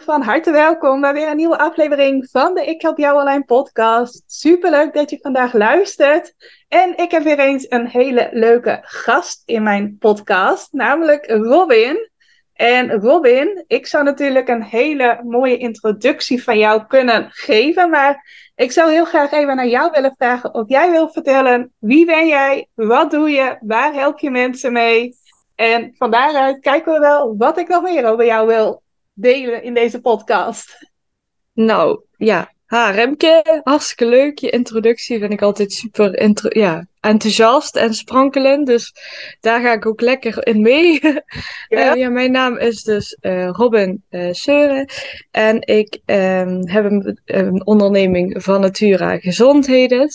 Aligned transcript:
Van 0.00 0.22
harte 0.22 0.50
welkom 0.50 1.00
bij 1.00 1.12
weer 1.12 1.28
een 1.28 1.36
nieuwe 1.36 1.58
aflevering 1.58 2.28
van 2.30 2.54
de 2.54 2.64
Ik 2.64 2.82
Help 2.82 2.98
Jou 2.98 3.18
Online 3.18 3.44
podcast. 3.44 4.22
Superleuk 4.26 4.94
dat 4.94 5.10
je 5.10 5.18
vandaag 5.20 5.52
luistert. 5.52 6.34
En 6.68 6.96
ik 6.96 7.10
heb 7.10 7.22
weer 7.22 7.38
eens 7.38 7.66
een 7.68 7.86
hele 7.86 8.28
leuke 8.32 8.78
gast 8.82 9.42
in 9.44 9.62
mijn 9.62 9.96
podcast, 9.98 10.72
namelijk 10.72 11.30
Robin. 11.30 12.10
En 12.52 12.92
Robin, 12.92 13.64
ik 13.66 13.86
zou 13.86 14.04
natuurlijk 14.04 14.48
een 14.48 14.62
hele 14.62 15.20
mooie 15.24 15.56
introductie 15.56 16.42
van 16.42 16.58
jou 16.58 16.86
kunnen 16.86 17.28
geven, 17.30 17.90
maar 17.90 18.30
ik 18.54 18.72
zou 18.72 18.90
heel 18.90 19.04
graag 19.04 19.32
even 19.32 19.56
naar 19.56 19.66
jou 19.66 19.90
willen 19.90 20.14
vragen 20.18 20.54
of 20.54 20.68
jij 20.68 20.90
wil 20.90 21.08
vertellen 21.08 21.72
wie 21.78 22.06
ben 22.06 22.26
jij, 22.26 22.68
wat 22.74 23.10
doe 23.10 23.30
je, 23.30 23.56
waar 23.60 23.92
help 23.92 24.18
je 24.18 24.30
mensen 24.30 24.72
mee? 24.72 25.14
En 25.54 25.94
van 25.96 26.10
daaruit 26.10 26.60
kijken 26.60 26.92
we 26.92 26.98
wel 26.98 27.36
wat 27.36 27.58
ik 27.58 27.68
nog 27.68 27.82
meer 27.82 28.06
over 28.06 28.24
jou 28.24 28.46
wil 28.46 28.84
delen 29.16 29.62
in 29.62 29.74
deze 29.74 30.00
podcast. 30.00 30.90
Nou, 31.52 32.00
ja. 32.16 32.54
Ha, 32.66 32.90
Remke, 32.90 33.60
hartstikke 33.64 34.06
leuk. 34.06 34.38
Je 34.38 34.50
introductie 34.50 35.18
vind 35.18 35.32
ik 35.32 35.42
altijd 35.42 35.72
super 35.72 36.14
ja, 36.56 36.86
enthousiast 37.06 37.76
en 37.76 37.94
sprankelend. 37.94 38.66
Dus 38.66 38.94
daar 39.40 39.60
ga 39.60 39.72
ik 39.72 39.86
ook 39.86 40.00
lekker 40.00 40.46
in 40.46 40.60
mee. 40.60 41.00
Ja, 41.68 41.94
uh, 41.94 42.00
ja 42.00 42.08
mijn 42.08 42.30
naam 42.30 42.56
is 42.56 42.82
dus 42.82 43.18
uh, 43.20 43.48
Robin 43.48 44.04
uh, 44.10 44.32
Seuren. 44.32 44.88
En 45.30 45.60
ik 45.60 46.00
um, 46.06 46.68
heb 46.68 46.84
een, 46.84 47.20
een, 47.24 47.66
onderneming 47.66 48.42
van 48.42 48.60
Natura 48.60 49.18
Gezondheden. 49.18 50.08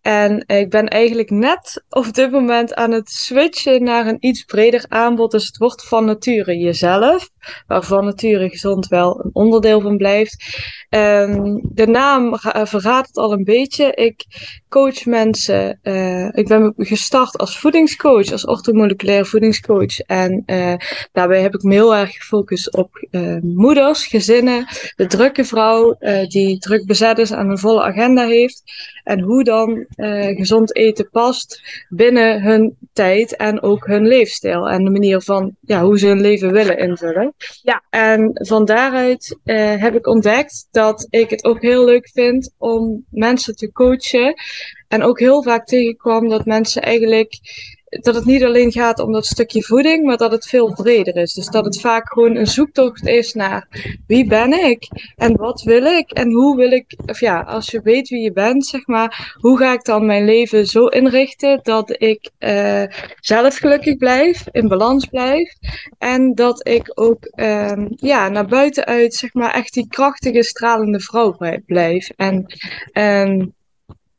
En 0.00 0.44
ik 0.46 0.70
ben 0.70 0.88
eigenlijk 0.88 1.30
net 1.30 1.84
op 1.88 2.14
dit 2.14 2.30
moment 2.30 2.74
aan 2.74 2.90
het 2.90 3.08
switchen 3.08 3.82
naar 3.82 4.06
een 4.06 4.16
iets 4.20 4.44
breder 4.44 4.84
aanbod. 4.88 5.30
Dus 5.30 5.46
het 5.46 5.56
wordt 5.56 5.88
van 5.88 6.04
nature 6.04 6.56
jezelf, 6.56 7.30
waarvan 7.66 8.04
nature 8.04 8.48
gezond 8.48 8.86
wel 8.86 9.24
een 9.24 9.30
onderdeel 9.32 9.80
van 9.80 9.96
blijft. 9.96 10.58
Um, 10.90 11.60
de 11.72 11.86
naam 11.86 12.36
verraadt 12.66 13.06
het 13.06 13.16
al 13.16 13.32
een 13.32 13.44
beetje. 13.44 13.92
Ik 13.92 14.24
coach 14.68 15.04
mensen. 15.04 15.78
Uh, 15.82 16.28
ik 16.32 16.48
ben 16.48 16.74
gestart 16.76 17.38
als 17.38 17.58
voedingscoach, 17.58 18.32
als 18.32 18.46
orthomoleculaire 18.46 19.24
voedingscoach. 19.24 19.98
En 20.00 20.42
uh, 20.46 20.74
daarbij 21.12 21.42
heb 21.42 21.54
ik 21.54 21.62
me 21.62 21.72
heel 21.72 21.94
erg 21.94 22.12
gefocust 22.12 22.74
op 22.74 23.06
uh, 23.10 23.36
moeders, 23.42 24.06
gezinnen, 24.06 24.66
de 24.96 25.06
drukke 25.06 25.44
vrouw 25.44 25.96
die 26.28 26.58
druk 26.58 26.86
bezet 26.86 27.18
is 27.18 27.30
en 27.30 27.48
een 27.48 27.58
volle 27.58 27.82
agenda 27.82 28.26
heeft. 28.26 28.62
En 29.04 29.20
hoe 29.20 29.44
dan 29.44 29.86
gezond 30.36 30.76
eten 30.76 31.10
past 31.10 31.62
binnen 31.88 32.42
hun 32.42 32.76
tijd 32.92 33.36
en 33.36 33.62
ook 33.62 33.86
hun 33.86 34.06
leefstijl. 34.06 34.68
En 34.68 34.84
de 34.84 34.90
manier 34.90 35.20
van 35.20 35.56
ja, 35.60 35.82
hoe 35.82 35.98
ze 35.98 36.06
hun 36.06 36.20
leven 36.20 36.52
willen 36.52 36.78
invullen. 36.78 37.34
Ja. 37.62 37.82
En 37.90 38.30
van 38.32 38.64
daaruit 38.64 39.38
heb 39.78 39.94
ik 39.94 40.06
ontdekt 40.06 40.68
dat 40.70 41.06
ik 41.10 41.30
het 41.30 41.44
ook 41.44 41.62
heel 41.62 41.84
leuk 41.84 42.10
vind 42.12 42.54
om 42.58 43.04
mensen 43.10 43.56
te 43.56 43.72
coachen 43.72 44.34
en 44.90 45.02
ook 45.02 45.18
heel 45.18 45.42
vaak 45.42 45.66
tegenkwam 45.66 46.28
dat 46.28 46.44
mensen 46.44 46.82
eigenlijk 46.82 47.38
dat 47.90 48.14
het 48.14 48.24
niet 48.24 48.44
alleen 48.44 48.72
gaat 48.72 48.98
om 48.98 49.12
dat 49.12 49.26
stukje 49.26 49.62
voeding, 49.62 50.04
maar 50.04 50.16
dat 50.16 50.30
het 50.30 50.46
veel 50.46 50.72
breder 50.72 51.16
is. 51.16 51.32
Dus 51.32 51.46
dat 51.46 51.64
het 51.64 51.80
vaak 51.80 52.12
gewoon 52.12 52.36
een 52.36 52.46
zoektocht 52.46 53.06
is 53.06 53.34
naar 53.34 53.68
wie 54.06 54.26
ben 54.26 54.52
ik 54.52 54.88
en 55.16 55.36
wat 55.36 55.62
wil 55.62 55.84
ik 55.84 56.10
en 56.10 56.32
hoe 56.32 56.56
wil 56.56 56.70
ik, 56.70 56.94
of 57.06 57.20
ja, 57.20 57.40
als 57.40 57.70
je 57.70 57.80
weet 57.82 58.08
wie 58.08 58.20
je 58.20 58.32
bent, 58.32 58.66
zeg 58.66 58.86
maar, 58.86 59.36
hoe 59.40 59.58
ga 59.58 59.72
ik 59.72 59.84
dan 59.84 60.06
mijn 60.06 60.24
leven 60.24 60.66
zo 60.66 60.86
inrichten 60.86 61.60
dat 61.62 62.02
ik 62.02 62.30
uh, 62.38 62.84
zelf 63.20 63.56
gelukkig 63.56 63.96
blijf, 63.96 64.44
in 64.50 64.68
balans 64.68 65.06
blijf 65.06 65.54
en 65.98 66.34
dat 66.34 66.68
ik 66.68 66.92
ook 66.94 67.32
um, 67.34 67.88
ja, 67.96 68.28
naar 68.28 68.46
buiten 68.46 68.84
uit, 68.84 69.14
zeg 69.14 69.34
maar, 69.34 69.54
echt 69.54 69.74
die 69.74 69.88
krachtige, 69.88 70.42
stralende 70.42 71.00
vrouw 71.00 71.36
blijf. 71.66 72.10
En 72.16 72.54
um, 72.92 73.54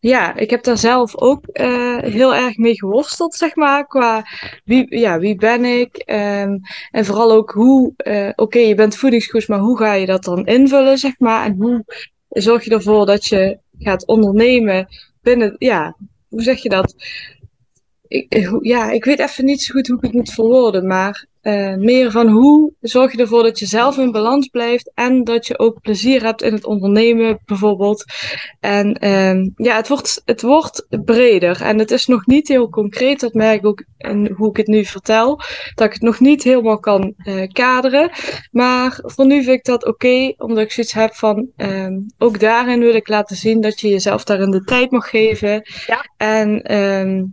ja, 0.02 0.36
ik 0.36 0.50
heb 0.50 0.64
daar 0.64 0.78
zelf 0.78 1.18
ook 1.18 1.46
uh, 1.54 1.98
heel 1.98 2.36
erg 2.36 2.58
mee 2.58 2.76
geworsteld, 2.76 3.34
zeg 3.34 3.56
maar. 3.56 3.88
Qua 3.88 4.24
wie, 4.64 4.98
ja, 4.98 5.20
wie 5.20 5.36
ben 5.36 5.66
ik? 5.66 6.04
Um, 6.06 6.62
en 6.92 7.06
vooral 7.06 7.32
ook 7.32 7.52
hoe, 7.52 7.94
uh, 7.98 8.32
oké, 8.36 8.60
je 8.60 8.76
bent 8.76 8.96
voedingscoach, 8.96 9.48
maar 9.48 9.60
hoe 9.60 9.78
ga 9.78 9.94
je 9.94 10.06
dat 10.06 10.24
dan 10.24 10.46
invullen, 10.46 10.98
zeg 10.98 11.20
maar? 11.20 11.46
En 11.46 11.56
hoe 11.60 11.86
zorg 12.30 12.64
je 12.64 12.72
ervoor 12.72 13.06
dat 13.06 13.26
je 13.26 13.60
gaat 13.80 14.08
ondernemen 14.08 14.88
binnen, 15.22 15.56
ja, 15.58 15.96
hoe 16.28 16.42
zeg 16.42 16.62
je 16.62 16.70
dat? 16.70 16.96
Ik, 18.08 18.58
ja, 18.62 18.92
ik 18.92 19.06
weet 19.06 19.20
even 19.20 19.46
niet 19.46 19.62
zo 19.62 19.74
goed 19.74 19.88
hoe 19.88 19.98
ik 19.98 20.04
het 20.04 20.14
moet 20.14 20.34
verwoorden, 20.34 20.88
maar 20.88 21.26
uh, 21.42 21.76
meer 21.76 22.12
van 22.12 22.28
hoe 22.28 22.74
zorg 22.82 23.12
je 23.12 23.18
ervoor 23.18 23.44
dat 23.44 23.60
je 23.60 23.66
zelf 23.66 23.98
in 23.98 24.12
balans 24.12 24.48
blijft 24.48 24.92
en 24.94 25.24
dat 25.24 25.48
je 25.48 25.60
ook 25.60 25.82
plezier 25.82 26.24
hebt 26.24 26.42
in 26.42 26.54
het 26.54 26.66
ondernemen, 26.66 27.40
bijvoorbeeld. 27.46 28.06
En 28.60 28.98
uh, 29.06 29.50
ja, 29.56 29.76
het 29.76 29.88
wordt, 29.88 30.22
het 30.26 30.42
wordt 30.42 30.86
breder 31.06 31.62
en 31.62 31.80
het 31.80 31.92
is 31.92 32.06
nog 32.06 32.26
niet 32.26 32.48
heel 32.48 32.70
concreet. 32.70 33.20
Dat 33.20 33.34
merk 33.34 33.60
ik 33.60 33.66
ook 33.66 33.84
in 33.98 34.32
hoe 34.36 34.50
ik 34.50 34.58
het 34.58 34.68
nu 34.68 34.86
vertel, 34.86 35.42
dat 35.76 35.88
ik 35.88 35.94
het 35.94 36.02
nog 36.02 36.20
niet 36.20 36.44
helemaal 36.44 36.80
kan 36.80 37.14
uh, 37.18 37.48
kaderen. 37.48 38.12
Maar 38.52 39.00
voor 39.02 39.26
nu 39.26 39.44
vind 39.44 39.58
ik 39.58 39.66
dat 39.66 39.86
oké, 39.86 40.08
okay, 40.08 40.36
omdat 40.38 40.64
ik 40.64 40.72
zoiets 40.72 40.94
heb 40.94 41.14
van 41.14 41.48
uh, 41.58 41.98
ook 42.18 42.40
daarin 42.40 42.80
wil 42.80 42.96
ik 42.96 43.08
laten 43.08 43.36
zien 43.36 43.62
dat 43.62 43.80
je 43.80 43.90
jezelf 43.90 44.24
daarin 44.24 44.52
de 44.52 44.64
tijd 44.64 44.92
mag 44.92 45.10
geven. 45.10 45.62
Ja. 45.88 46.06
En 46.18 46.62
ehm, 46.62 47.24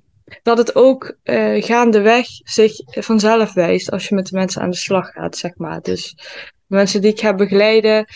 dat 0.42 0.58
het 0.58 0.74
ook 0.74 1.16
uh, 1.24 1.62
gaandeweg 1.62 2.26
zich 2.44 2.72
vanzelf 2.84 3.52
wijst 3.52 3.90
als 3.90 4.08
je 4.08 4.14
met 4.14 4.26
de 4.26 4.36
mensen 4.36 4.62
aan 4.62 4.70
de 4.70 4.76
slag 4.76 5.10
gaat, 5.10 5.36
zeg 5.36 5.52
maar. 5.56 5.80
Dus 5.80 6.14
de 6.66 6.76
mensen 6.76 7.00
die 7.00 7.10
ik 7.10 7.20
ga 7.20 7.34
begeleiden, 7.34 8.06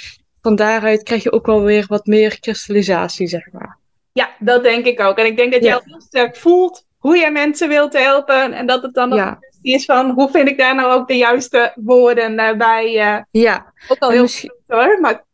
van 0.40 0.56
daaruit 0.56 1.02
krijg 1.02 1.22
je 1.22 1.32
ook 1.32 1.46
wel 1.46 1.62
weer 1.62 1.84
wat 1.88 2.06
meer 2.06 2.40
kristallisatie, 2.40 3.26
zeg 3.26 3.52
maar. 3.52 3.78
Ja, 4.12 4.30
dat 4.38 4.62
denk 4.62 4.86
ik 4.86 5.00
ook. 5.00 5.18
En 5.18 5.26
ik 5.26 5.36
denk 5.36 5.52
dat 5.52 5.62
jij 5.62 5.72
ja. 5.72 5.82
heel 5.84 6.00
sterk 6.00 6.36
voelt 6.36 6.86
hoe 6.98 7.16
je 7.16 7.30
mensen 7.30 7.68
wilt 7.68 7.92
helpen. 7.92 8.52
En 8.52 8.66
dat 8.66 8.82
het 8.82 8.94
dan 8.94 9.10
ja. 9.10 9.38
is 9.62 9.84
van 9.84 10.10
hoe 10.10 10.30
vind 10.30 10.48
ik 10.48 10.58
daar 10.58 10.74
nou 10.74 10.92
ook 10.92 11.08
de 11.08 11.16
juiste 11.16 11.72
woorden 11.74 12.32
uh, 12.32 12.52
bij. 12.56 12.94
Uh, 12.94 13.22
ja. 13.30 13.72
Ook 13.88 13.98
al 13.98 14.10
heel 14.10 14.22
misschien... 14.22 14.50
goed 14.50 14.76
hoor. 14.76 15.00
Maar... 15.00 15.24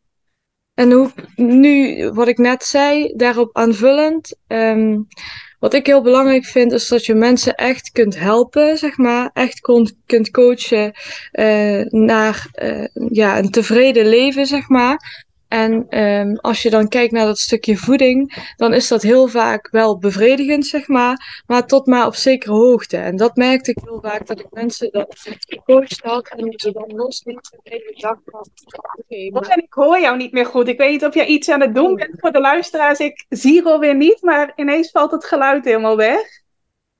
En 0.74 0.92
hoe, 0.92 1.10
nu, 1.36 2.10
wat 2.10 2.28
ik 2.28 2.38
net 2.38 2.64
zei, 2.64 3.12
daarop 3.16 3.56
aanvullend. 3.56 4.36
Um, 4.46 5.06
wat 5.58 5.74
ik 5.74 5.86
heel 5.86 6.02
belangrijk 6.02 6.44
vind, 6.44 6.72
is 6.72 6.88
dat 6.88 7.06
je 7.06 7.14
mensen 7.14 7.54
echt 7.54 7.90
kunt 7.90 8.18
helpen, 8.18 8.78
zeg 8.78 8.96
maar. 8.96 9.30
Echt 9.32 9.60
kunt, 9.60 9.94
kunt 10.06 10.30
coachen 10.30 10.92
uh, 11.32 11.84
naar 11.84 12.46
uh, 12.62 12.84
ja, 13.10 13.38
een 13.38 13.50
tevreden 13.50 14.06
leven, 14.06 14.46
zeg 14.46 14.68
maar. 14.68 15.26
En 15.48 15.98
um, 16.02 16.36
als 16.36 16.62
je 16.62 16.70
dan 16.70 16.88
kijkt 16.88 17.12
naar 17.12 17.26
dat 17.26 17.38
stukje 17.38 17.76
voeding, 17.76 18.52
dan 18.56 18.72
is 18.72 18.88
dat 18.88 19.02
heel 19.02 19.26
vaak 19.28 19.70
wel 19.70 19.98
bevredigend, 19.98 20.66
zeg 20.66 20.88
maar, 20.88 21.42
maar 21.46 21.66
tot 21.66 21.86
maar 21.86 22.06
op 22.06 22.14
zekere 22.14 22.52
hoogte. 22.52 22.96
En 22.96 23.16
dat 23.16 23.36
merkte 23.36 23.70
ik 23.70 23.78
heel 23.84 24.00
vaak, 24.02 24.26
dat 24.26 24.40
ik 24.40 24.46
mensen 24.50 24.92
dat 24.92 25.28
gecoacht 25.48 26.00
had 26.02 26.28
en 26.28 26.52
ze 26.56 26.72
dan 26.72 26.92
los 26.96 27.22
niet 27.24 27.50
de 27.50 27.58
hele 27.62 27.94
dag 27.96 28.18
van, 28.24 28.46
okay, 28.96 29.28
maar... 29.28 29.48
En 29.48 29.62
ik 29.62 29.72
hoor 29.72 30.00
jou 30.00 30.16
niet 30.16 30.32
meer 30.32 30.46
goed. 30.46 30.68
Ik 30.68 30.78
weet 30.78 30.90
niet 30.90 31.04
of 31.04 31.14
jij 31.14 31.26
iets 31.26 31.48
aan 31.48 31.60
het 31.60 31.74
doen 31.74 31.94
bent 31.94 32.20
voor 32.20 32.32
de 32.32 32.40
luisteraars. 32.40 32.98
Ik 32.98 33.24
zie 33.28 33.64
alweer 33.64 33.96
niet, 33.96 34.22
maar 34.22 34.52
ineens 34.56 34.90
valt 34.90 35.10
het 35.10 35.24
geluid 35.24 35.64
helemaal 35.64 35.96
weg. 35.96 36.20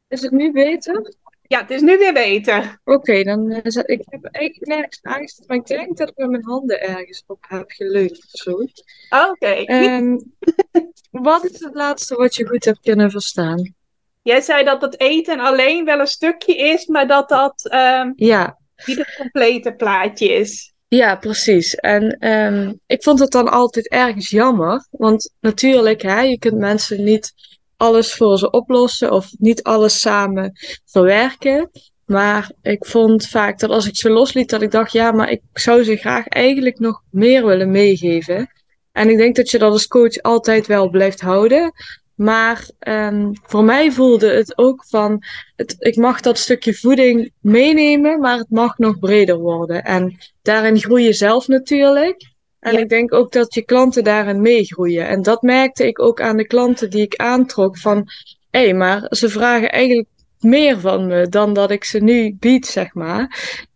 Is 0.08 0.23
het 0.23 0.32
nu 0.32 0.52
beter? 0.52 1.14
Ja, 1.49 1.61
het 1.61 1.71
is 1.71 1.81
nu 1.81 1.99
weer 1.99 2.12
beter. 2.12 2.81
Oké, 2.85 2.99
okay, 2.99 3.25
dan 3.25 3.50
uh, 3.50 3.59
ik 3.85 4.03
heb 4.05 4.25
eigenlijk 4.25 4.67
nergens 4.67 5.00
angst, 5.03 5.45
maar 5.47 5.56
ik 5.56 5.67
denk 5.67 5.97
dat 5.97 6.09
ik 6.09 6.17
met 6.17 6.31
mijn 6.31 6.45
handen 6.45 6.81
ergens 6.81 7.25
op 7.27 7.45
heb 7.49 7.71
geleund 7.71 8.11
of 8.11 8.31
zo. 8.31 8.50
Oké. 8.50 8.71
Okay. 9.11 9.97
Um, 9.97 10.33
wat 11.11 11.45
is 11.45 11.61
het 11.61 11.75
laatste 11.75 12.15
wat 12.15 12.35
je 12.35 12.47
goed 12.47 12.65
hebt 12.65 12.81
kunnen 12.81 13.11
verstaan? 13.11 13.75
Jij 14.23 14.41
zei 14.41 14.65
dat 14.65 14.83
het 14.83 15.00
eten 15.00 15.41
alleen 15.41 15.85
wel 15.85 16.00
een 16.00 16.06
stukje 16.06 16.56
is, 16.56 16.87
maar 16.87 17.06
dat 17.06 17.29
dat 17.29 17.71
um, 17.73 18.12
ja. 18.17 18.59
niet 18.87 18.99
het 18.99 19.15
complete 19.17 19.73
plaatje 19.73 20.29
is. 20.29 20.73
Ja, 20.89 21.17
precies. 21.17 21.75
En 21.75 22.29
um, 22.29 22.81
ik 22.87 23.03
vond 23.03 23.19
het 23.19 23.31
dan 23.31 23.49
altijd 23.49 23.89
ergens 23.89 24.31
jammer, 24.31 24.87
want 24.91 25.35
natuurlijk, 25.41 26.03
hè, 26.03 26.21
je 26.21 26.39
kunt 26.39 26.59
mensen 26.59 27.05
niet 27.05 27.33
alles 27.78 28.14
voor 28.14 28.38
ze 28.38 28.50
oplossen 28.50 29.12
of 29.12 29.30
niet 29.38 29.62
alles 29.62 30.00
samen 30.00 30.52
verwerken. 30.84 31.70
Maar 32.06 32.50
ik 32.62 32.86
vond 32.86 33.26
vaak 33.26 33.58
dat 33.58 33.70
als 33.70 33.86
ik 33.86 33.96
ze 33.96 34.10
losliet, 34.10 34.50
dat 34.50 34.62
ik 34.62 34.70
dacht, 34.70 34.92
ja, 34.92 35.12
maar 35.12 35.30
ik 35.30 35.40
zou 35.52 35.84
ze 35.84 35.96
graag 35.96 36.26
eigenlijk 36.26 36.78
nog 36.78 37.02
meer 37.10 37.46
willen 37.46 37.70
meegeven. 37.70 38.50
En 38.92 39.10
ik 39.10 39.16
denk 39.16 39.36
dat 39.36 39.50
je 39.50 39.58
dat 39.58 39.72
als 39.72 39.86
coach 39.86 40.22
altijd 40.22 40.66
wel 40.66 40.90
blijft 40.90 41.20
houden. 41.20 41.72
Maar 42.14 42.69
um, 42.88 43.32
voor 43.42 43.64
mij 43.64 43.92
voelde 43.92 44.30
het 44.30 44.58
ook 44.58 44.84
van, 44.88 45.22
het, 45.56 45.76
ik 45.78 45.96
mag 45.96 46.20
dat 46.20 46.38
stukje 46.38 46.75
voeding 46.75 47.32
meenemen, 47.40 48.20
maar 48.20 48.38
het 48.38 48.50
mag 48.50 48.78
nog 48.78 48.98
breder 48.98 49.38
worden. 49.38 49.84
En 49.84 50.16
daarin 50.42 50.78
groei 50.80 51.04
je 51.04 51.12
zelf 51.12 51.48
natuurlijk. 51.48 52.36
En 52.60 52.78
ik 52.78 52.88
denk 52.88 53.14
ook 53.14 53.32
dat 53.32 53.55
je 53.55 53.62
klanten 53.62 54.05
daarin 54.05 54.40
meegroeien. 54.40 55.08
En 55.08 55.22
dat 55.22 55.43
merkte 55.43 55.87
ik 55.87 56.02
ook 56.02 56.20
aan 56.20 56.37
de 56.37 56.46
klanten 56.46 56.90
die 56.90 57.02
ik 57.02 57.16
aantrok 57.16 57.78
van, 57.78 58.08
hé, 58.50 58.60
hey, 58.60 58.75
maar 58.75 59.06
ze 59.10 59.28
vragen 59.28 59.72
eigenlijk 59.72 60.08
meer 60.40 60.81
van 60.81 61.06
me 61.06 61.28
dan 61.28 61.52
dat 61.52 61.70
ik 61.70 61.84
ze 61.84 61.99
nu 61.99 62.37
bied, 62.38 62.66
zeg 62.66 62.94
maar. 62.94 63.20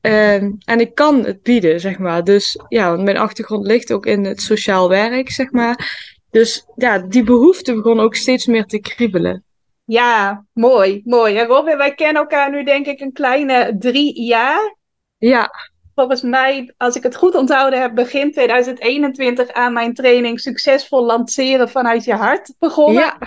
Um, 0.00 0.58
en 0.64 0.80
ik 0.80 0.94
kan 0.94 1.24
het 1.24 1.42
bieden, 1.42 1.80
zeg 1.80 1.98
maar. 1.98 2.24
Dus 2.24 2.58
ja, 2.68 2.90
want 2.90 3.02
mijn 3.02 3.16
achtergrond 3.16 3.66
ligt 3.66 3.92
ook 3.92 4.06
in 4.06 4.24
het 4.24 4.42
sociaal 4.42 4.88
werk, 4.88 5.30
zeg 5.30 5.50
maar. 5.50 6.10
Dus 6.30 6.66
ja, 6.76 6.98
die 6.98 7.24
behoefte 7.24 7.74
begon 7.74 8.00
ook 8.00 8.14
steeds 8.14 8.46
meer 8.46 8.64
te 8.64 8.80
kriebelen. 8.80 9.44
Ja, 9.84 10.44
mooi, 10.52 11.00
mooi. 11.04 11.36
En 11.36 11.46
Robin, 11.46 11.76
wij 11.76 11.94
kennen 11.94 12.22
elkaar 12.22 12.50
nu 12.50 12.64
denk 12.64 12.86
ik 12.86 13.00
een 13.00 13.12
kleine 13.12 13.76
drie 13.78 14.22
jaar. 14.22 14.76
Ja. 15.18 15.50
Volgens 15.94 16.22
mij, 16.22 16.74
als 16.76 16.96
ik 16.96 17.02
het 17.02 17.16
goed 17.16 17.34
onthouden 17.34 17.80
heb, 17.80 17.94
begin 17.94 18.32
2021 18.32 19.52
aan 19.52 19.72
mijn 19.72 19.94
training 19.94 20.40
Succesvol 20.40 21.04
lanceren 21.04 21.68
vanuit 21.68 22.04
je 22.04 22.14
hart 22.14 22.54
begonnen. 22.58 23.02
Ja. 23.02 23.18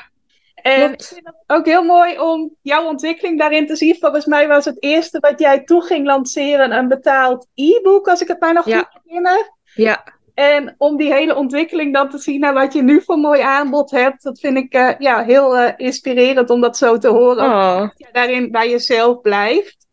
En 0.55 0.93
ik 0.93 1.03
vind 1.03 1.25
het 1.25 1.35
ook 1.47 1.65
heel 1.65 1.83
mooi 1.83 2.19
om 2.19 2.55
jouw 2.61 2.85
ontwikkeling 2.85 3.39
daarin 3.39 3.67
te 3.67 3.75
zien. 3.75 3.97
Volgens 3.99 4.25
mij 4.25 4.47
was 4.47 4.65
het 4.65 4.83
eerste 4.83 5.19
wat 5.19 5.39
jij 5.39 5.63
toe 5.63 5.81
ging 5.81 6.05
lanceren 6.05 6.71
een 6.71 6.87
betaald 6.87 7.47
e-book, 7.53 8.07
als 8.07 8.21
ik 8.21 8.27
het 8.27 8.39
mij 8.39 8.51
nog 8.51 8.65
ja. 8.65 8.77
goed 8.77 9.01
herinner. 9.03 9.51
Ja. 9.73 10.03
En 10.33 10.75
om 10.77 10.97
die 10.97 11.13
hele 11.13 11.35
ontwikkeling 11.35 11.93
dan 11.93 12.09
te 12.09 12.17
zien 12.17 12.39
naar 12.39 12.53
wat 12.53 12.73
je 12.73 12.83
nu 12.83 13.01
voor 13.01 13.17
mooi 13.17 13.41
aanbod 13.41 13.91
hebt, 13.91 14.23
dat 14.23 14.39
vind 14.39 14.57
ik 14.57 14.75
uh, 14.75 14.89
ja, 14.97 15.23
heel 15.23 15.57
uh, 15.57 15.69
inspirerend 15.77 16.49
om 16.49 16.61
dat 16.61 16.77
zo 16.77 16.97
te 16.97 17.07
horen. 17.07 17.45
Oh. 17.45 17.79
Dat 17.79 17.93
je 17.97 18.07
daarin 18.11 18.51
bij 18.51 18.69
jezelf 18.69 19.21
blijft. 19.21 19.84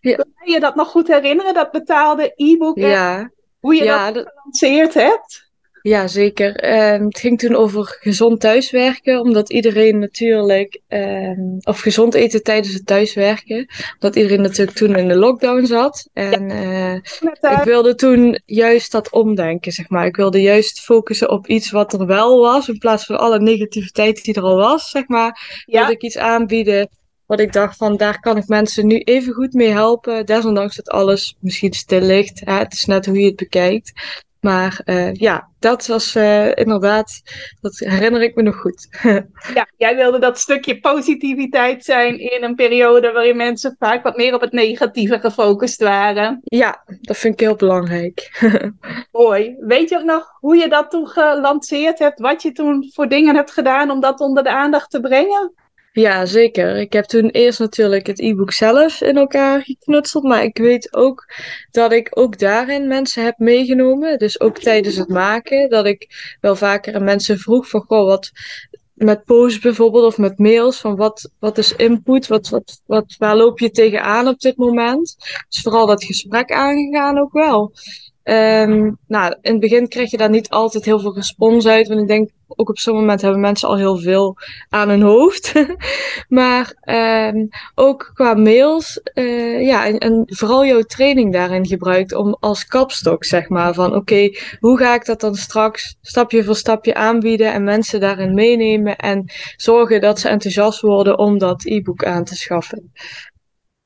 Ja. 0.00 0.16
Kun 0.16 0.52
je 0.52 0.60
dat 0.60 0.74
nog 0.74 0.88
goed 0.88 1.08
herinneren, 1.08 1.54
dat 1.54 1.70
betaalde 1.70 2.32
e-book? 2.36 2.78
Ja. 2.78 3.30
Hoe 3.60 3.74
je 3.74 3.84
ja, 3.84 4.12
dat 4.12 4.26
gelanceerd 4.28 4.94
hebt? 4.94 5.48
Ja, 5.82 6.06
zeker. 6.06 6.64
Uh, 6.64 7.06
het 7.06 7.18
ging 7.18 7.38
toen 7.38 7.54
over 7.54 7.96
gezond 8.00 8.40
thuiswerken, 8.40 9.20
omdat 9.20 9.50
iedereen 9.50 9.98
natuurlijk, 9.98 10.80
uh, 10.88 11.38
of 11.60 11.80
gezond 11.80 12.14
eten 12.14 12.42
tijdens 12.42 12.74
het 12.74 12.86
thuiswerken, 12.86 13.68
omdat 13.92 14.16
iedereen 14.16 14.40
natuurlijk 14.40 14.76
toen 14.76 14.96
in 14.96 15.08
de 15.08 15.16
lockdown 15.16 15.64
zat. 15.64 16.08
En 16.12 16.50
uh, 16.50 16.94
ik 17.58 17.62
wilde 17.64 17.94
toen 17.94 18.40
juist 18.44 18.92
dat 18.92 19.10
omdenken, 19.10 19.72
zeg 19.72 19.88
maar. 19.88 20.06
Ik 20.06 20.16
wilde 20.16 20.40
juist 20.40 20.80
focussen 20.80 21.30
op 21.30 21.46
iets 21.46 21.70
wat 21.70 21.92
er 21.92 22.06
wel 22.06 22.40
was, 22.40 22.68
in 22.68 22.78
plaats 22.78 23.04
van 23.06 23.18
alle 23.18 23.40
negativiteit 23.40 24.24
die 24.24 24.34
er 24.34 24.42
al 24.42 24.56
was, 24.56 24.90
zeg 24.90 25.08
maar. 25.08 25.62
Ja. 25.66 25.78
Wilde 25.78 25.92
ik 25.92 26.02
iets 26.02 26.18
aanbieden 26.18 26.88
wat 27.30 27.40
ik 27.40 27.52
dacht 27.52 27.76
van, 27.76 27.96
daar 27.96 28.20
kan 28.20 28.36
ik 28.36 28.46
mensen 28.46 28.86
nu 28.86 28.98
even 28.98 29.32
goed 29.32 29.52
mee 29.52 29.68
helpen, 29.68 30.26
desondanks 30.26 30.76
dat 30.76 30.88
alles 30.88 31.36
misschien 31.40 31.72
stil 31.72 32.00
ligt. 32.00 32.40
Hè? 32.44 32.52
Het 32.52 32.72
is 32.72 32.84
net 32.84 33.06
hoe 33.06 33.18
je 33.18 33.26
het 33.26 33.36
bekijkt. 33.36 33.92
Maar 34.40 34.80
uh, 34.84 35.14
ja, 35.14 35.48
dat 35.58 35.86
was 35.86 36.16
uh, 36.16 36.56
inderdaad, 36.56 37.22
dat 37.60 37.78
herinner 37.78 38.22
ik 38.22 38.34
me 38.34 38.42
nog 38.42 38.56
goed. 38.56 38.88
ja, 39.58 39.68
jij 39.76 39.96
wilde 39.96 40.18
dat 40.18 40.38
stukje 40.38 40.80
positiviteit 40.80 41.84
zijn 41.84 42.18
in 42.18 42.44
een 42.44 42.54
periode 42.54 43.12
waarin 43.12 43.36
mensen 43.36 43.76
vaak 43.78 44.02
wat 44.02 44.16
meer 44.16 44.34
op 44.34 44.40
het 44.40 44.52
negatieve 44.52 45.20
gefocust 45.20 45.82
waren. 45.82 46.40
Ja, 46.44 46.84
dat 47.00 47.16
vind 47.16 47.34
ik 47.34 47.40
heel 47.40 47.56
belangrijk. 47.56 48.40
Mooi. 49.12 49.56
Weet 49.58 49.88
je 49.88 49.98
ook 49.98 50.04
nog 50.04 50.36
hoe 50.40 50.56
je 50.56 50.68
dat 50.68 50.90
toen 50.90 51.08
gelanceerd 51.08 51.98
hebt? 51.98 52.20
Wat 52.20 52.42
je 52.42 52.52
toen 52.52 52.90
voor 52.92 53.08
dingen 53.08 53.34
hebt 53.34 53.50
gedaan 53.50 53.90
om 53.90 54.00
dat 54.00 54.20
onder 54.20 54.42
de 54.42 54.50
aandacht 54.50 54.90
te 54.90 55.00
brengen? 55.00 55.52
Ja, 55.92 56.26
zeker. 56.26 56.76
Ik 56.76 56.92
heb 56.92 57.04
toen 57.04 57.28
eerst 57.28 57.58
natuurlijk 57.58 58.06
het 58.06 58.20
e-book 58.20 58.52
zelf 58.52 59.00
in 59.00 59.16
elkaar 59.16 59.62
geknutseld. 59.62 60.24
Maar 60.24 60.42
ik 60.42 60.58
weet 60.58 60.94
ook 60.94 61.32
dat 61.70 61.92
ik 61.92 62.08
ook 62.10 62.38
daarin 62.38 62.88
mensen 62.88 63.24
heb 63.24 63.38
meegenomen. 63.38 64.18
Dus 64.18 64.40
ook 64.40 64.58
tijdens 64.58 64.96
het 64.96 65.08
maken. 65.08 65.68
Dat 65.70 65.86
ik 65.86 66.36
wel 66.40 66.56
vaker 66.56 67.02
mensen 67.02 67.38
vroeg 67.38 67.68
van, 67.68 67.80
goh, 67.80 68.06
wat 68.06 68.30
met 68.94 69.24
posts 69.24 69.58
bijvoorbeeld 69.58 70.04
of 70.04 70.18
met 70.18 70.38
mails. 70.38 70.80
Van 70.80 70.96
wat, 70.96 71.30
wat 71.38 71.58
is 71.58 71.76
input? 71.76 72.26
Wat, 72.26 72.48
wat, 72.48 72.82
wat, 72.86 73.14
waar 73.18 73.36
loop 73.36 73.58
je 73.58 73.70
tegenaan 73.70 74.28
op 74.28 74.40
dit 74.40 74.56
moment? 74.56 75.16
Dus 75.48 75.60
vooral 75.62 75.86
dat 75.86 76.04
gesprek 76.04 76.52
aangegaan 76.52 77.18
ook 77.18 77.32
wel. 77.32 77.72
Um, 78.30 78.98
nou, 79.06 79.34
in 79.40 79.50
het 79.50 79.60
begin 79.60 79.88
krijg 79.88 80.10
je 80.10 80.16
daar 80.16 80.30
niet 80.30 80.48
altijd 80.48 80.84
heel 80.84 81.00
veel 81.00 81.14
respons 81.14 81.66
uit. 81.66 81.88
Want 81.88 82.00
ik 82.00 82.08
denk, 82.08 82.30
ook 82.46 82.68
op 82.68 82.78
zo'n 82.78 82.94
moment 82.94 83.22
hebben 83.22 83.40
mensen 83.40 83.68
al 83.68 83.76
heel 83.76 83.96
veel 83.96 84.36
aan 84.68 84.88
hun 84.88 85.02
hoofd. 85.02 85.52
maar 86.28 86.74
um, 87.34 87.48
ook 87.74 88.10
qua 88.14 88.34
mails, 88.34 89.00
uh, 89.14 89.66
ja, 89.66 89.98
en, 89.98 90.22
vooral 90.26 90.66
jouw 90.66 90.80
training 90.80 91.32
daarin 91.32 91.66
gebruikt 91.66 92.14
om 92.14 92.36
als 92.40 92.66
kapstok, 92.66 93.24
zeg 93.24 93.48
maar, 93.48 93.74
van 93.74 93.94
oké, 93.94 94.30
hoe 94.60 94.78
ga 94.78 94.94
ik 94.94 95.04
dat 95.04 95.20
dan 95.20 95.34
straks 95.34 95.96
stapje 96.00 96.44
voor 96.44 96.56
stapje 96.56 96.94
aanbieden 96.94 97.52
en 97.52 97.64
mensen 97.64 98.00
daarin 98.00 98.34
meenemen 98.34 98.96
en 98.96 99.24
zorgen 99.56 100.00
dat 100.00 100.18
ze 100.18 100.28
enthousiast 100.28 100.80
worden 100.80 101.18
om 101.18 101.38
dat 101.38 101.64
e-book 101.64 102.04
aan 102.04 102.24
te 102.24 102.34
schaffen. 102.34 102.92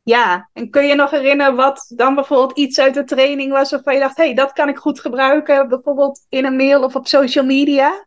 Ja, 0.05 0.51
en 0.53 0.71
kun 0.71 0.87
je 0.87 0.95
nog 0.95 1.11
herinneren 1.11 1.55
wat 1.55 1.93
dan 1.97 2.15
bijvoorbeeld 2.15 2.59
iets 2.59 2.79
uit 2.79 2.95
de 2.95 3.05
training 3.05 3.53
was 3.53 3.71
waarvan 3.71 3.95
je 3.95 4.01
dacht, 4.01 4.17
hé, 4.17 4.25
hey, 4.25 4.35
dat 4.35 4.53
kan 4.53 4.69
ik 4.69 4.77
goed 4.77 5.01
gebruiken, 5.01 5.69
bijvoorbeeld 5.69 6.27
in 6.29 6.45
een 6.45 6.57
mail 6.57 6.83
of 6.83 6.97
op 6.97 7.07
social 7.07 7.45
media? 7.45 8.07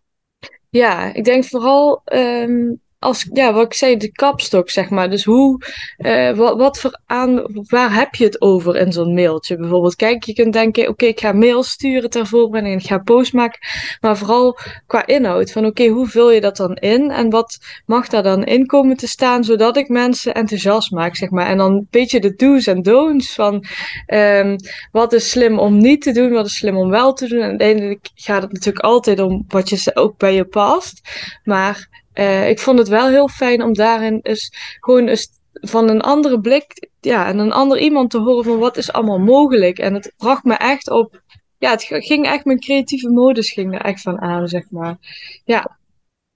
Ja, 0.70 1.14
ik 1.14 1.24
denk 1.24 1.46
vooral 1.46 2.02
um, 2.06 2.82
als, 3.00 3.28
ja, 3.34 3.54
wat 3.54 3.66
ik 3.66 3.74
zei, 3.74 3.98
de 3.98 4.12
kapstok, 4.12 4.70
zeg 4.70 4.90
maar. 4.90 5.10
Dus 5.10 5.24
hoe, 5.24 5.62
uh, 5.98 6.32
wat, 6.32 6.58
wat 6.58 6.80
voor 6.80 7.00
aan, 7.06 7.64
waar 7.68 7.94
heb 7.94 8.16
je 8.16 8.24
het 8.24 8.42
over 8.42 8.76
in 8.76 8.92
zo'n 8.92 9.14
mailtje 9.14 9.58
bijvoorbeeld? 9.58 9.96
Kijk, 9.96 10.24
je 10.24 10.34
kunt 10.34 10.54
denken, 10.54 10.88
oké, 10.88 11.06
ik 11.06 11.20
ga 11.20 11.32
mail 11.32 11.64
sturen 11.64 12.10
ter 12.10 12.28
voorbereiding 12.28 12.76
en 12.76 12.82
ik 12.82 12.88
ga 12.88 12.98
post 12.98 13.34
maken. 13.34 13.60
Maar 14.02 14.18
vooral 14.18 14.58
qua 14.88 15.06
inhoud, 15.06 15.52
van 15.52 15.66
oké, 15.66 15.88
hoe 15.88 16.08
vul 16.08 16.32
je 16.32 16.42
dat 16.42 16.58
dan 16.58 16.76
in? 16.76 17.12
En 17.12 17.30
wat 17.30 17.58
mag 17.86 18.08
daar 18.08 18.24
dan 18.24 18.44
in 18.44 18.66
komen 18.66 18.98
te 18.98 19.08
staan, 19.08 19.44
zodat 19.44 19.78
ik 19.78 19.90
mensen 19.90 20.34
enthousiast 20.34 20.92
maak, 20.92 21.16
zeg 21.16 21.30
maar. 21.30 21.48
En 21.48 21.58
dan 21.58 21.72
een 21.72 21.88
beetje 21.90 22.20
de 22.20 22.36
do's 22.36 22.68
en 22.68 22.82
don'ts 22.82 23.34
van, 23.34 23.66
um, 24.14 24.56
wat 24.92 25.14
is 25.14 25.30
slim 25.30 25.60
om 25.60 25.78
niet 25.78 26.02
te 26.02 26.12
doen, 26.12 26.32
wat 26.32 26.46
is 26.46 26.56
slim 26.56 26.78
om 26.78 26.90
wel 26.90 27.14
te 27.14 27.28
doen. 27.28 27.42
En 27.42 27.50
uiteindelijk 27.50 28.10
gaat 28.16 28.42
het 28.42 28.52
natuurlijk 28.52 28.86
altijd 28.86 29.20
om 29.20 29.46
wat 29.48 29.70
je 29.70 29.96
ook 29.96 30.18
bij 30.18 30.34
je 30.34 30.46
past. 30.46 31.02
Maar 31.44 32.06
uh, 32.20 32.50
ik 32.50 32.60
vond 32.60 32.80
het 32.80 32.88
wel 32.88 33.08
heel 33.08 33.28
fijn 33.28 33.64
om 33.64 33.74
daarin 33.74 34.20
eens 34.22 34.52
gewoon 34.80 35.18
van 35.54 35.90
een 35.90 36.02
andere 36.02 36.40
blik, 36.40 36.90
ja, 37.00 37.28
en 37.28 37.38
een 37.38 37.52
ander 37.52 37.80
iemand 37.80 38.10
te 38.10 38.18
horen 38.18 38.44
van 38.44 38.60
wat 38.60 38.78
is 38.78 38.92
allemaal 38.92 39.20
mogelijk. 39.20 39.78
En 39.78 39.94
het 39.94 40.14
bracht 40.18 40.44
me 40.44 40.54
echt 40.54 40.90
op, 40.90 41.22
ja, 41.58 41.72
het 41.72 41.84
ging 41.84 42.26
echt, 42.26 42.46
mijn 42.46 42.60
creatieve 42.60 43.10
modus 43.10 43.52
ging 43.52 43.74
er 43.74 43.82
echt 43.82 44.02
van 44.02 44.22
aan, 44.22 44.48
zeg 44.48 44.64
maar. 44.70 44.98
Ja. 45.46 45.78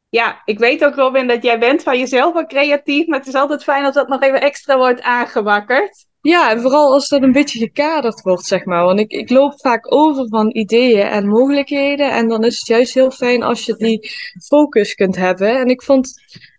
Ja, 0.09 0.41
ik 0.45 0.59
weet 0.59 0.85
ook 0.85 0.95
Robin 0.95 1.27
dat 1.27 1.43
jij 1.43 1.59
bent 1.59 1.83
van 1.83 1.99
jezelf 1.99 2.33
wel 2.33 2.45
creatief, 2.45 3.07
maar 3.07 3.19
het 3.19 3.27
is 3.27 3.33
altijd 3.33 3.63
fijn 3.63 3.85
als 3.85 3.93
dat 3.93 4.07
nog 4.07 4.21
even 4.21 4.41
extra 4.41 4.77
wordt 4.77 5.01
aangewakkerd. 5.01 6.05
Ja, 6.21 6.51
en 6.51 6.61
vooral 6.61 6.93
als 6.93 7.07
dat 7.09 7.21
een 7.21 7.31
beetje 7.31 7.59
gekaderd 7.59 8.21
wordt, 8.21 8.45
zeg 8.45 8.65
maar. 8.65 8.83
Want 8.83 8.99
ik, 8.99 9.11
ik 9.11 9.29
loop 9.29 9.59
vaak 9.59 9.93
over 9.93 10.27
van 10.27 10.55
ideeën 10.55 11.07
en 11.07 11.27
mogelijkheden. 11.27 12.11
En 12.11 12.27
dan 12.27 12.43
is 12.43 12.57
het 12.57 12.67
juist 12.67 12.93
heel 12.93 13.11
fijn 13.11 13.43
als 13.43 13.65
je 13.65 13.75
die 13.75 14.11
focus 14.43 14.93
kunt 14.93 15.15
hebben. 15.15 15.59
En 15.59 15.67
ik 15.67 15.81
vond, 15.81 16.13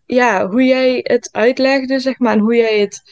ja, 0.07 0.49
hoe 0.49 0.65
jij 0.65 1.01
het 1.03 1.29
uitlegde, 1.33 1.99
zeg 1.99 2.19
maar, 2.19 2.33
en 2.33 2.41
hoe 2.41 2.57
jij 2.57 2.81
het 2.81 3.03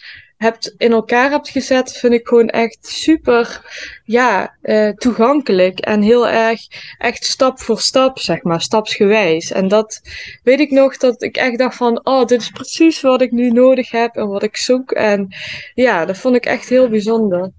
hebt 0.40 0.74
in 0.76 0.92
elkaar 0.92 1.30
hebt 1.30 1.48
gezet, 1.48 1.92
vind 1.92 2.12
ik 2.12 2.28
gewoon 2.28 2.48
echt 2.48 2.78
super, 2.86 3.60
ja, 4.04 4.56
uh, 4.62 4.88
toegankelijk. 4.90 5.78
En 5.78 6.02
heel 6.02 6.28
erg, 6.28 6.60
echt 6.98 7.24
stap 7.24 7.60
voor 7.60 7.80
stap, 7.80 8.18
zeg 8.18 8.42
maar, 8.42 8.60
stapsgewijs. 8.60 9.52
En 9.52 9.68
dat 9.68 10.00
weet 10.42 10.60
ik 10.60 10.70
nog, 10.70 10.96
dat 10.96 11.22
ik 11.22 11.36
echt 11.36 11.58
dacht 11.58 11.76
van, 11.76 12.06
oh, 12.06 12.24
dit 12.24 12.40
is 12.40 12.50
precies 12.50 13.00
wat 13.00 13.22
ik 13.22 13.30
nu 13.30 13.50
nodig 13.50 13.90
heb 13.90 14.16
en 14.16 14.28
wat 14.28 14.42
ik 14.42 14.56
zoek. 14.56 14.90
En 14.90 15.34
ja, 15.74 16.04
dat 16.04 16.18
vond 16.18 16.36
ik 16.36 16.46
echt 16.46 16.68
heel 16.68 16.88
bijzonder. 16.88 17.52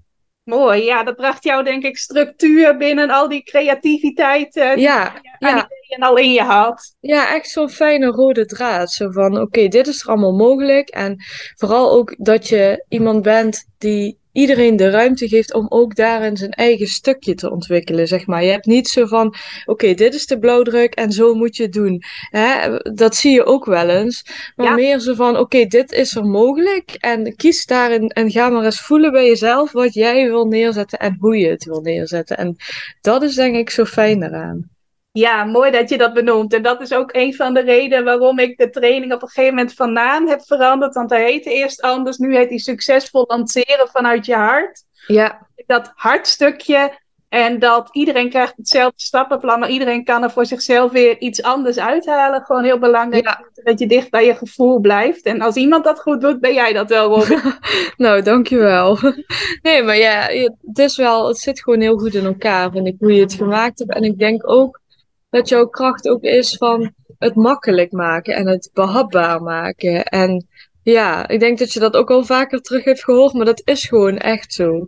Mooi, 0.44 0.84
ja, 0.84 1.04
dat 1.04 1.16
bracht 1.16 1.44
jou 1.44 1.64
denk 1.64 1.84
ik 1.84 1.96
structuur 1.96 2.76
binnen 2.76 3.10
al 3.10 3.28
die 3.28 3.42
creativiteit 3.42 4.56
uh, 4.56 4.74
die 4.74 4.82
ja, 4.82 5.20
je 5.38 5.46
ja. 5.46 5.68
en 5.88 6.02
al 6.02 6.16
in 6.16 6.32
je 6.32 6.42
had. 6.42 6.96
Ja, 7.00 7.34
echt 7.34 7.48
zo'n 7.48 7.70
fijne 7.70 8.06
rode 8.06 8.46
draad. 8.46 8.90
Zo 8.90 9.10
van, 9.10 9.32
oké, 9.32 9.40
okay, 9.40 9.68
dit 9.68 9.86
is 9.86 10.02
er 10.02 10.08
allemaal 10.08 10.34
mogelijk. 10.34 10.88
En 10.88 11.16
vooral 11.56 11.90
ook 11.92 12.14
dat 12.18 12.48
je 12.48 12.84
iemand 12.88 13.22
bent 13.22 13.64
die 13.78 14.18
iedereen 14.32 14.76
de 14.76 14.90
ruimte 14.90 15.28
geeft 15.28 15.54
om 15.54 15.66
ook 15.68 15.96
daarin 15.96 16.36
zijn 16.36 16.50
eigen 16.50 16.86
stukje 16.86 17.34
te 17.34 17.50
ontwikkelen, 17.50 18.06
zeg 18.08 18.26
maar. 18.26 18.44
Je 18.44 18.50
hebt 18.50 18.66
niet 18.66 18.88
zo 18.88 19.06
van, 19.06 19.26
oké, 19.26 19.40
okay, 19.66 19.94
dit 19.94 20.14
is 20.14 20.26
de 20.26 20.38
blauwdruk 20.38 20.94
en 20.94 21.12
zo 21.12 21.34
moet 21.34 21.56
je 21.56 21.62
het 21.62 21.72
doen. 21.72 22.02
Hè? 22.30 22.76
Dat 22.94 23.14
zie 23.14 23.32
je 23.32 23.44
ook 23.44 23.64
wel 23.64 23.88
eens. 23.88 24.24
Maar 24.56 24.66
ja. 24.66 24.74
meer 24.74 24.98
zo 24.98 25.14
van, 25.14 25.30
oké, 25.30 25.40
okay, 25.40 25.66
dit 25.66 25.92
is 25.92 26.16
er 26.16 26.24
mogelijk 26.24 26.90
en 26.90 27.36
kies 27.36 27.66
daarin 27.66 28.08
en 28.08 28.30
ga 28.30 28.48
maar 28.48 28.64
eens 28.64 28.80
voelen 28.80 29.12
bij 29.12 29.26
jezelf 29.26 29.72
wat 29.72 29.94
jij 29.94 30.28
wil 30.28 30.44
neerzetten 30.44 30.98
en 30.98 31.16
hoe 31.18 31.38
je 31.38 31.48
het 31.48 31.64
wil 31.64 31.80
neerzetten. 31.80 32.36
En 32.36 32.56
dat 33.00 33.22
is 33.22 33.34
denk 33.34 33.56
ik 33.56 33.70
zo 33.70 33.84
fijn 33.84 34.22
eraan. 34.22 34.70
Ja, 35.12 35.44
mooi 35.44 35.70
dat 35.70 35.88
je 35.88 35.98
dat 35.98 36.12
benoemt. 36.12 36.54
En 36.54 36.62
dat 36.62 36.80
is 36.80 36.92
ook 36.92 37.14
een 37.14 37.34
van 37.34 37.54
de 37.54 37.60
redenen 37.60 38.04
waarom 38.04 38.38
ik 38.38 38.58
de 38.58 38.70
training 38.70 39.12
op 39.12 39.22
een 39.22 39.28
gegeven 39.28 39.54
moment 39.54 39.74
van 39.74 39.92
naam 39.92 40.28
heb 40.28 40.42
veranderd. 40.42 40.94
Want 40.94 41.10
hij 41.10 41.24
heette 41.24 41.50
eerst 41.50 41.82
anders, 41.82 42.16
nu 42.16 42.36
heet 42.36 42.48
hij 42.48 42.58
Succesvol 42.58 43.24
Lanceren 43.26 43.88
vanuit 43.88 44.26
je 44.26 44.34
hart. 44.34 44.84
Ja. 45.06 45.46
Dat 45.66 45.92
hartstukje 45.94 47.00
en 47.32 47.58
dat 47.58 47.88
iedereen 47.92 48.28
krijgt 48.28 48.56
hetzelfde 48.56 49.00
stappenplan, 49.00 49.58
maar 49.58 49.70
iedereen 49.70 50.04
kan 50.04 50.22
er 50.22 50.30
voor 50.30 50.46
zichzelf 50.46 50.92
weer 50.92 51.18
iets 51.18 51.42
anders 51.42 51.78
uithalen. 51.78 52.44
Gewoon 52.44 52.64
heel 52.64 52.78
belangrijk 52.78 53.50
dat 53.54 53.78
je 53.78 53.86
dicht 53.86 54.10
bij 54.10 54.26
je 54.26 54.34
gevoel 54.34 54.80
blijft. 54.80 55.24
En 55.24 55.40
als 55.40 55.56
iemand 55.56 55.84
dat 55.84 56.00
goed 56.00 56.20
doet, 56.20 56.40
ben 56.40 56.54
jij 56.54 56.72
dat 56.72 56.88
wel, 56.88 57.08
Robin. 57.08 57.40
nou, 57.96 58.22
dankjewel. 58.22 58.98
Nee, 59.62 59.82
maar 59.82 59.96
ja, 59.96 60.20
het 60.60 60.78
is 60.78 60.96
wel, 60.96 61.28
het 61.28 61.38
zit 61.38 61.62
gewoon 61.62 61.80
heel 61.80 61.98
goed 61.98 62.14
in 62.14 62.24
elkaar, 62.24 62.70
vind 62.70 62.86
ik, 62.86 62.96
hoe 62.98 63.14
je 63.14 63.20
het 63.20 63.34
gemaakt 63.34 63.78
hebt. 63.78 63.94
En 63.94 64.02
ik 64.02 64.18
denk 64.18 64.50
ook 64.50 64.81
dat 65.32 65.48
jouw 65.48 65.66
kracht 65.66 66.08
ook 66.08 66.22
is 66.22 66.56
van 66.56 66.92
het 67.18 67.34
makkelijk 67.34 67.92
maken 67.92 68.34
en 68.34 68.46
het 68.46 68.70
behapbaar 68.72 69.42
maken. 69.42 70.04
En 70.04 70.46
ja, 70.82 71.28
ik 71.28 71.40
denk 71.40 71.58
dat 71.58 71.72
je 71.72 71.80
dat 71.80 71.96
ook 71.96 72.10
al 72.10 72.24
vaker 72.24 72.60
terug 72.60 72.84
hebt 72.84 73.04
gehoord, 73.04 73.32
maar 73.32 73.44
dat 73.44 73.62
is 73.64 73.84
gewoon 73.84 74.16
echt 74.16 74.52
zo. 74.52 74.86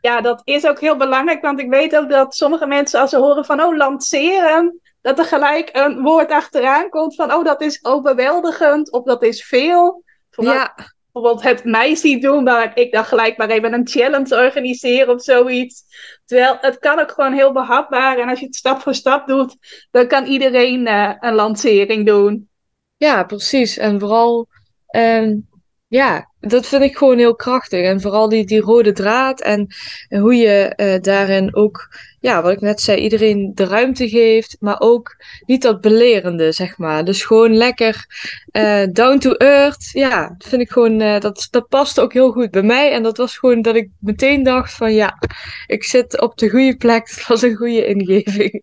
Ja, 0.00 0.20
dat 0.20 0.40
is 0.44 0.66
ook 0.66 0.80
heel 0.80 0.96
belangrijk, 0.96 1.42
want 1.42 1.60
ik 1.60 1.70
weet 1.70 1.96
ook 1.96 2.10
dat 2.10 2.34
sommige 2.34 2.66
mensen 2.66 3.00
als 3.00 3.10
ze 3.10 3.18
horen 3.18 3.44
van, 3.44 3.60
oh, 3.60 3.76
lanceren, 3.76 4.80
dat 5.00 5.18
er 5.18 5.24
gelijk 5.24 5.68
een 5.72 6.02
woord 6.02 6.30
achteraan 6.30 6.88
komt 6.88 7.14
van, 7.14 7.32
oh, 7.32 7.44
dat 7.44 7.60
is 7.60 7.84
overweldigend 7.84 8.92
of 8.92 9.04
dat 9.04 9.22
is 9.22 9.44
veel. 9.44 10.02
Ja. 10.30 10.74
Bijvoorbeeld 11.14 11.42
het 11.42 11.64
mij 11.64 11.94
ziet 11.94 12.22
doen, 12.22 12.44
waar 12.44 12.78
ik 12.78 12.92
dan 12.92 13.04
gelijk 13.04 13.36
maar 13.36 13.50
even 13.50 13.72
een 13.72 13.88
challenge 13.88 14.36
organiseer 14.36 15.08
of 15.08 15.22
zoiets. 15.22 15.84
Terwijl 16.24 16.56
het 16.60 16.78
kan 16.78 16.98
ook 17.00 17.10
gewoon 17.10 17.32
heel 17.32 17.52
behapbaar 17.52 18.18
en 18.18 18.28
als 18.28 18.40
je 18.40 18.46
het 18.46 18.54
stap 18.54 18.80
voor 18.80 18.94
stap 18.94 19.26
doet, 19.26 19.56
dan 19.90 20.06
kan 20.06 20.24
iedereen 20.24 20.86
uh, 20.86 21.14
een 21.20 21.34
lancering 21.34 22.06
doen. 22.06 22.48
Ja, 22.96 23.24
precies. 23.24 23.76
En 23.76 24.00
vooral 24.00 24.48
Ehm, 24.94 25.38
ja, 25.86 26.30
dat 26.40 26.66
vind 26.66 26.82
ik 26.82 26.96
gewoon 26.96 27.18
heel 27.18 27.34
krachtig. 27.34 27.84
En 27.84 28.00
vooral 28.00 28.28
die, 28.28 28.46
die 28.46 28.60
rode 28.60 28.92
draad 28.92 29.40
en, 29.40 29.66
hoe 30.08 30.34
je 30.34 30.72
uh, 30.76 31.00
daarin 31.00 31.54
ook, 31.54 31.88
ja, 32.24 32.42
wat 32.42 32.52
ik 32.52 32.60
net 32.60 32.80
zei, 32.80 33.00
iedereen 33.00 33.52
de 33.54 33.64
ruimte 33.64 34.08
geeft, 34.08 34.56
maar 34.60 34.80
ook 34.80 35.16
niet 35.46 35.62
dat 35.62 35.80
belerende, 35.80 36.52
zeg 36.52 36.78
maar. 36.78 37.04
Dus 37.04 37.24
gewoon 37.24 37.56
lekker 37.56 38.06
uh, 38.52 38.82
down 38.92 39.18
to 39.18 39.32
earth. 39.32 39.90
Ja, 39.92 40.34
dat 40.38 40.48
vind 40.48 40.62
ik 40.62 40.70
gewoon, 40.70 41.00
uh, 41.00 41.20
dat, 41.20 41.48
dat 41.50 41.68
past 41.68 42.00
ook 42.00 42.12
heel 42.12 42.32
goed 42.32 42.50
bij 42.50 42.62
mij. 42.62 42.92
En 42.92 43.02
dat 43.02 43.16
was 43.16 43.38
gewoon 43.38 43.62
dat 43.62 43.74
ik 43.74 43.88
meteen 43.98 44.42
dacht 44.42 44.72
van 44.72 44.94
ja, 44.94 45.18
ik 45.66 45.84
zit 45.84 46.20
op 46.20 46.36
de 46.36 46.50
goede 46.50 46.76
plek. 46.76 47.08
Het 47.14 47.26
was 47.26 47.42
een 47.42 47.56
goede 47.56 47.86
ingeving. 47.86 48.62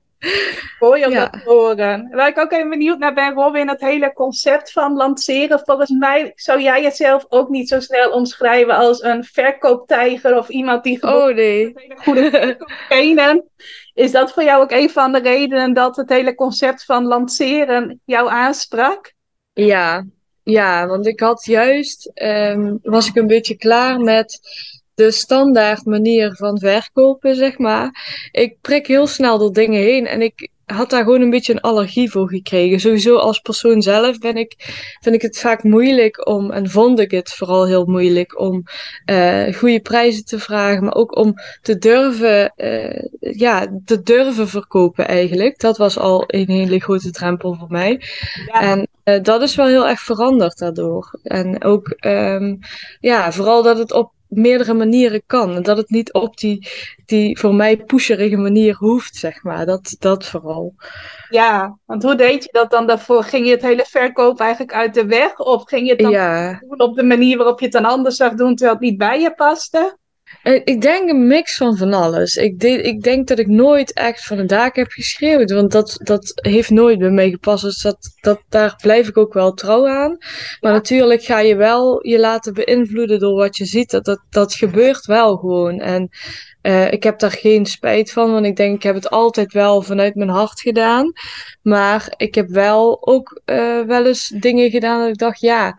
Mooi 0.79 1.05
om 1.05 1.13
dat 1.13 1.33
te 1.33 1.39
horen. 1.45 2.09
Waar 2.11 2.27
ik 2.27 2.39
ook 2.39 2.51
even 2.51 2.69
benieuwd 2.69 2.99
naar 2.99 3.13
ben, 3.13 3.33
Robin, 3.33 3.69
het 3.69 3.81
hele 3.81 4.13
concept 4.13 4.71
van 4.71 4.95
lanceren. 4.95 5.61
Volgens 5.65 5.89
mij 5.89 6.31
zou 6.35 6.61
jij 6.61 6.81
jezelf 6.81 7.25
ook 7.29 7.49
niet 7.49 7.67
zo 7.67 7.79
snel 7.79 8.11
omschrijven 8.11 8.75
als 8.75 9.03
een 9.03 9.23
verkooptijger 9.23 10.37
of 10.37 10.49
iemand 10.49 10.83
die 10.83 10.99
gewoon 10.99 11.29
oh, 11.29 11.35
nee. 11.35 11.73
goede 11.95 12.29
verkoop 12.29 13.45
Is 13.93 14.11
dat 14.11 14.33
voor 14.33 14.43
jou 14.43 14.63
ook 14.63 14.71
een 14.71 14.89
van 14.89 15.11
de 15.11 15.19
redenen 15.19 15.73
dat 15.73 15.95
het 15.95 16.09
hele 16.09 16.35
concept 16.35 16.85
van 16.85 17.05
lanceren 17.05 18.01
jou 18.05 18.29
aansprak? 18.29 19.13
Ja, 19.53 20.05
ja 20.43 20.87
want 20.87 21.07
ik 21.07 21.19
had 21.19 21.45
juist, 21.45 22.11
um, 22.13 22.79
was 22.81 23.07
ik 23.07 23.15
een 23.15 23.27
beetje 23.27 23.55
klaar 23.55 23.99
met 23.99 24.39
de 25.05 25.11
standaard 25.11 25.85
manier 25.85 26.35
van 26.35 26.59
verkopen, 26.59 27.35
zeg 27.35 27.57
maar. 27.57 27.89
Ik 28.31 28.57
prik 28.61 28.87
heel 28.87 29.07
snel 29.07 29.37
door 29.37 29.53
dingen 29.53 29.81
heen 29.81 30.07
en 30.07 30.21
ik 30.21 30.49
had 30.65 30.89
daar 30.89 31.03
gewoon 31.03 31.21
een 31.21 31.29
beetje 31.29 31.53
een 31.53 31.61
allergie 31.61 32.11
voor 32.11 32.29
gekregen. 32.29 32.79
Sowieso 32.79 33.15
als 33.15 33.39
persoon 33.39 33.81
zelf 33.81 34.17
ben 34.19 34.35
ik, 34.35 34.55
vind 35.01 35.15
ik 35.15 35.21
het 35.21 35.39
vaak 35.39 35.63
moeilijk 35.63 36.27
om, 36.27 36.51
en 36.51 36.69
vond 36.69 36.99
ik 36.99 37.11
het 37.11 37.33
vooral 37.33 37.65
heel 37.65 37.85
moeilijk 37.85 38.39
om 38.39 38.63
uh, 39.05 39.53
goede 39.53 39.79
prijzen 39.79 40.25
te 40.25 40.39
vragen, 40.39 40.83
maar 40.83 40.95
ook 40.95 41.17
om 41.17 41.33
te 41.61 41.77
durven, 41.77 42.53
uh, 42.57 43.07
ja, 43.19 43.79
te 43.85 44.01
durven 44.01 44.47
verkopen 44.47 45.07
eigenlijk. 45.07 45.59
Dat 45.59 45.77
was 45.77 45.97
al 45.97 46.23
een 46.27 46.49
hele 46.49 46.79
grote 46.79 47.11
drempel 47.11 47.53
voor 47.53 47.69
mij. 47.69 48.01
En 48.51 48.87
uh, 49.03 49.23
dat 49.23 49.41
is 49.41 49.55
wel 49.55 49.67
heel 49.67 49.87
erg 49.87 49.99
veranderd 49.99 50.57
daardoor. 50.57 51.19
En 51.23 51.63
ook, 51.63 51.97
um, 52.05 52.59
ja, 52.99 53.31
vooral 53.31 53.63
dat 53.63 53.77
het 53.77 53.91
op 53.91 54.11
meerdere 54.31 54.73
manieren 54.73 55.23
kan. 55.25 55.55
En 55.55 55.63
dat 55.63 55.77
het 55.77 55.89
niet 55.89 56.13
op 56.13 56.37
die, 56.37 56.67
die 57.05 57.39
voor 57.39 57.55
mij 57.55 57.77
pusherige 57.77 58.37
manier 58.37 58.75
hoeft, 58.75 59.15
zeg 59.15 59.43
maar. 59.43 59.65
Dat, 59.65 59.95
dat 59.99 60.25
vooral. 60.25 60.73
Ja, 61.29 61.77
want 61.85 62.03
hoe 62.03 62.15
deed 62.15 62.43
je 62.43 62.49
dat 62.51 62.71
dan 62.71 62.87
daarvoor? 62.87 63.23
Ging 63.23 63.45
je 63.45 63.51
het 63.51 63.61
hele 63.61 63.85
verkoop 63.87 64.39
eigenlijk 64.39 64.73
uit 64.73 64.93
de 64.93 65.05
weg? 65.05 65.37
Of 65.37 65.63
ging 65.63 65.85
je 65.85 65.91
het 65.91 65.99
dan 65.99 66.11
ja. 66.11 66.59
doen 66.59 66.79
op 66.79 66.95
de 66.95 67.03
manier 67.03 67.37
waarop 67.37 67.59
je 67.59 67.65
het 67.65 67.73
dan 67.73 67.85
anders 67.85 68.15
zag 68.15 68.33
doen, 68.33 68.55
terwijl 68.55 68.77
het 68.77 68.87
niet 68.89 68.97
bij 68.97 69.19
je 69.19 69.33
paste? 69.33 69.99
Eh, 70.43 70.61
ik 70.63 70.81
denk 70.81 71.09
een 71.09 71.27
mix 71.27 71.57
van 71.57 71.77
van 71.77 71.93
alles. 71.93 72.35
Ik, 72.35 72.59
de, 72.59 72.81
ik 72.81 73.01
denk 73.01 73.27
dat 73.27 73.39
ik 73.39 73.47
nooit 73.47 73.93
echt 73.93 74.25
van 74.25 74.37
een 74.37 74.47
daak 74.47 74.75
heb 74.75 74.91
geschreeuwd. 74.91 75.51
Want 75.51 75.71
dat, 75.71 75.95
dat 76.03 76.31
heeft 76.35 76.69
nooit 76.69 76.99
bij 76.99 77.09
mij 77.09 77.29
gepast. 77.29 77.63
Dus 77.63 77.81
dat, 77.81 77.97
dat, 78.21 78.41
daar 78.49 78.75
blijf 78.81 79.07
ik 79.07 79.17
ook 79.17 79.33
wel 79.33 79.53
trouw 79.53 79.87
aan. 79.87 80.17
Maar 80.59 80.71
natuurlijk 80.71 81.23
ga 81.23 81.39
je 81.39 81.55
wel 81.55 82.07
je 82.07 82.19
laten 82.19 82.53
beïnvloeden 82.53 83.19
door 83.19 83.35
wat 83.35 83.57
je 83.57 83.65
ziet. 83.65 83.91
Dat, 83.91 84.05
dat, 84.05 84.21
dat 84.29 84.53
gebeurt 84.53 85.05
wel 85.05 85.37
gewoon. 85.37 85.79
En 85.79 86.09
uh, 86.61 86.91
ik 86.91 87.03
heb 87.03 87.19
daar 87.19 87.31
geen 87.31 87.65
spijt 87.65 88.11
van. 88.11 88.31
Want 88.31 88.45
ik 88.45 88.55
denk, 88.55 88.75
ik 88.75 88.83
heb 88.83 88.95
het 88.95 89.09
altijd 89.09 89.53
wel 89.53 89.81
vanuit 89.81 90.15
mijn 90.15 90.29
hart 90.29 90.61
gedaan. 90.61 91.11
Maar 91.61 92.13
ik 92.17 92.35
heb 92.35 92.49
wel 92.49 93.07
ook 93.07 93.41
uh, 93.45 93.81
wel 93.81 94.05
eens 94.05 94.27
dingen 94.27 94.69
gedaan 94.69 94.99
dat 94.99 95.09
ik 95.09 95.17
dacht, 95.17 95.39
ja 95.39 95.77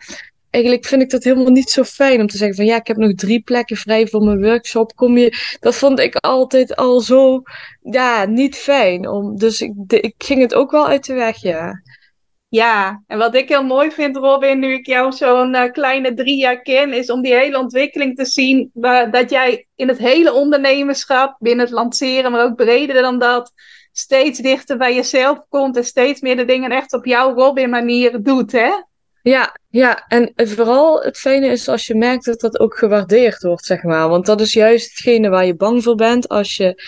eigenlijk 0.53 0.85
vind 0.85 1.03
ik 1.03 1.11
dat 1.11 1.25
helemaal 1.25 1.51
niet 1.51 1.71
zo 1.71 1.83
fijn 1.83 2.21
om 2.21 2.27
te 2.27 2.37
zeggen 2.37 2.57
van 2.57 2.65
ja, 2.65 2.77
ik 2.77 2.87
heb 2.87 2.97
nog 2.97 3.15
drie 3.15 3.41
plekken 3.41 3.77
vrij 3.77 4.07
voor 4.07 4.23
mijn 4.23 4.43
workshop. 4.43 4.95
Kom 4.95 5.19
je, 5.19 5.57
dat 5.61 5.75
vond 5.75 5.99
ik 5.99 6.17
altijd 6.17 6.77
al 6.77 7.01
zo, 7.01 7.43
ja, 7.81 8.25
niet 8.25 8.57
fijn. 8.57 9.09
Om, 9.09 9.37
dus 9.37 9.61
ik, 9.61 9.73
ik 9.87 10.15
ging 10.19 10.41
het 10.41 10.55
ook 10.55 10.71
wel 10.71 10.89
uit 10.89 11.07
de 11.07 11.15
weg, 11.15 11.37
ja. 11.37 11.83
Ja, 12.49 13.03
en 13.07 13.19
wat 13.19 13.35
ik 13.35 13.49
heel 13.49 13.65
mooi 13.65 13.91
vind, 13.91 14.17
Robin, 14.17 14.59
nu 14.59 14.73
ik 14.73 14.87
jou 14.87 15.13
zo'n 15.13 15.55
uh, 15.55 15.71
kleine 15.71 16.15
drie 16.15 16.37
jaar 16.37 16.63
ken, 16.63 16.93
is 16.93 17.11
om 17.11 17.23
die 17.23 17.35
hele 17.35 17.59
ontwikkeling 17.59 18.17
te 18.17 18.25
zien. 18.25 18.71
dat 19.11 19.31
jij 19.31 19.67
in 19.75 19.89
het 19.89 19.99
hele 19.99 20.33
ondernemerschap, 20.33 21.37
binnen 21.39 21.65
het 21.65 21.75
lanceren, 21.75 22.33
maar 22.33 22.45
ook 22.45 22.57
breder 22.57 23.03
dan 23.03 23.19
dat, 23.19 23.53
steeds 23.93 24.39
dichter 24.39 24.77
bij 24.77 24.95
jezelf 24.95 25.39
komt 25.49 25.77
en 25.77 25.85
steeds 25.85 26.21
meer 26.21 26.37
de 26.37 26.45
dingen 26.45 26.71
echt 26.71 26.93
op 26.93 27.05
jouw 27.05 27.35
Robin-manier 27.35 28.23
doet, 28.23 28.53
hè? 28.53 28.71
Ja, 29.23 29.57
ja, 29.73 30.05
en 30.09 30.33
vooral 30.35 31.03
het 31.03 31.19
fijne 31.19 31.47
is 31.47 31.69
als 31.69 31.87
je 31.87 31.95
merkt 31.95 32.25
dat 32.25 32.41
dat 32.41 32.61
ook 32.61 32.79
gewaardeerd 32.79 33.43
wordt, 33.43 33.65
zeg 33.65 33.83
maar. 33.83 34.09
Want 34.09 34.27
dat 34.27 34.41
is 34.41 34.53
juist 34.53 34.91
hetgene 34.91 35.29
waar 35.29 35.47
je 35.47 35.57
bang 35.57 35.83
voor 35.83 35.95
bent. 35.95 36.29
Als 36.29 36.57
je, 36.57 36.83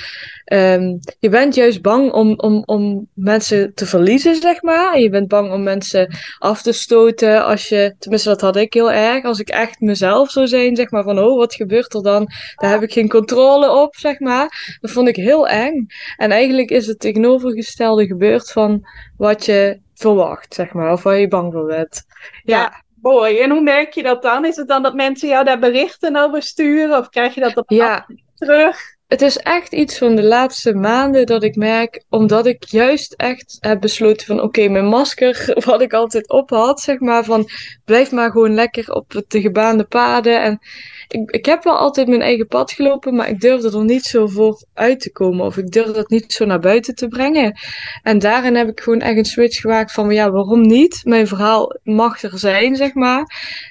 um, 0.53 1.01
je 1.19 1.29
bent 1.29 1.55
juist 1.55 1.83
bang 1.83 2.13
om, 2.13 2.39
om, 2.39 2.63
om 2.65 3.09
mensen 3.15 3.75
te 3.75 3.87
verliezen, 3.87 4.35
zeg 4.37 4.63
maar. 4.63 4.99
Je 4.99 5.09
bent 5.09 5.29
bang 5.29 5.53
om 5.53 5.63
mensen 5.63 6.17
af 6.39 6.63
te 6.63 6.73
stoten. 6.73 7.45
Als 7.45 7.69
je, 7.69 7.95
tenminste 7.99 8.29
dat 8.29 8.41
had 8.41 8.57
ik 8.57 8.75
heel 8.75 8.93
erg. 8.93 9.25
Als 9.25 9.39
ik 9.39 9.49
echt 9.49 9.81
mezelf 9.81 10.31
zou 10.31 10.47
zijn, 10.47 10.77
zeg 10.77 10.91
maar, 10.91 11.03
van 11.03 11.19
oh, 11.19 11.37
wat 11.39 11.55
gebeurt 11.55 11.95
er 11.95 12.03
dan? 12.03 12.29
Daar 12.55 12.71
heb 12.71 12.83
ik 12.83 12.93
geen 12.93 13.09
controle 13.09 13.71
op, 13.71 13.97
zeg 13.97 14.21
maar. 14.21 14.77
Dat 14.81 14.91
vond 14.91 15.09
ik 15.09 15.17
heel 15.17 15.49
eng. 15.49 15.87
En 16.17 16.31
eigenlijk 16.31 16.71
is 16.71 16.87
het 16.87 17.01
tegenovergestelde 17.01 18.07
gebeurd 18.07 18.53
van 18.53 18.87
wat 19.17 19.45
je 19.45 19.81
verwacht, 19.95 20.55
zeg 20.55 20.73
maar. 20.73 20.93
Of 20.93 21.03
waar 21.03 21.19
je 21.19 21.29
bang 21.29 21.53
voor 21.53 21.67
bent. 21.67 22.05
Ja. 22.43 22.83
mooi. 23.01 23.39
En 23.39 23.51
hoe 23.51 23.61
merk 23.61 23.93
je 23.93 24.03
dat 24.03 24.23
dan? 24.23 24.45
Is 24.45 24.57
het 24.57 24.69
dan 24.69 24.83
dat 24.83 24.95
mensen 24.95 25.29
jou 25.29 25.45
daar 25.45 25.59
berichten 25.59 26.17
over 26.17 26.43
sturen? 26.43 26.99
Of 26.99 27.09
krijg 27.09 27.35
je 27.35 27.41
dat 27.41 27.57
op 27.57 27.71
ja. 27.71 28.07
terug? 28.35 28.93
Het 29.07 29.23
is 29.23 29.37
echt 29.37 29.73
iets 29.73 29.99
van 29.99 30.17
de 30.17 30.23
laatste 30.23 30.75
maanden 30.75 31.27
dat 31.27 31.43
ik 31.43 31.57
merk, 31.57 32.05
omdat 32.09 32.47
ik 32.47 32.65
juist 32.65 33.13
echt 33.13 33.57
heb 33.61 33.81
besloten 33.81 34.27
van 34.27 34.41
oké, 34.41 34.69
mijn 34.69 34.87
masker, 34.87 35.53
wat 35.67 35.81
ik 35.81 35.93
altijd 35.93 36.29
op 36.29 36.51
had, 36.51 36.81
zeg 36.81 36.99
maar, 36.99 37.25
van 37.25 37.49
blijf 37.85 38.13
maar 38.13 38.31
gewoon 38.31 38.55
lekker 38.55 38.93
op 38.95 39.23
de 39.29 39.41
gebaande 39.41 39.85
paden. 39.85 40.43
En 40.43 40.59
ik, 41.09 41.31
ik 41.31 41.47
heb 41.47 41.65
wel 41.65 41.77
altijd 41.77 42.09
mijn 42.09 42.23
eigen 42.23 42.47
pad 42.47 42.73
gelopen, 42.73 43.15
maar 43.15 43.29
ik 43.29 43.41
durfde 43.41 43.79
er 43.79 43.85
niet 43.85 44.05
zo 44.05 44.27
voor 44.27 44.65
uit 44.75 45.01
te 45.01 45.13
komen. 45.13 45.47
Of 45.47 45.57
ik 45.57 45.71
durfde 45.71 45.93
dat 45.93 46.09
niet 46.09 46.33
zo 46.33 46.45
naar 46.45 46.61
buiten 46.61 46.95
te 46.95 47.09
brengen. 47.09 47.59
En 48.03 48.19
daarin 48.19 48.55
heb 48.55 48.69
ik 48.69 48.81
gewoon 48.81 49.01
echt 49.01 49.17
een 49.17 49.25
switch 49.25 49.61
gemaakt 49.61 49.93
van, 49.93 50.11
ja, 50.11 50.31
waarom 50.31 50.61
niet? 50.61 51.01
Mijn 51.05 51.27
verhaal 51.27 51.77
mag 51.83 52.23
er 52.23 52.39
zijn, 52.39 52.77
zeg 52.77 52.95
maar. 52.95 53.25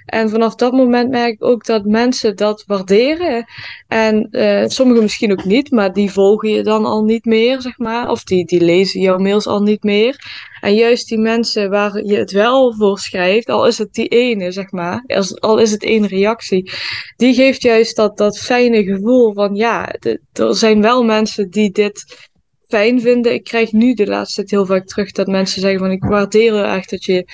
En 0.06 0.30
vanaf 0.30 0.56
dat 0.56 0.72
moment 0.72 1.10
merk 1.10 1.34
ik 1.34 1.44
ook 1.44 1.66
dat 1.66 1.86
mensen 1.86 2.36
dat 2.36 2.64
waarderen. 2.68 3.46
En 3.88 4.28
uh, 4.32 4.64
sommigen 4.68 5.04
misschien 5.04 5.32
ook 5.32 5.46
niet, 5.46 5.72
maar 5.72 5.94
die 5.94 6.12
volgen 6.12 6.50
je 6.50 6.64
dan 6.64 6.86
al 6.86 7.04
niet 7.04 7.26
meer, 7.26 7.62
zeg 7.62 7.78
maar. 7.78 8.10
Of 8.10 8.24
die, 8.24 8.46
die 8.46 8.62
lezen 8.62 9.02
jouw 9.02 9.18
mails 9.18 9.48
al 9.48 9.62
niet 9.62 9.84
meer. 9.84 10.42
En 10.64 10.76
juist 10.76 11.08
die 11.08 11.18
mensen 11.18 11.70
waar 11.70 12.06
je 12.06 12.16
het 12.16 12.32
wel 12.32 12.74
voor 12.74 13.00
schrijft, 13.00 13.50
al 13.50 13.68
is 13.68 13.78
het 13.78 13.94
die 13.94 14.08
ene, 14.08 14.52
zeg 14.52 14.72
maar, 14.72 15.04
al 15.40 15.58
is 15.58 15.72
het 15.72 15.84
één 15.84 16.08
reactie, 16.08 16.72
die 17.16 17.34
geeft 17.34 17.62
juist 17.62 17.96
dat, 17.96 18.18
dat 18.18 18.40
fijne 18.40 18.84
gevoel 18.84 19.34
van 19.34 19.56
ja, 19.56 19.96
er 20.34 20.56
zijn 20.56 20.82
wel 20.82 21.04
mensen 21.04 21.50
die 21.50 21.72
dit 21.72 22.30
fijn 22.74 23.02
vinden. 23.02 23.34
Ik 23.34 23.44
krijg 23.44 23.72
nu 23.72 23.94
de 23.94 24.08
laatste 24.08 24.36
tijd 24.36 24.50
heel 24.50 24.66
vaak 24.66 24.86
terug 24.86 25.12
dat 25.12 25.28
mensen 25.28 25.62
zeggen 25.62 25.80
van 25.80 25.92
ik 25.92 26.04
waardeer 26.04 26.64
echt 26.64 26.90
dat 26.90 27.04
je 27.04 27.28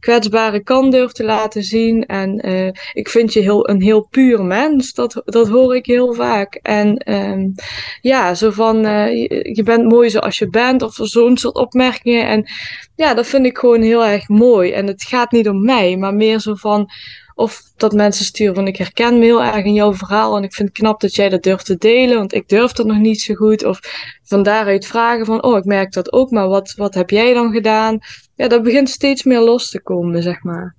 kwetsbare 0.00 0.62
kant 0.62 0.92
durft 0.92 1.14
te 1.14 1.24
laten 1.24 1.62
zien. 1.62 2.06
En 2.06 2.48
uh, 2.48 2.70
ik 2.92 3.08
vind 3.08 3.32
je 3.32 3.40
heel, 3.40 3.68
een 3.68 3.82
heel 3.82 4.06
puur 4.10 4.44
mens. 4.44 4.92
Dat, 4.92 5.22
dat 5.24 5.48
hoor 5.48 5.76
ik 5.76 5.86
heel 5.86 6.14
vaak. 6.14 6.54
En 6.54 7.12
um, 7.14 7.54
ja, 8.00 8.34
zo 8.34 8.50
van 8.50 8.86
uh, 8.86 9.08
je, 9.08 9.50
je, 9.52 9.62
bent 9.62 9.84
mooi 9.84 10.10
zoals 10.10 10.38
je 10.38 10.48
bent 10.48 10.82
of 10.82 10.94
zo'n 10.94 11.36
soort 11.36 11.54
opmerkingen. 11.54 12.26
En 12.26 12.46
ja, 12.94 13.14
dat 13.14 13.26
vind 13.26 13.46
ik 13.46 13.58
gewoon 13.58 13.82
heel 13.82 14.04
erg 14.04 14.28
mooi. 14.28 14.70
En 14.72 14.86
het 14.86 15.02
gaat 15.02 15.32
niet 15.32 15.48
om 15.48 15.64
mij, 15.64 15.96
maar 15.96 16.14
meer 16.14 16.40
zo 16.40 16.54
van 16.54 16.90
of 17.36 17.62
dat 17.76 17.92
mensen 17.92 18.24
sturen 18.24 18.54
van 18.54 18.66
ik 18.66 18.76
herken 18.76 19.18
me 19.18 19.24
heel 19.24 19.42
erg 19.42 19.64
in 19.64 19.72
jouw 19.72 19.94
verhaal 19.94 20.36
en 20.36 20.42
ik 20.42 20.54
vind 20.54 20.68
het 20.68 20.78
knap 20.78 21.00
dat 21.00 21.14
jij 21.14 21.28
dat 21.28 21.42
durft 21.42 21.66
te 21.66 21.76
delen, 21.76 22.16
want 22.16 22.34
ik 22.34 22.48
durf 22.48 22.72
dat 22.72 22.86
nog 22.86 22.98
niet 22.98 23.20
zo 23.20 23.34
goed. 23.34 23.64
Of 23.64 23.80
van 24.22 24.42
daaruit 24.42 24.86
vragen 24.86 25.26
van 25.26 25.42
oh 25.42 25.56
ik 25.56 25.64
merk 25.64 25.92
dat 25.92 26.12
ook, 26.12 26.30
maar 26.30 26.48
wat, 26.48 26.74
wat 26.76 26.94
heb 26.94 27.10
jij 27.10 27.34
dan 27.34 27.52
gedaan? 27.52 27.98
Ja, 28.34 28.48
dat 28.48 28.62
begint 28.62 28.88
steeds 28.88 29.22
meer 29.22 29.40
los 29.40 29.70
te 29.70 29.82
komen, 29.82 30.22
zeg 30.22 30.42
maar. 30.42 30.74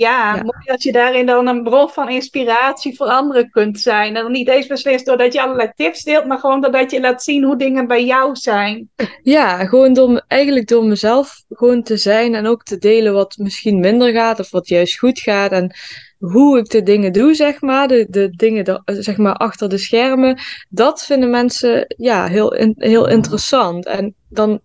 Ja, 0.00 0.34
ja, 0.34 0.42
mooi 0.42 0.64
dat 0.64 0.82
je 0.82 0.92
daarin 0.92 1.26
dan 1.26 1.46
een 1.46 1.62
bron 1.62 1.88
van 1.88 2.08
inspiratie 2.08 2.96
voor 2.96 3.06
anderen 3.06 3.50
kunt 3.50 3.80
zijn. 3.80 4.16
En 4.16 4.22
dan 4.22 4.32
niet 4.32 4.48
eens 4.48 4.66
beslist 4.66 5.06
doordat 5.06 5.32
je 5.32 5.42
allerlei 5.42 5.72
tips 5.74 6.02
deelt, 6.02 6.26
maar 6.26 6.38
gewoon 6.38 6.60
doordat 6.60 6.90
je 6.90 7.00
laat 7.00 7.22
zien 7.22 7.44
hoe 7.44 7.56
dingen 7.56 7.86
bij 7.86 8.04
jou 8.04 8.36
zijn. 8.36 8.90
Ja, 9.22 9.66
gewoon 9.66 9.92
door, 9.92 10.24
eigenlijk 10.26 10.68
door 10.68 10.84
mezelf 10.84 11.42
gewoon 11.48 11.82
te 11.82 11.96
zijn 11.96 12.34
en 12.34 12.46
ook 12.46 12.62
te 12.62 12.78
delen 12.78 13.12
wat 13.12 13.36
misschien 13.36 13.80
minder 13.80 14.12
gaat 14.12 14.40
of 14.40 14.50
wat 14.50 14.68
juist 14.68 14.98
goed 14.98 15.18
gaat. 15.18 15.52
En 15.52 15.74
hoe 16.18 16.58
ik 16.58 16.70
de 16.70 16.82
dingen 16.82 17.12
doe, 17.12 17.34
zeg 17.34 17.60
maar, 17.60 17.88
de, 17.88 18.06
de 18.08 18.30
dingen 18.30 18.82
zeg 18.84 19.16
maar, 19.16 19.34
achter 19.34 19.68
de 19.68 19.78
schermen, 19.78 20.38
dat 20.68 21.04
vinden 21.04 21.30
mensen 21.30 21.94
ja, 21.96 22.26
heel, 22.26 22.72
heel 22.76 23.08
interessant. 23.08 23.86
En 23.86 24.14
dan 24.28 24.50
in 24.50 24.60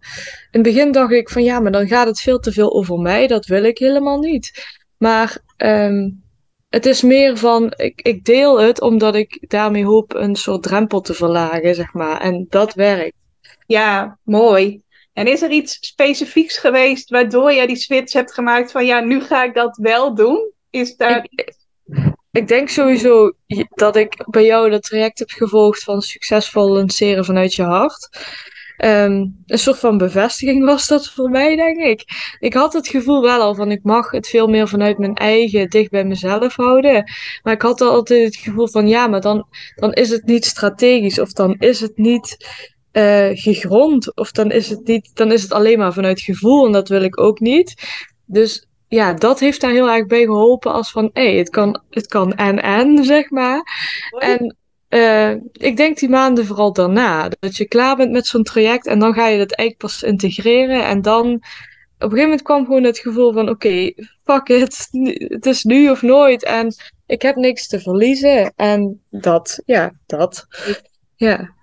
het 0.52 0.62
begin 0.62 0.92
dacht 0.92 1.12
ik 1.12 1.30
van 1.30 1.44
ja, 1.44 1.60
maar 1.60 1.72
dan 1.72 1.88
gaat 1.88 2.08
het 2.08 2.22
veel 2.22 2.40
te 2.40 2.52
veel 2.52 2.74
over 2.74 3.00
mij, 3.00 3.28
dat 3.28 3.46
wil 3.46 3.64
ik 3.64 3.78
helemaal 3.78 4.20
niet. 4.20 4.75
Maar 4.98 5.38
um, 5.58 6.24
het 6.70 6.86
is 6.86 7.02
meer 7.02 7.38
van, 7.38 7.74
ik, 7.76 8.02
ik 8.02 8.24
deel 8.24 8.60
het 8.60 8.82
omdat 8.82 9.16
ik 9.16 9.50
daarmee 9.50 9.86
hoop 9.86 10.14
een 10.14 10.36
soort 10.36 10.64
drempel 10.64 11.02
te 11.02 11.14
verlagen, 11.14 11.76
zeg 11.76 11.94
maar. 11.94 12.22
En 12.22 12.46
dat 12.50 12.74
werkt. 12.74 13.16
Ja, 13.66 14.18
mooi. 14.24 14.84
En 15.14 15.28
is 15.28 15.42
er 15.42 15.52
iets 15.52 15.78
specifieks 15.82 16.58
geweest 16.58 17.10
waardoor 17.10 17.54
jij 17.54 17.68
die 17.68 17.76
switch 17.76 18.14
hebt 18.14 18.34
gemaakt 18.34 18.72
van 18.72 18.86
ja, 18.86 19.00
nu 19.00 19.22
ga 19.22 19.44
ik 19.44 19.54
dat 19.54 19.78
wel 19.78 20.16
doen? 20.16 20.52
Is 20.70 20.96
daar 20.96 21.28
ik, 21.30 21.56
ik 22.32 22.48
denk 22.48 22.70
sowieso 22.70 23.32
dat 23.70 23.96
ik 23.96 24.26
bij 24.26 24.46
jou 24.46 24.70
dat 24.70 24.84
traject 24.84 25.20
heb 25.20 25.30
gevolgd 25.30 25.84
van 25.84 26.02
succesvol 26.02 26.72
lanceren 26.72 27.26
vanuit 27.26 27.54
je 27.54 27.64
hart. 27.64 28.10
Um, 28.78 29.44
een 29.46 29.60
soort 29.60 29.80
van 29.80 29.98
bevestiging 29.98 30.66
was 30.66 30.88
dat 30.88 31.10
voor 31.10 31.30
mij, 31.30 31.56
denk 31.56 31.78
ik. 31.78 32.04
Ik 32.40 32.54
had 32.54 32.74
het 32.74 32.88
gevoel 32.88 33.22
wel 33.22 33.42
al 33.42 33.56
van 33.56 33.72
ik 33.72 33.84
mag 33.84 34.12
het 34.12 34.28
veel 34.28 34.48
meer 34.48 34.68
vanuit 34.68 34.98
mijn 34.98 35.14
eigen, 35.14 35.70
dicht 35.70 35.92
bij 35.92 36.06
mezelf 36.06 36.56
houden. 36.56 37.12
Maar 37.44 37.54
ik 37.54 37.62
had 37.62 37.82
altijd 37.82 38.24
het 38.24 38.36
gevoel 38.36 38.68
van 38.68 38.88
ja, 38.88 39.08
maar 39.08 39.22
dan, 39.22 39.48
dan 39.76 39.94
is 39.94 40.10
het 40.10 40.26
niet 40.26 40.46
strategisch 40.46 41.20
of 41.20 41.32
dan 41.32 41.56
is 41.60 41.80
het 41.80 41.98
niet 41.98 42.38
uh, 42.92 43.30
gegrond 43.32 44.16
of 44.16 44.32
dan 44.32 44.52
is 44.52 44.70
het 44.70 44.88
niet, 44.88 45.12
dan 45.14 45.32
is 45.32 45.42
het 45.42 45.54
alleen 45.54 45.78
maar 45.78 45.94
vanuit 45.94 46.22
gevoel 46.22 46.66
en 46.66 46.72
dat 46.72 46.90
wil 46.90 47.02
ik 47.02 47.20
ook 47.20 47.40
niet. 47.40 47.74
Dus 48.26 48.68
ja, 48.88 49.14
dat 49.14 49.40
heeft 49.40 49.62
daar 49.62 49.72
heel 49.72 49.90
erg 49.90 50.06
bij 50.06 50.24
geholpen 50.24 50.74
als 50.74 50.92
van 50.92 51.10
hé, 51.14 51.30
hey, 51.30 51.38
het 51.38 51.50
kan, 51.50 51.82
het 51.90 52.08
kan 52.08 52.34
en 52.34 52.62
en, 52.62 53.04
zeg 53.04 53.30
maar. 53.30 53.64
En 54.18 54.56
uh, 54.96 55.32
ik 55.52 55.78
denk 55.78 55.98
die 55.98 56.10
maanden 56.10 56.46
vooral 56.46 56.74
daarna. 56.74 57.30
Dat 57.40 57.58
je 57.58 57.68
klaar 57.68 57.96
bent 57.96 58.12
met 58.12 58.28
zo'n 58.28 58.44
traject 58.44 58.88
en 58.88 59.00
dan 59.00 59.14
ga 59.14 59.28
je 59.28 59.40
het 59.40 59.56
eigenlijk 59.56 59.78
pas 59.78 60.04
integreren. 60.04 60.86
En 60.86 61.02
dan, 61.02 61.26
op 61.26 61.42
een 61.98 62.10
gegeven 62.10 62.22
moment 62.22 62.42
kwam 62.42 62.66
gewoon 62.66 62.84
het 62.84 63.00
gevoel 63.00 63.34
van: 63.34 63.50
oké, 63.50 63.94
fuck 64.24 64.48
it, 64.48 64.88
het 65.18 65.46
is 65.46 65.64
nu 65.64 65.90
of 65.90 66.02
nooit. 66.02 66.44
En 66.44 66.74
ik 67.06 67.22
heb 67.22 67.36
niks 67.36 67.68
te 67.68 67.80
verliezen. 67.80 68.54
En 68.56 69.02
dat, 69.10 69.62
ja, 69.66 69.92
dat. 70.06 70.46
Ja. 71.16 71.54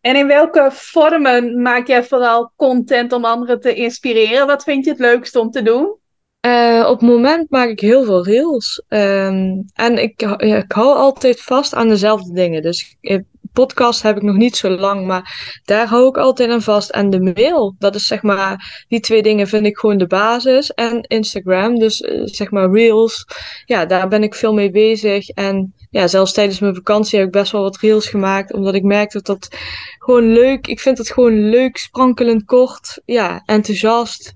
En 0.00 0.16
in 0.16 0.26
welke 0.26 0.68
vormen 0.72 1.62
maak 1.62 1.86
jij 1.86 2.04
vooral 2.04 2.52
content 2.56 3.12
om 3.12 3.24
anderen 3.24 3.60
te 3.60 3.74
inspireren? 3.74 4.46
Wat 4.46 4.64
vind 4.64 4.84
je 4.84 4.90
het 4.90 5.00
leukst 5.00 5.36
om 5.36 5.50
te 5.50 5.62
doen? 5.62 5.98
Uh, 6.46 6.86
op 6.88 7.00
het 7.00 7.08
moment 7.08 7.50
maak 7.50 7.68
ik 7.68 7.80
heel 7.80 8.04
veel 8.04 8.24
reels. 8.24 8.82
Um, 8.88 9.64
en 9.74 9.98
ik, 9.98 10.22
ik 10.36 10.72
hou 10.72 10.96
altijd 10.96 11.40
vast 11.40 11.74
aan 11.74 11.88
dezelfde 11.88 12.32
dingen. 12.32 12.62
Dus 12.62 12.96
eh, 13.00 13.18
podcast 13.52 14.02
heb 14.02 14.16
ik 14.16 14.22
nog 14.22 14.36
niet 14.36 14.56
zo 14.56 14.68
lang, 14.70 15.06
maar 15.06 15.60
daar 15.64 15.86
hou 15.86 16.08
ik 16.08 16.16
altijd 16.16 16.50
aan 16.50 16.62
vast. 16.62 16.90
En 16.90 17.10
de 17.10 17.32
mail, 17.34 17.74
dat 17.78 17.94
is 17.94 18.06
zeg 18.06 18.22
maar, 18.22 18.84
die 18.88 19.00
twee 19.00 19.22
dingen 19.22 19.46
vind 19.46 19.66
ik 19.66 19.78
gewoon 19.78 19.98
de 19.98 20.06
basis. 20.06 20.70
En 20.70 21.00
Instagram, 21.00 21.78
dus 21.78 22.00
uh, 22.00 22.20
zeg 22.24 22.50
maar 22.50 22.70
reels. 22.70 23.26
Ja, 23.64 23.86
daar 23.86 24.08
ben 24.08 24.22
ik 24.22 24.34
veel 24.34 24.54
mee 24.54 24.70
bezig. 24.70 25.28
En 25.28 25.74
ja, 25.90 26.06
zelfs 26.06 26.32
tijdens 26.32 26.58
mijn 26.58 26.74
vakantie 26.74 27.18
heb 27.18 27.26
ik 27.26 27.32
best 27.32 27.52
wel 27.52 27.62
wat 27.62 27.78
reels 27.78 28.08
gemaakt, 28.08 28.52
omdat 28.52 28.74
ik 28.74 28.82
merkte 28.82 29.20
dat 29.22 29.26
dat 29.26 29.58
gewoon 29.98 30.32
leuk, 30.32 30.66
ik 30.66 30.80
vind 30.80 30.98
het 30.98 31.10
gewoon 31.12 31.48
leuk, 31.48 31.76
sprankelend 31.76 32.44
kort, 32.44 33.00
ja, 33.04 33.42
enthousiast 33.44 34.32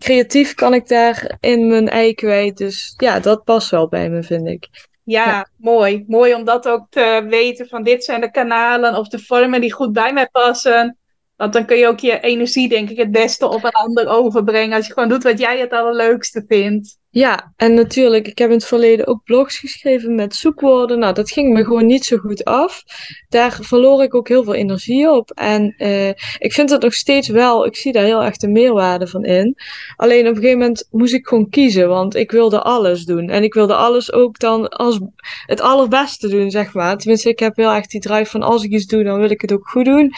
creatief 0.00 0.54
kan 0.54 0.74
ik 0.74 0.88
daar 0.88 1.36
in 1.40 1.66
mijn 1.66 1.88
ei 1.88 2.14
kwijt. 2.14 2.56
Dus 2.56 2.94
ja, 2.96 3.20
dat 3.20 3.44
past 3.44 3.70
wel 3.70 3.88
bij 3.88 4.10
me, 4.10 4.22
vind 4.22 4.46
ik. 4.46 4.68
Ja, 5.04 5.48
mooi. 5.56 6.04
Mooi 6.06 6.34
om 6.34 6.44
dat 6.44 6.68
ook 6.68 6.86
te 6.90 7.26
weten 7.28 7.68
van 7.68 7.82
dit 7.82 8.04
zijn 8.04 8.20
de 8.20 8.30
kanalen 8.30 8.96
of 8.96 9.08
de 9.08 9.18
vormen 9.18 9.60
die 9.60 9.72
goed 9.72 9.92
bij 9.92 10.12
mij 10.12 10.28
passen. 10.28 10.98
Want 11.40 11.52
dan 11.52 11.66
kun 11.66 11.76
je 11.76 11.86
ook 11.86 11.98
je 11.98 12.20
energie, 12.20 12.68
denk 12.68 12.90
ik, 12.90 12.96
het 12.96 13.10
beste 13.10 13.48
op 13.48 13.64
een 13.64 13.70
ander 13.70 14.08
overbrengen. 14.08 14.76
Als 14.76 14.86
je 14.86 14.92
gewoon 14.92 15.08
doet 15.08 15.22
wat 15.22 15.38
jij 15.38 15.58
het 15.58 15.72
allerleukste 15.72 16.44
vindt. 16.48 16.98
Ja, 17.10 17.52
en 17.56 17.74
natuurlijk, 17.74 18.26
ik 18.26 18.38
heb 18.38 18.48
in 18.48 18.54
het 18.54 18.66
verleden 18.66 19.06
ook 19.06 19.24
blogs 19.24 19.58
geschreven 19.58 20.14
met 20.14 20.34
zoekwoorden. 20.34 20.98
Nou, 20.98 21.14
dat 21.14 21.30
ging 21.30 21.52
me 21.52 21.64
gewoon 21.64 21.86
niet 21.86 22.04
zo 22.04 22.16
goed 22.16 22.44
af. 22.44 22.82
Daar 23.28 23.58
verloor 23.60 24.02
ik 24.02 24.14
ook 24.14 24.28
heel 24.28 24.44
veel 24.44 24.54
energie 24.54 25.10
op. 25.10 25.30
En 25.30 25.74
uh, 25.78 26.08
ik 26.38 26.52
vind 26.52 26.70
het 26.70 26.82
nog 26.82 26.94
steeds 26.94 27.28
wel, 27.28 27.66
ik 27.66 27.76
zie 27.76 27.92
daar 27.92 28.04
heel 28.04 28.22
erg 28.22 28.36
de 28.36 28.48
meerwaarde 28.48 29.06
van 29.06 29.24
in. 29.24 29.56
Alleen 29.96 30.28
op 30.28 30.34
een 30.34 30.40
gegeven 30.40 30.58
moment 30.58 30.88
moest 30.90 31.14
ik 31.14 31.26
gewoon 31.26 31.48
kiezen, 31.48 31.88
want 31.88 32.14
ik 32.14 32.30
wilde 32.30 32.62
alles 32.62 33.04
doen. 33.04 33.28
En 33.28 33.42
ik 33.42 33.54
wilde 33.54 33.74
alles 33.74 34.12
ook 34.12 34.38
dan 34.38 34.68
als 34.68 35.00
het 35.46 35.60
allerbeste 35.60 36.28
doen, 36.28 36.50
zeg 36.50 36.74
maar. 36.74 36.96
Tenminste, 36.96 37.28
ik 37.28 37.38
heb 37.38 37.56
heel 37.56 37.72
erg 37.72 37.86
die 37.86 38.00
drive 38.00 38.30
van 38.30 38.42
als 38.42 38.64
ik 38.64 38.70
iets 38.70 38.86
doe, 38.86 39.04
dan 39.04 39.18
wil 39.18 39.30
ik 39.30 39.40
het 39.40 39.52
ook 39.52 39.68
goed 39.68 39.84
doen. 39.84 40.12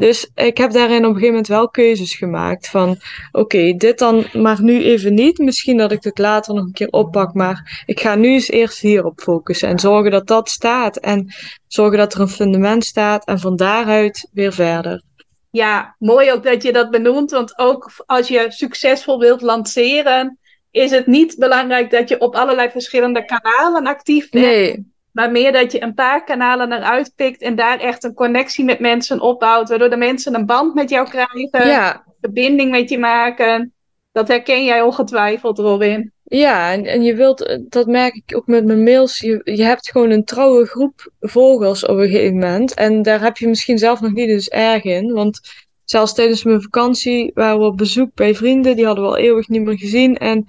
Dus 0.00 0.30
ik 0.34 0.58
heb 0.58 0.70
daarin 0.70 0.98
op 0.98 1.04
een 1.04 1.08
gegeven 1.08 1.28
moment 1.28 1.46
wel 1.46 1.68
keuzes 1.68 2.14
gemaakt. 2.14 2.68
Van 2.68 2.96
oké, 3.32 3.72
dit 3.72 3.98
dan 3.98 4.24
maar 4.32 4.62
nu 4.62 4.82
even 4.82 5.14
niet. 5.14 5.38
Misschien 5.38 5.76
dat 5.76 5.92
ik 5.92 6.04
het 6.04 6.18
later 6.18 6.54
nog 6.54 6.64
een 6.64 6.72
keer 6.72 6.90
oppak. 6.90 7.34
Maar 7.34 7.82
ik 7.86 8.00
ga 8.00 8.14
nu 8.14 8.28
eens 8.28 8.50
eerst 8.50 8.80
hierop 8.80 9.20
focussen. 9.20 9.68
En 9.68 9.78
zorgen 9.78 10.10
dat 10.10 10.26
dat 10.26 10.48
staat. 10.48 10.96
En 10.96 11.34
zorgen 11.66 11.98
dat 11.98 12.14
er 12.14 12.20
een 12.20 12.28
fundament 12.28 12.84
staat. 12.84 13.24
En 13.24 13.38
van 13.38 13.56
daaruit 13.56 14.28
weer 14.32 14.52
verder. 14.52 15.02
Ja, 15.50 15.96
mooi 15.98 16.32
ook 16.32 16.44
dat 16.44 16.62
je 16.62 16.72
dat 16.72 16.90
benoemt. 16.90 17.30
Want 17.30 17.58
ook 17.58 17.90
als 18.06 18.28
je 18.28 18.46
succesvol 18.48 19.18
wilt 19.18 19.40
lanceren. 19.40 20.38
Is 20.70 20.90
het 20.90 21.06
niet 21.06 21.36
belangrijk 21.38 21.90
dat 21.90 22.08
je 22.08 22.20
op 22.20 22.34
allerlei 22.34 22.70
verschillende 22.70 23.24
kanalen 23.24 23.86
actief 23.86 24.28
bent? 24.28 24.44
Nee. 24.44 24.92
Maar 25.12 25.30
meer 25.30 25.52
dat 25.52 25.72
je 25.72 25.82
een 25.82 25.94
paar 25.94 26.24
kanalen 26.24 26.72
eruit 26.72 27.12
pikt 27.16 27.42
en 27.42 27.56
daar 27.56 27.78
echt 27.78 28.04
een 28.04 28.14
connectie 28.14 28.64
met 28.64 28.78
mensen 28.78 29.20
opbouwt. 29.20 29.68
Waardoor 29.68 29.90
de 29.90 29.96
mensen 29.96 30.34
een 30.34 30.46
band 30.46 30.74
met 30.74 30.90
jou 30.90 31.08
krijgen. 31.08 31.66
Ja. 31.66 32.04
Verbinding 32.20 32.70
met 32.70 32.90
je 32.90 32.98
maken. 32.98 33.72
Dat 34.12 34.28
herken 34.28 34.64
jij 34.64 34.82
ongetwijfeld, 34.82 35.58
Robin. 35.58 36.12
Ja, 36.24 36.72
en, 36.72 36.84
en 36.84 37.02
je 37.02 37.14
wilt, 37.14 37.58
dat 37.68 37.86
merk 37.86 38.14
ik 38.14 38.36
ook 38.36 38.46
met 38.46 38.64
mijn 38.64 38.82
mails. 38.82 39.18
Je, 39.18 39.40
je 39.44 39.62
hebt 39.62 39.90
gewoon 39.90 40.10
een 40.10 40.24
trouwe 40.24 40.66
groep 40.66 41.12
volgers 41.20 41.86
op 41.86 41.96
een 41.96 42.08
gegeven 42.08 42.38
moment. 42.38 42.74
En 42.74 43.02
daar 43.02 43.20
heb 43.22 43.36
je 43.36 43.48
misschien 43.48 43.78
zelf 43.78 44.00
nog 44.00 44.12
niet 44.12 44.28
eens 44.28 44.48
erg 44.48 44.84
in. 44.84 45.12
Want 45.12 45.40
zelfs 45.84 46.14
tijdens 46.14 46.44
mijn 46.44 46.62
vakantie 46.62 47.30
waren 47.34 47.58
we 47.58 47.64
op 47.64 47.76
bezoek 47.76 48.14
bij 48.14 48.34
vrienden. 48.34 48.76
Die 48.76 48.86
hadden 48.86 49.04
we 49.04 49.10
al 49.10 49.16
eeuwig 49.16 49.48
niet 49.48 49.62
meer 49.62 49.78
gezien. 49.78 50.16
En 50.16 50.44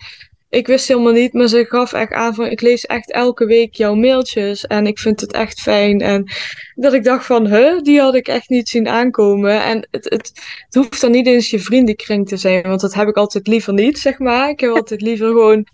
ik 0.52 0.68
wist 0.68 0.88
helemaal 0.88 1.12
niet, 1.12 1.34
maar 1.34 1.48
ze 1.48 1.66
gaf 1.66 1.94
echt 1.94 2.12
aan 2.12 2.36
van 2.36 2.46
ik 2.46 2.62
lees 2.62 2.86
echt 2.86 3.12
elke 3.12 3.46
week 3.46 3.74
jouw 3.74 3.96
mailtjes 3.96 4.66
en 4.66 4.88
ik 4.88 5.00
vind 5.00 5.22
het 5.22 5.32
echt 5.32 5.62
fijn. 5.62 6.02
En 6.02 6.32
dat 6.76 6.94
ik 6.94 7.04
dacht 7.04 7.26
van, 7.26 7.48
huh, 7.48 7.80
die 7.82 8.00
had 8.00 8.16
ik 8.16 8.28
echt 8.28 8.50
niet 8.50 8.70
zien 8.70 8.88
aankomen. 8.88 9.64
En 9.64 9.88
het, 9.92 10.04
het, 10.04 10.32
het 10.66 10.76
hoeft 10.76 11.02
dan 11.02 11.12
niet 11.12 11.28
eens 11.28 11.50
je 11.50 11.60
vriendenkring 11.60 12.28
te 12.28 12.38
zijn, 12.38 12.62
want 12.62 12.82
dat 12.82 12.94
heb 12.94 13.08
ik 13.08 13.16
altijd 13.16 13.48
liever 13.48 13.74
niet, 13.74 14.00
zeg 14.00 14.20
maar. 14.20 14.50
Ik 14.50 14.60
heb 14.60 14.72
altijd 14.72 15.02
liever 15.02 15.28
gewoon 15.28 15.68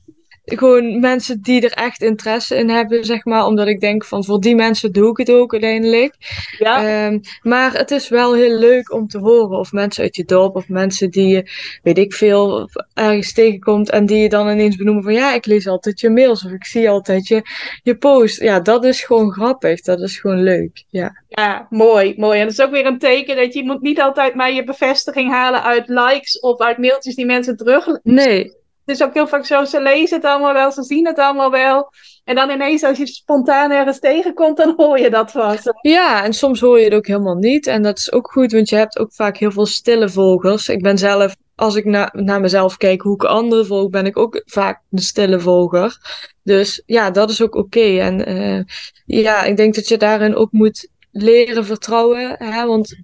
gewoon 0.55 0.99
mensen 0.99 1.41
die 1.41 1.61
er 1.61 1.71
echt 1.71 2.01
interesse 2.01 2.55
in 2.55 2.69
hebben, 2.69 3.05
zeg 3.05 3.25
maar. 3.25 3.45
Omdat 3.45 3.67
ik 3.67 3.79
denk 3.79 4.05
van 4.05 4.25
voor 4.25 4.39
die 4.39 4.55
mensen 4.55 4.91
doe 4.91 5.09
ik 5.09 5.17
het 5.17 5.31
ook 5.31 5.51
uiteindelijk. 5.51 6.15
Ja. 6.57 6.85
Ehm, 6.85 7.19
maar 7.41 7.73
het 7.73 7.91
is 7.91 8.09
wel 8.09 8.35
heel 8.35 8.57
leuk 8.57 8.93
om 8.93 9.07
te 9.07 9.17
horen 9.17 9.57
of 9.57 9.71
mensen 9.71 10.03
uit 10.03 10.15
je 10.15 10.25
dorp 10.25 10.55
of 10.55 10.69
mensen 10.69 11.09
die 11.09 11.27
je, 11.27 11.51
weet 11.83 11.97
ik 11.97 12.13
veel, 12.13 12.69
ergens 12.93 13.33
tegenkomt 13.33 13.89
en 13.89 14.05
die 14.05 14.17
je 14.17 14.29
dan 14.29 14.49
ineens 14.49 14.75
benoemen 14.75 15.03
van 15.03 15.13
ja, 15.13 15.33
ik 15.33 15.45
lees 15.45 15.67
altijd 15.67 15.99
je 15.99 16.09
mails 16.09 16.45
of 16.45 16.51
ik 16.51 16.65
zie 16.65 16.89
altijd 16.89 17.27
je, 17.27 17.41
je 17.83 17.97
post. 17.97 18.41
Ja, 18.41 18.59
dat 18.59 18.83
is 18.83 19.03
gewoon 19.03 19.31
grappig. 19.31 19.81
Dat 19.81 19.99
is 19.99 20.19
gewoon 20.19 20.43
leuk. 20.43 20.83
Ja. 20.89 21.23
Ja, 21.27 21.67
mooi, 21.69 22.13
mooi. 22.17 22.39
En 22.39 22.43
dat 22.45 22.53
is 22.53 22.61
ook 22.61 22.71
weer 22.71 22.85
een 22.85 22.99
teken 22.99 23.35
dat 23.35 23.53
je 23.53 23.63
moet 23.63 23.81
niet 23.81 24.01
altijd 24.01 24.35
maar 24.35 24.51
je 24.51 24.63
bevestiging 24.63 25.31
halen 25.31 25.63
uit 25.63 25.87
likes 25.87 26.39
of 26.39 26.59
uit 26.59 26.77
mailtjes 26.77 27.15
die 27.15 27.25
mensen 27.25 27.57
terug. 27.57 27.99
Nee, 28.03 28.55
is 28.89 29.03
ook 29.03 29.13
heel 29.13 29.27
vaak 29.27 29.45
zo, 29.45 29.65
ze 29.65 29.81
lezen 29.81 30.17
het 30.17 30.25
allemaal 30.25 30.53
wel, 30.53 30.71
ze 30.71 30.83
zien 30.83 31.05
het 31.05 31.19
allemaal 31.19 31.51
wel. 31.51 31.91
En 32.23 32.35
dan 32.35 32.49
ineens 32.49 32.83
als 32.83 32.97
je 32.97 33.07
spontaan 33.07 33.71
ergens 33.71 33.99
tegenkomt, 33.99 34.57
dan 34.57 34.73
hoor 34.77 34.99
je 34.99 35.09
dat 35.09 35.31
ze. 35.31 35.77
Ja, 35.81 36.23
en 36.23 36.33
soms 36.33 36.59
hoor 36.59 36.77
je 36.77 36.83
het 36.83 36.93
ook 36.93 37.07
helemaal 37.07 37.35
niet. 37.35 37.67
En 37.67 37.81
dat 37.81 37.97
is 37.97 38.11
ook 38.11 38.31
goed, 38.31 38.51
want 38.51 38.69
je 38.69 38.75
hebt 38.75 38.99
ook 38.99 39.13
vaak 39.13 39.37
heel 39.37 39.51
veel 39.51 39.65
stille 39.65 40.09
volgers. 40.09 40.69
Ik 40.69 40.81
ben 40.81 40.97
zelf, 40.97 41.35
als 41.55 41.75
ik 41.75 41.85
na, 41.85 42.09
naar 42.13 42.41
mezelf 42.41 42.77
kijk 42.77 43.01
hoe 43.01 43.13
ik 43.13 43.23
anderen 43.23 43.65
volg, 43.65 43.89
ben 43.89 44.05
ik 44.05 44.17
ook 44.17 44.41
vaak 44.45 44.81
een 44.91 44.99
stille 44.99 45.39
volger. 45.39 45.97
Dus 46.43 46.83
ja, 46.85 47.11
dat 47.11 47.29
is 47.29 47.41
ook 47.41 47.55
oké. 47.55 47.99
En 47.99 48.25
eh, 48.25 48.63
ja, 49.05 49.43
ik 49.43 49.57
denk 49.57 49.75
dat 49.75 49.87
je 49.87 49.97
daarin 49.97 50.35
ook 50.35 50.51
moet 50.51 50.89
leren 51.21 51.65
vertrouwen. 51.65 52.35
Hè? 52.37 52.65
Want 52.65 52.95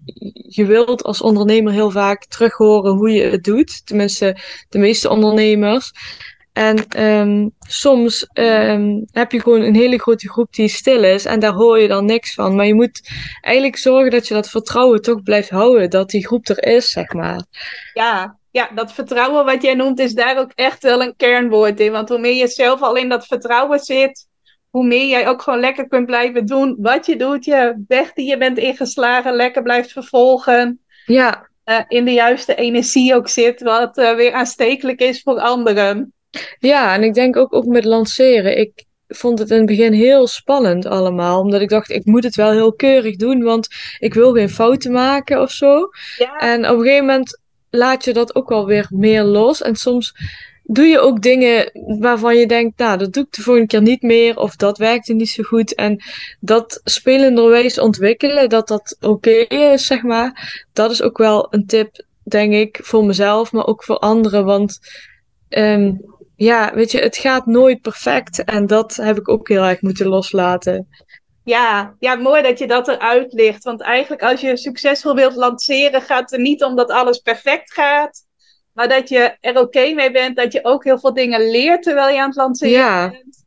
je 0.48 0.66
wilt 0.66 1.04
als 1.04 1.22
ondernemer 1.22 1.74
heel 1.74 1.92
vaak 1.92 2.26
terug 2.26 2.54
horen 2.54 2.92
hoe 2.92 3.12
je 3.12 3.24
het 3.24 3.44
doet. 3.44 3.86
Tenminste, 3.86 4.38
de 4.70 4.78
meeste 4.78 5.10
ondernemers. 5.10 5.92
En 6.54 6.88
ehm, 6.88 7.48
soms 7.68 8.28
ehm, 8.34 9.02
heb 9.12 9.32
je 9.32 9.42
gewoon 9.42 9.62
een 9.62 9.76
hele 9.76 10.00
grote 10.00 10.30
groep 10.30 10.54
die 10.54 10.68
stil 10.68 11.04
is 11.04 11.26
en 11.26 11.40
daar 11.40 11.54
hoor 11.54 11.80
je 11.80 11.88
dan 11.88 12.06
niks 12.06 12.34
van. 12.34 12.56
Maar 12.56 12.66
je 12.66 12.74
moet 12.74 13.10
eigenlijk 13.42 13.78
zorgen 13.78 14.12
dat 14.12 14.28
je 14.28 14.34
dat 14.34 14.50
vertrouwen 14.50 15.02
toch 15.02 15.24
blijft 15.24 15.50
houden, 15.50 15.90
dat 15.90 16.10
die 16.10 16.26
groep 16.26 16.48
er 16.48 16.64
is, 16.64 16.92
zeg 16.92 17.14
maar. 17.14 17.46
Ja, 17.94 18.38
ja, 18.52 18.70
dat 18.76 18.94
vertrouwen 18.94 19.46
wat 19.46 19.62
jij 19.62 19.74
noemt 19.74 20.00
is 20.00 20.14
daar 20.14 20.40
ook 20.40 20.52
echt 20.56 20.84
wel 20.84 21.02
een 21.02 21.16
kernwoord 21.16 21.80
in. 21.80 21.92
Want 21.92 22.10
hoe 22.10 22.20
meer 22.20 22.36
je 22.36 22.48
zelf 22.48 22.82
al 22.82 22.96
in 22.96 23.10
dat 23.10 23.26
vertrouwen 23.26 23.80
zit, 23.80 24.28
hoe 24.74 24.86
meer 24.86 25.08
jij 25.08 25.28
ook 25.28 25.42
gewoon 25.42 25.60
lekker 25.60 25.88
kunt 25.88 26.06
blijven 26.06 26.46
doen 26.46 26.76
wat 26.80 27.06
je 27.06 27.16
doet. 27.16 27.46
Je 27.46 27.84
weg 27.88 28.14
die 28.14 28.30
je 28.30 28.38
bent 28.38 28.58
ingeslagen, 28.58 29.36
lekker 29.36 29.62
blijft 29.62 29.92
vervolgen. 29.92 30.80
Ja, 31.06 31.50
eh, 31.64 31.80
in 31.88 32.06
de 32.06 32.12
juiste 32.12 32.56
energie 32.56 33.16
ook 33.16 33.28
zit, 33.28 33.62
wat 33.62 33.98
eh, 33.98 34.16
weer 34.16 34.34
aanstekelijk 34.34 35.00
is 35.00 35.22
voor 35.22 35.40
anderen. 35.40 36.14
ja, 36.60 36.94
en 36.94 37.04
ik 37.04 37.14
denk 37.14 37.38
ook, 37.38 37.54
ook 37.54 37.66
met 37.66 37.86
lanceren. 37.86 38.58
Ik 38.58 38.86
vond 39.08 39.40
het 39.40 39.50
in 39.50 39.58
het 39.58 39.66
begin 39.66 39.94
heel 39.94 40.28
spannend 40.28 40.86
allemaal, 40.86 41.40
omdat 41.40 41.62
ik 41.62 41.70
dacht, 41.70 41.90
ik 41.90 42.06
moet 42.06 42.24
het 42.24 42.36
wel 42.36 42.52
heel 42.52 42.74
keurig 42.74 43.16
doen, 43.16 43.44
want 43.44 43.68
ik 44.00 44.14
wil 44.14 44.34
geen 44.34 44.50
fouten 44.50 44.92
maken 44.92 45.42
of 45.42 45.52
zo. 45.52 45.90
Ja, 46.18 46.38
En 46.38 46.70
op 46.70 46.78
een 46.78 46.84
gegeven 46.84 47.06
moment 47.06 47.42
laat 47.70 48.06
je 48.06 48.14
dat 48.14 48.36
ook 48.36 48.50
wel 48.50 48.66
weer 48.66 48.88
meer 48.90 49.24
los. 49.24 49.62
En 49.62 49.76
soms 49.76 50.14
doe 50.64 50.86
je 50.86 51.00
ook 51.00 51.22
dingen 51.22 51.72
waarvan 52.00 52.38
je 52.38 52.48
denkt, 52.48 52.78
nou, 52.78 52.98
dat 52.98 53.14
doe 53.14 53.24
ik 53.24 53.32
de 53.32 53.42
volgende 53.42 53.68
keer 53.68 53.82
niet 53.82 54.02
meer. 54.02 54.38
Of 54.38 54.56
dat 54.56 54.78
werkte 54.78 55.14
niet 55.14 55.30
zo 55.30 55.44
goed. 55.44 55.76
En 55.76 56.04
dat 56.40 56.82
spelenderwijs 56.84 57.80
ontwikkelen, 57.80 58.50
dat 58.50 58.68
dat 58.68 58.98
oké 59.02 59.46
is, 59.48 59.86
zeg 59.86 60.04
maar. 60.04 60.64
Dat 60.74 60.92
is 60.92 61.02
ook 61.02 61.18
wel 61.18 61.48
een 61.50 61.66
tip, 61.66 62.06
denk 62.24 62.54
ik, 62.54 62.80
voor 62.82 63.06
mezelf, 63.06 63.52
maar 63.52 63.66
ook 63.66 63.84
voor 63.84 63.98
anderen. 63.98 64.46
Want 64.46 64.80
ehm, 65.50 65.92
ja, 66.36 66.74
weet 66.74 66.92
je, 66.92 67.00
het 67.00 67.18
gaat 67.18 67.46
nooit 67.46 67.82
perfect. 67.82 68.44
En 68.44 68.68
dat 68.68 68.96
heb 68.96 69.18
ik 69.18 69.30
ook 69.30 69.48
heel 69.48 69.64
erg 69.64 69.82
moeten 69.82 70.08
loslaten. 70.08 70.88
ja, 71.44 71.96
ja, 72.00 72.16
mooi 72.16 72.42
dat 72.42 72.60
je 72.60 72.68
dat 72.68 72.88
eruit 72.88 73.34
ligt. 73.34 73.64
Want 73.64 73.82
eigenlijk 73.82 74.24
als 74.24 74.42
je 74.42 74.58
succesvol 74.58 75.16
wilt 75.16 75.36
lanceren, 75.36 76.02
gaat 76.02 76.32
het 76.32 76.40
niet 76.40 76.64
om 76.64 76.76
dat 76.76 76.90
alles 76.92 77.18
perfect 77.18 77.74
gaat. 77.74 78.26
Maar 78.74 78.88
dat 78.88 79.10
je 79.10 79.38
er 79.40 79.60
oké 79.60 79.94
mee 79.94 80.12
bent, 80.12 80.36
dat 80.36 80.52
je 80.52 80.64
ook 80.64 80.84
heel 80.84 81.00
veel 81.00 81.14
dingen 81.14 81.50
leert 81.52 81.84
terwijl 81.84 82.16
je 82.16 82.22
aan 82.22 82.28
het 82.28 82.36
lanceren 82.36 82.74
Ja, 82.74 83.10
bent. 83.10 83.44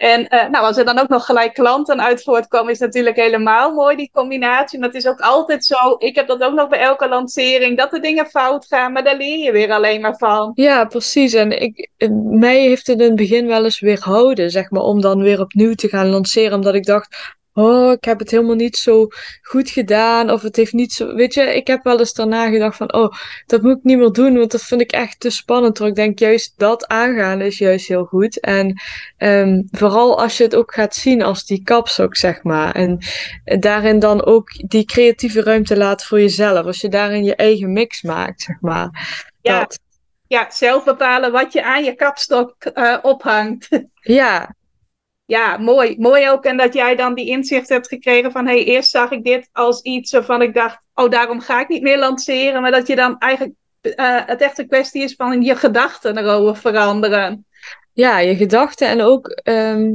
En 0.00 0.28
eh, 0.28 0.50
nou, 0.50 0.64
als 0.64 0.76
er 0.76 0.84
dan 0.84 0.98
ook 0.98 1.08
nog 1.08 1.24
gelijk 1.24 1.54
klanten 1.54 2.02
uit 2.02 2.22
voortkomen, 2.22 2.72
is 2.72 2.78
natuurlijk 2.78 3.16
helemaal 3.16 3.74
mooi, 3.74 3.96
die 3.96 4.10
combinatie. 4.12 4.78
En 4.78 4.84
dat 4.84 4.94
is 4.94 5.06
ook 5.06 5.20
altijd 5.20 5.64
zo. 5.64 5.94
Ik 5.98 6.14
heb 6.14 6.26
dat 6.26 6.42
ook 6.42 6.54
nog 6.54 6.68
bij 6.68 6.78
elke 6.78 7.08
lancering, 7.08 7.76
dat 7.76 7.92
er 7.92 8.00
dingen 8.00 8.26
fout 8.26 8.66
gaan, 8.66 8.92
maar 8.92 9.04
daar 9.04 9.16
leer 9.16 9.38
je 9.38 9.52
weer 9.52 9.72
alleen 9.72 10.00
maar 10.00 10.16
van. 10.16 10.52
Ja, 10.54 10.84
precies. 10.84 11.32
En 11.32 11.60
ik, 11.62 11.90
mij 12.22 12.60
heeft 12.60 12.86
het 12.86 13.00
in 13.00 13.06
het 13.06 13.16
begin 13.16 13.46
wel 13.46 13.64
eens 13.64 13.80
weerhouden, 13.80 14.50
zeg 14.50 14.70
maar, 14.70 14.82
om 14.82 15.00
dan 15.00 15.22
weer 15.22 15.40
opnieuw 15.40 15.74
te 15.74 15.88
gaan 15.88 16.08
lanceren. 16.08 16.54
Omdat 16.56 16.74
ik 16.74 16.84
dacht, 16.84 17.38
oh, 17.52 17.92
ik 17.92 18.04
heb 18.04 18.18
het 18.18 18.30
helemaal 18.30 18.54
niet 18.54 18.76
zo 18.76 19.08
goed 19.42 19.70
gedaan. 19.70 20.30
Of 20.30 20.42
het 20.42 20.56
heeft 20.56 20.72
niet 20.72 20.92
zo. 20.92 21.14
Weet 21.14 21.34
je, 21.34 21.54
ik 21.54 21.66
heb 21.66 21.84
wel 21.84 21.98
eens 21.98 22.12
daarna 22.12 22.50
gedacht 22.50 22.76
van, 22.76 22.92
oh, 22.94 23.12
dat 23.46 23.62
moet 23.62 23.76
ik 23.76 23.82
niet 23.82 23.98
meer 23.98 24.12
doen, 24.12 24.38
want 24.38 24.50
dat 24.50 24.62
vind 24.62 24.80
ik 24.80 24.92
echt 24.92 25.20
te 25.20 25.30
spannend. 25.30 25.74
Terwijl 25.74 25.96
ik 25.96 26.02
denk, 26.02 26.18
juist 26.18 26.52
dat 26.56 26.86
aangaan 26.86 27.40
is 27.40 27.58
juist 27.58 27.88
heel 27.88 28.04
goed. 28.04 28.40
En 28.40 28.80
ehm, 29.16 29.62
vooral 29.70 30.20
als 30.20 30.36
je 30.36 30.44
het 30.44 30.54
ook 30.56 30.74
gaat 30.74 30.94
zien 30.94 31.22
als 31.22 31.46
die 31.46 31.62
kapstok, 31.62 32.16
zeg 32.16 32.42
maar. 32.42 32.74
En 32.74 32.98
daarin 33.44 33.98
dan 33.98 34.24
ook 34.24 34.68
die 34.68 34.84
creatieve 34.84 35.42
ruimte 35.42 35.76
laten 35.76 36.06
voor 36.06 36.20
jezelf. 36.20 36.66
Als 36.66 36.80
je 36.80 36.88
daarin 36.88 37.24
je 37.24 37.36
eigen 37.36 37.72
mix 37.72 38.02
maakt, 38.02 38.42
zeg 38.42 38.60
maar. 38.60 39.08
Ja, 39.40 39.58
Dat. 39.58 39.78
ja 40.26 40.50
zelf 40.50 40.84
bepalen 40.84 41.32
wat 41.32 41.52
je 41.52 41.64
aan 41.64 41.84
je 41.84 41.94
kapstok 41.94 42.54
eh, 42.64 42.98
ophangt. 43.02 43.68
Ja, 44.00 44.54
Ja, 45.30 45.56
mooi. 45.56 45.96
Mooi 45.98 46.30
ook. 46.30 46.44
En 46.44 46.56
dat 46.56 46.74
jij 46.74 46.96
dan 46.96 47.14
die 47.14 47.26
inzicht 47.26 47.68
hebt 47.68 47.88
gekregen 47.88 48.32
van, 48.32 48.46
hey, 48.46 48.64
eerst 48.64 48.90
zag 48.90 49.10
ik 49.10 49.24
dit 49.24 49.48
als 49.52 49.82
iets 49.82 50.12
waarvan 50.12 50.42
ik 50.42 50.54
dacht, 50.54 50.78
oh, 50.94 51.10
daarom 51.10 51.40
ga 51.40 51.60
ik 51.60 51.68
niet 51.68 51.82
meer 51.82 51.98
lanceren. 51.98 52.62
Maar 52.62 52.70
dat 52.70 52.86
je 52.86 52.96
dan 52.96 53.18
eigenlijk, 53.18 53.54
eh, 53.80 54.20
het 54.26 54.40
echt 54.40 54.58
een 54.58 54.68
kwestie 54.68 55.02
is 55.02 55.14
van 55.14 55.42
je 55.42 55.56
gedachten 55.56 56.18
erover 56.18 56.56
veranderen. 56.56 57.46
Ja, 57.92 58.18
je 58.18 58.36
gedachten 58.36 58.88
en 58.88 59.02
ook 59.02 59.28
ehm, 59.28 59.90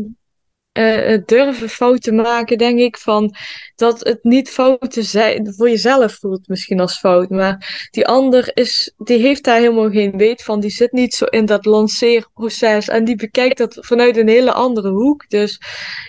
het 0.81 1.27
durven 1.27 1.69
fouten 1.69 2.15
maken, 2.15 2.57
denk 2.57 2.79
ik, 2.79 2.97
van 2.97 3.35
dat 3.75 3.99
het 3.99 4.23
niet 4.23 4.49
fouten 4.49 5.03
zijn, 5.03 5.53
voor 5.53 5.69
jezelf 5.69 6.13
voelt 6.13 6.47
misschien 6.47 6.79
als 6.79 6.99
fout, 6.99 7.29
maar 7.29 7.87
die 7.91 8.07
ander 8.07 8.51
is, 8.53 8.93
die 8.97 9.19
heeft 9.19 9.43
daar 9.43 9.59
helemaal 9.59 9.89
geen 9.89 10.17
weet 10.17 10.43
van, 10.43 10.59
die 10.59 10.69
zit 10.69 10.91
niet 10.91 11.13
zo 11.13 11.25
in 11.25 11.45
dat 11.45 11.65
lanceerproces 11.65 12.87
en 12.87 13.05
die 13.05 13.15
bekijkt 13.15 13.57
dat 13.57 13.77
vanuit 13.79 14.17
een 14.17 14.27
hele 14.27 14.51
andere 14.51 14.89
hoek. 14.89 15.29
Dus 15.29 15.61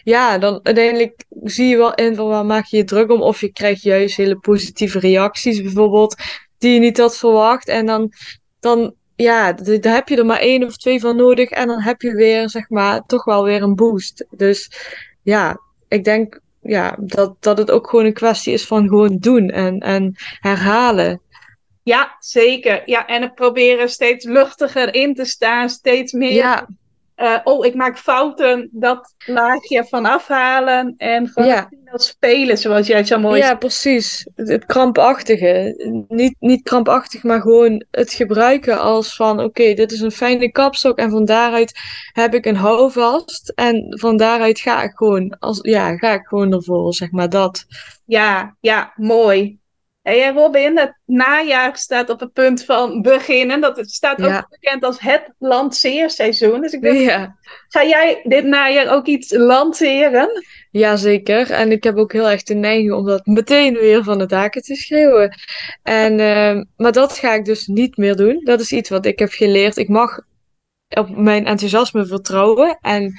ja, 0.04 0.38
dan 0.38 0.60
uiteindelijk 0.62 1.24
zie 1.42 1.68
je 1.68 1.76
wel 1.76 1.94
in 1.94 2.14
van 2.14 2.26
waar 2.26 2.46
maak 2.46 2.66
je 2.66 2.76
je 2.76 2.84
druk 2.84 3.10
om, 3.10 3.22
of 3.22 3.40
je 3.40 3.52
krijgt 3.52 3.82
juist 3.82 4.16
hele 4.16 4.38
positieve 4.38 4.98
reacties 4.98 5.62
bijvoorbeeld, 5.62 6.16
die 6.58 6.72
je 6.72 6.80
niet 6.80 6.98
had 6.98 7.18
verwacht. 7.18 7.68
En 7.68 7.86
dan, 7.86 8.12
dan 8.60 8.94
ja, 9.16 9.52
daar 9.52 9.94
heb 9.94 10.08
je 10.08 10.16
er 10.16 10.26
maar 10.26 10.38
één 10.38 10.64
of 10.64 10.76
twee 10.76 11.00
van 11.00 11.16
nodig 11.16 11.50
en 11.50 11.66
dan 11.66 11.80
heb 11.80 12.02
je 12.02 12.14
weer, 12.14 12.50
zeg 12.50 12.68
maar, 12.68 13.06
toch 13.06 13.24
wel 13.24 13.44
weer 13.44 13.62
een 13.62 13.74
boost. 13.74 14.26
Dus 14.30 14.70
ja, 15.22 15.60
ik 15.88 16.04
denk 16.04 16.40
ja, 16.62 16.96
dat, 17.00 17.34
dat 17.40 17.58
het 17.58 17.70
ook 17.70 17.88
gewoon 17.88 18.04
een 18.04 18.12
kwestie 18.12 18.52
is 18.52 18.66
van 18.66 18.88
gewoon 18.88 19.18
doen 19.18 19.50
en, 19.50 19.78
en 19.78 20.14
herhalen. 20.40 21.20
Ja, 21.82 22.16
zeker. 22.18 22.82
Ja, 22.84 23.06
en 23.06 23.22
het 23.22 23.34
proberen 23.34 23.88
steeds 23.88 24.24
luchtiger 24.24 24.94
in 24.94 25.14
te 25.14 25.24
staan, 25.24 25.68
steeds 25.68 26.12
meer. 26.12 26.32
Ja, 26.32 26.68
eh, 27.16 27.38
oh, 27.44 27.66
ik 27.66 27.74
maak 27.74 27.98
fouten, 27.98 28.68
dat 28.72 29.14
laagje 29.26 29.84
van 29.84 30.06
afhalen 30.06 30.94
en 30.96 31.28
gewoon 31.28 31.48
ja, 31.48 31.68
als 31.92 32.06
spelen, 32.06 32.58
zoals 32.58 32.86
jij 32.86 33.04
zo 33.04 33.18
mooi 33.18 33.40
ja, 33.40 33.54
precies. 33.54 34.28
Het, 34.34 34.48
het 34.48 34.66
krampachtige. 34.66 35.74
Niet, 36.08 36.36
niet 36.38 36.62
krampachtig, 36.62 37.22
maar 37.22 37.40
gewoon 37.40 37.84
het 37.90 38.12
gebruiken 38.12 38.80
als 38.80 39.16
van, 39.16 39.40
oké, 39.40 39.74
dit 39.74 39.92
is 39.92 40.00
een 40.00 40.10
fijne 40.10 40.50
kapstok 40.50 40.98
en 40.98 41.10
van 41.10 41.24
daaruit 41.24 41.78
heb 42.12 42.34
ik 42.34 42.46
een 42.46 42.56
houvast 42.56 43.52
en 43.54 43.98
van 43.98 44.16
daaruit 44.16 44.60
ga 44.60 44.82
ik 44.82 44.92
gewoon, 44.94 45.36
als, 45.38 45.58
ja, 45.62 45.96
ga 45.96 46.12
ik 46.12 46.26
gewoon 46.26 46.52
ervoor, 46.52 46.94
zeg 46.94 47.10
maar 47.10 47.28
dat. 47.28 47.66
Ja, 48.04 48.56
ja, 48.60 48.92
mooi. 48.96 49.58
Hey, 50.06 50.32
Robin, 50.32 50.78
het 50.78 50.98
najaar 51.04 51.76
staat 51.76 52.10
op 52.10 52.20
het 52.20 52.32
punt 52.32 52.64
van 52.64 53.02
beginnen. 53.02 53.60
Dat 53.60 53.76
het 53.76 53.90
staat 53.90 54.22
ook 54.22 54.28
Ja, 54.28 54.46
bekend 54.50 54.84
als 54.84 55.00
het 55.00 55.32
lanceerseizoen. 55.38 56.60
Dus 56.60 56.72
ik 56.72 56.82
dacht, 56.82 56.98
ja. 56.98 57.36
ga 57.68 57.84
jij 57.84 58.20
dit 58.24 58.44
najaar 58.44 58.88
ook 58.88 59.06
iets 59.06 59.32
lanceren? 59.32 60.28
Jazeker. 60.70 61.50
En 61.50 61.72
ik 61.72 61.84
heb 61.84 61.96
ook 61.96 62.12
heel 62.12 62.30
erg 62.30 62.42
de 62.42 62.54
neiging 62.54 62.92
om 62.92 63.06
dat 63.06 63.26
meteen 63.26 63.74
weer 63.74 64.04
van 64.04 64.18
de 64.18 64.26
daken 64.26 64.62
te 64.62 64.74
schreeuwen. 64.74 65.34
En, 65.82 66.20
ehm, 66.20 66.64
maar 66.76 66.92
dat 66.92 67.18
ga 67.18 67.34
ik 67.34 67.44
dus 67.44 67.66
niet 67.66 67.96
meer 67.96 68.16
doen. 68.16 68.40
Dat 68.44 68.60
is 68.60 68.72
iets 68.72 68.90
wat 68.90 69.06
ik 69.06 69.18
heb 69.18 69.30
geleerd. 69.30 69.76
Ik 69.76 69.88
mag 69.88 70.20
op 70.88 71.16
mijn 71.16 71.46
enthousiasme 71.46 72.06
vertrouwen. 72.06 72.78
En 72.80 73.14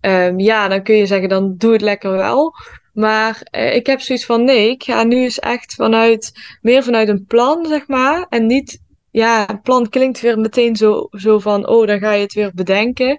ehm, 0.00 0.38
ja, 0.38 0.68
dan 0.68 0.82
kun 0.82 0.96
je 0.96 1.06
zeggen, 1.06 1.28
dan 1.28 1.54
doe 1.56 1.72
het 1.72 1.82
lekker 1.82 2.10
wel. 2.10 2.54
Maar 2.92 3.40
eh, 3.50 3.74
ik 3.74 3.86
heb 3.86 4.00
zoiets 4.00 4.26
van, 4.26 4.44
nee, 4.44 4.70
ik 4.70 4.82
ga 4.82 5.02
nu 5.02 5.16
eens 5.16 5.38
echt 5.38 5.74
vanuit, 5.74 6.32
meer 6.62 6.82
vanuit 6.82 7.08
een 7.08 7.24
plan, 7.26 7.66
zeg 7.66 7.88
maar. 7.88 8.26
En 8.28 8.46
niet 8.46 8.80
ja, 9.10 9.60
plan 9.62 9.88
klinkt 9.88 10.20
weer 10.20 10.38
meteen 10.38 10.76
zo, 10.76 11.08
zo 11.10 11.38
van, 11.38 11.68
oh, 11.68 11.86
dan 11.86 11.98
ga 11.98 12.12
je 12.12 12.22
het 12.22 12.34
weer 12.34 12.50
bedenken. 12.54 13.16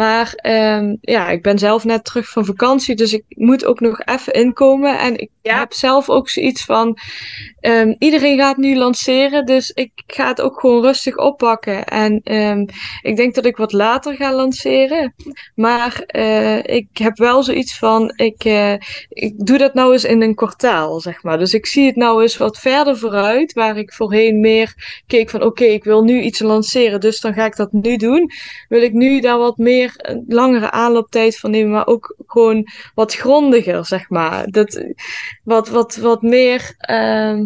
Maar 0.00 0.38
um, 0.42 0.98
ja, 1.00 1.28
ik 1.28 1.42
ben 1.42 1.58
zelf 1.58 1.84
net 1.84 2.04
terug 2.04 2.28
van 2.28 2.44
vakantie, 2.44 2.94
dus 2.94 3.12
ik 3.12 3.24
moet 3.28 3.64
ook 3.64 3.80
nog 3.80 4.00
even 4.04 4.32
inkomen. 4.32 4.98
En 4.98 5.18
ik 5.18 5.30
heb 5.42 5.72
zelf 5.72 6.08
ook 6.08 6.28
zoiets 6.28 6.64
van, 6.64 6.98
um, 7.60 7.96
iedereen 7.98 8.38
gaat 8.38 8.56
nu 8.56 8.76
lanceren, 8.76 9.46
dus 9.46 9.70
ik 9.70 9.90
ga 10.06 10.28
het 10.28 10.40
ook 10.40 10.60
gewoon 10.60 10.82
rustig 10.82 11.16
oppakken. 11.16 11.84
En 11.84 12.20
um, 12.24 12.66
ik 13.02 13.16
denk 13.16 13.34
dat 13.34 13.44
ik 13.44 13.56
wat 13.56 13.72
later 13.72 14.14
ga 14.14 14.34
lanceren. 14.34 15.14
Maar 15.54 16.04
uh, 16.16 16.62
ik 16.62 16.88
heb 16.92 17.18
wel 17.18 17.42
zoiets 17.42 17.78
van, 17.78 18.12
ik, 18.16 18.44
uh, 18.44 18.72
ik 19.08 19.32
doe 19.36 19.58
dat 19.58 19.74
nou 19.74 19.92
eens 19.92 20.04
in 20.04 20.22
een 20.22 20.34
kwartaal, 20.34 21.00
zeg 21.00 21.22
maar. 21.22 21.38
Dus 21.38 21.54
ik 21.54 21.66
zie 21.66 21.86
het 21.86 21.96
nou 21.96 22.22
eens 22.22 22.36
wat 22.36 22.58
verder 22.58 22.98
vooruit, 22.98 23.52
waar 23.52 23.78
ik 23.78 23.92
voorheen 23.92 24.40
meer 24.40 25.00
keek 25.06 25.30
van, 25.30 25.42
oké, 25.42 25.64
ik 25.64 25.84
wil 25.84 26.02
nu 26.02 26.20
iets 26.20 26.38
lanceren, 26.40 27.00
dus 27.00 27.20
dan 27.20 27.34
ga 27.34 27.44
ik 27.44 27.56
dat 27.56 27.72
nu 27.72 27.96
doen. 27.96 28.30
Wil 28.68 28.82
ik 28.82 28.92
nu 28.92 29.20
daar 29.20 29.38
wat 29.38 29.56
meer 29.56 29.89
een 29.96 30.24
langere 30.28 30.70
aanlooptijd 30.70 31.38
van 31.38 31.50
nemen, 31.50 31.70
maar 31.70 31.86
ook 31.86 32.16
gewoon 32.26 32.66
wat 32.94 33.14
grondiger, 33.14 33.86
zeg 33.86 34.08
maar. 34.08 34.46
Dat, 34.46 34.84
wat, 35.44 35.68
wat, 35.68 35.96
wat 35.96 36.22
meer, 36.22 36.74
uh, 36.90 37.40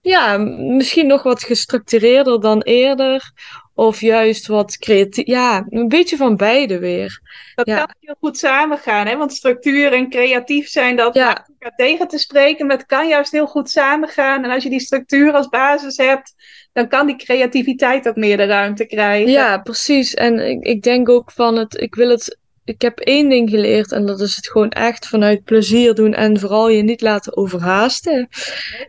ja, 0.00 0.36
misschien 0.76 1.06
nog 1.06 1.22
wat 1.22 1.42
gestructureerder 1.42 2.40
dan 2.40 2.60
eerder. 2.60 3.32
Of 3.74 4.00
juist 4.00 4.46
wat 4.46 4.78
creatief. 4.78 5.26
Ja, 5.26 5.66
een 5.70 5.88
beetje 5.88 6.16
van 6.16 6.36
beide 6.36 6.78
weer. 6.78 7.20
Dat 7.54 7.66
ja. 7.66 7.76
kan 7.76 7.94
heel 8.00 8.16
goed 8.20 8.38
samengaan, 8.38 9.06
hè? 9.06 9.16
Want 9.16 9.32
structuur 9.32 9.92
en 9.92 10.10
creatief 10.10 10.68
zijn, 10.68 10.96
dat 10.96 11.14
ja. 11.14 11.46
tegen 11.76 12.08
te 12.08 12.18
spreken. 12.18 12.66
Maar 12.66 12.76
het 12.76 12.86
kan 12.86 13.08
juist 13.08 13.32
heel 13.32 13.46
goed 13.46 13.70
samengaan. 13.70 14.44
En 14.44 14.50
als 14.50 14.62
je 14.62 14.70
die 14.70 14.80
structuur 14.80 15.32
als 15.32 15.48
basis 15.48 15.96
hebt, 15.96 16.34
dan 16.72 16.88
kan 16.88 17.06
die 17.06 17.16
creativiteit 17.16 18.08
ook 18.08 18.16
meer 18.16 18.36
de 18.36 18.44
ruimte 18.44 18.86
krijgen. 18.86 19.30
Ja, 19.30 19.58
precies. 19.58 20.14
En 20.14 20.38
ik, 20.38 20.64
ik 20.64 20.82
denk 20.82 21.08
ook 21.08 21.30
van 21.32 21.56
het, 21.56 21.80
ik 21.80 21.94
wil 21.94 22.08
het 22.08 22.38
ik 22.70 22.82
heb 22.82 22.98
één 22.98 23.28
ding 23.28 23.50
geleerd 23.50 23.92
en 23.92 24.06
dat 24.06 24.20
is 24.20 24.36
het 24.36 24.48
gewoon 24.48 24.70
echt 24.70 25.06
vanuit 25.06 25.44
plezier 25.44 25.94
doen 25.94 26.14
en 26.14 26.40
vooral 26.40 26.68
je 26.68 26.82
niet 26.82 27.00
laten 27.00 27.36
overhaasten. 27.36 28.28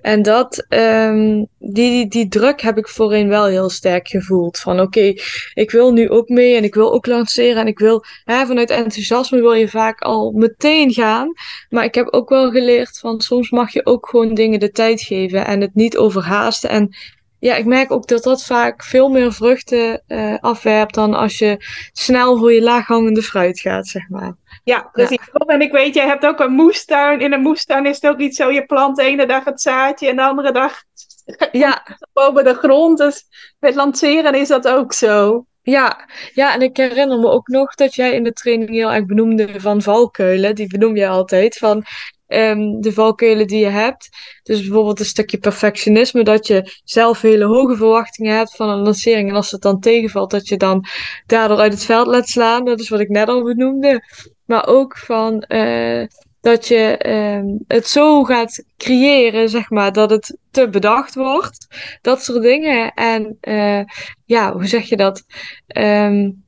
En 0.02 0.22
dat, 0.22 0.65
um, 0.70 1.48
die, 1.58 2.08
die, 2.08 2.28
druk 2.28 2.62
heb 2.62 2.78
ik 2.78 2.88
voorheen 2.88 3.28
wel 3.28 3.46
heel 3.46 3.70
sterk 3.70 4.08
gevoeld. 4.08 4.60
Van 4.60 4.80
oké, 4.80 5.13
ik 5.54 5.72
wil 5.72 5.94
nu 5.94 6.10
ook 6.10 6.30
mee 6.30 6.56
en 6.56 6.63
ik 6.63 6.74
wil 6.74 6.94
ook 6.94 7.06
lanceren 7.06 7.62
en 7.62 7.67
ik 7.67 7.80
wil, 7.80 8.04
hè, 8.26 8.46
vanuit 8.46 8.70
enthousiasme 8.70 9.41
wil 9.41 9.54
je 9.54 9.67
vaak 9.67 10.02
al 10.02 10.32
meteen 10.32 10.94
gaan. 10.94 11.34
Maar 11.70 11.84
ik 11.84 11.96
heb 11.96 12.08
ook 12.13 12.30
wel 12.30 12.52
geleerd 12.52 13.00
van 13.00 13.22
soms 13.22 13.50
mag 13.50 13.74
je 13.74 13.86
ook 13.86 14.10
gewoon 14.10 14.34
dingen 14.34 14.60
de 14.60 14.72
tijd 14.72 15.02
geven 15.02 15.46
en 15.46 15.62
het 15.62 15.76
niet 15.76 15.98
overhaasten. 15.98 16.70
En 16.70 16.96
ja, 17.41 17.56
ik 17.56 17.65
merk 17.65 17.91
ook 17.91 18.08
dat 18.08 18.23
dat 18.23 18.43
vaak 18.43 18.84
veel 18.84 19.10
meer 19.10 19.34
vruchten 19.34 20.04
uh, 20.08 20.38
afwerpt 20.39 20.93
dan 20.93 21.13
als 21.13 21.38
je 21.38 21.58
snel 21.93 22.38
voor 22.38 22.54
je 22.54 22.62
laaghangende 22.62 23.21
fruit 23.21 23.60
gaat, 23.60 23.88
zeg 23.88 24.10
maar. 24.10 24.36
Ja, 24.63 24.89
precies. 24.91 25.30
Ja. 25.34 25.45
En 25.45 25.62
ik 25.62 25.71
weet, 25.71 25.93
jij 25.93 26.08
hebt 26.08 26.25
ook 26.25 26.39
een 26.39 26.51
moestuin. 26.51 27.19
In 27.19 27.34
een 27.34 27.41
moestuin 27.41 27.86
is 27.86 27.95
het 28.01 28.12
ook 28.12 28.17
niet 28.17 28.36
zo, 28.36 28.51
je 28.51 28.65
plant 28.65 28.95
de 28.95 29.04
ene 29.04 29.25
dag 29.25 29.43
het 29.43 29.62
zaadje 29.62 30.08
en 30.08 30.15
de 30.15 30.21
andere 30.21 30.51
dag 30.51 30.84
ja. 31.51 31.97
boven 32.13 32.43
de 32.43 32.54
grond. 32.54 32.97
Dus 32.97 33.23
met 33.60 33.75
lanceren 33.75 34.36
is 34.36 34.47
dat 34.47 34.67
ook 34.67 34.93
zo. 34.93 35.45
Ja, 35.62 36.10
ja, 36.34 36.54
en 36.54 36.62
ik 36.62 36.77
herinner 36.77 37.19
me 37.19 37.30
ook 37.30 37.47
nog 37.47 37.75
dat 37.75 37.95
jij 37.95 38.13
in 38.13 38.23
de 38.23 38.34
training 38.34 38.69
heel 38.69 38.91
erg 38.91 39.06
benoemde 39.06 39.60
van 39.60 39.82
valkuilen. 39.82 40.56
Die 40.56 40.67
benoem 40.67 40.95
je 40.95 41.08
altijd. 41.08 41.58
Van 41.58 41.86
um, 42.34 42.82
de 42.82 42.94
valkuilen 42.94 43.48
die 43.48 43.60
je 43.60 43.70
hebt. 43.70 44.10
Dus 44.44 44.62
bijvoorbeeld 44.62 45.00
een 45.00 45.06
stukje 45.06 45.38
perfectionisme, 45.38 46.24
dat 46.24 46.48
je 46.48 46.80
zelf 46.84 47.22
hele 47.22 47.46
hoge 47.46 47.76
verwachtingen 47.76 48.36
hebt 48.36 48.56
van 48.56 48.70
een 48.70 48.84
lancering. 48.84 49.30
En 49.30 49.36
als 49.36 49.52
het 49.52 49.62
dan 49.62 49.80
tegenvalt, 49.80 50.32
dat 50.32 50.48
je 50.48 50.58
dan 50.58 50.86
daardoor 51.26 51.58
uit 51.58 51.74
het 51.74 51.86
veld 51.86 52.08
laat 52.08 52.28
slaan. 52.28 52.65
Dat 52.65 52.80
is 52.80 52.89
wat 52.89 53.00
ik 53.00 53.10
net 53.10 53.28
al 53.28 53.44
benoemde. 53.44 54.04
Maar 54.46 54.67
ook 54.67 54.98
van 54.98 55.44
uh, 55.48 56.06
dat 56.41 56.67
je 56.67 57.10
um, 57.10 57.63
het 57.67 57.88
zo 57.88 58.24
gaat 58.24 58.63
creëren, 58.78 59.50
zeg 59.50 59.70
maar, 59.70 59.91
dat 59.91 60.10
het 60.10 60.38
te 60.52 60.70
bedacht 60.70 61.15
wordt. 61.15 61.67
Dat 62.02 62.24
soort 62.24 62.41
dingen. 62.41 62.94
En 62.94 63.38
uh, 63.41 63.84
ja, 64.26 64.54
hoe 64.54 64.67
zeg 64.67 64.89
je 64.89 64.98
dat? 64.98 65.24
Um, 65.78 66.44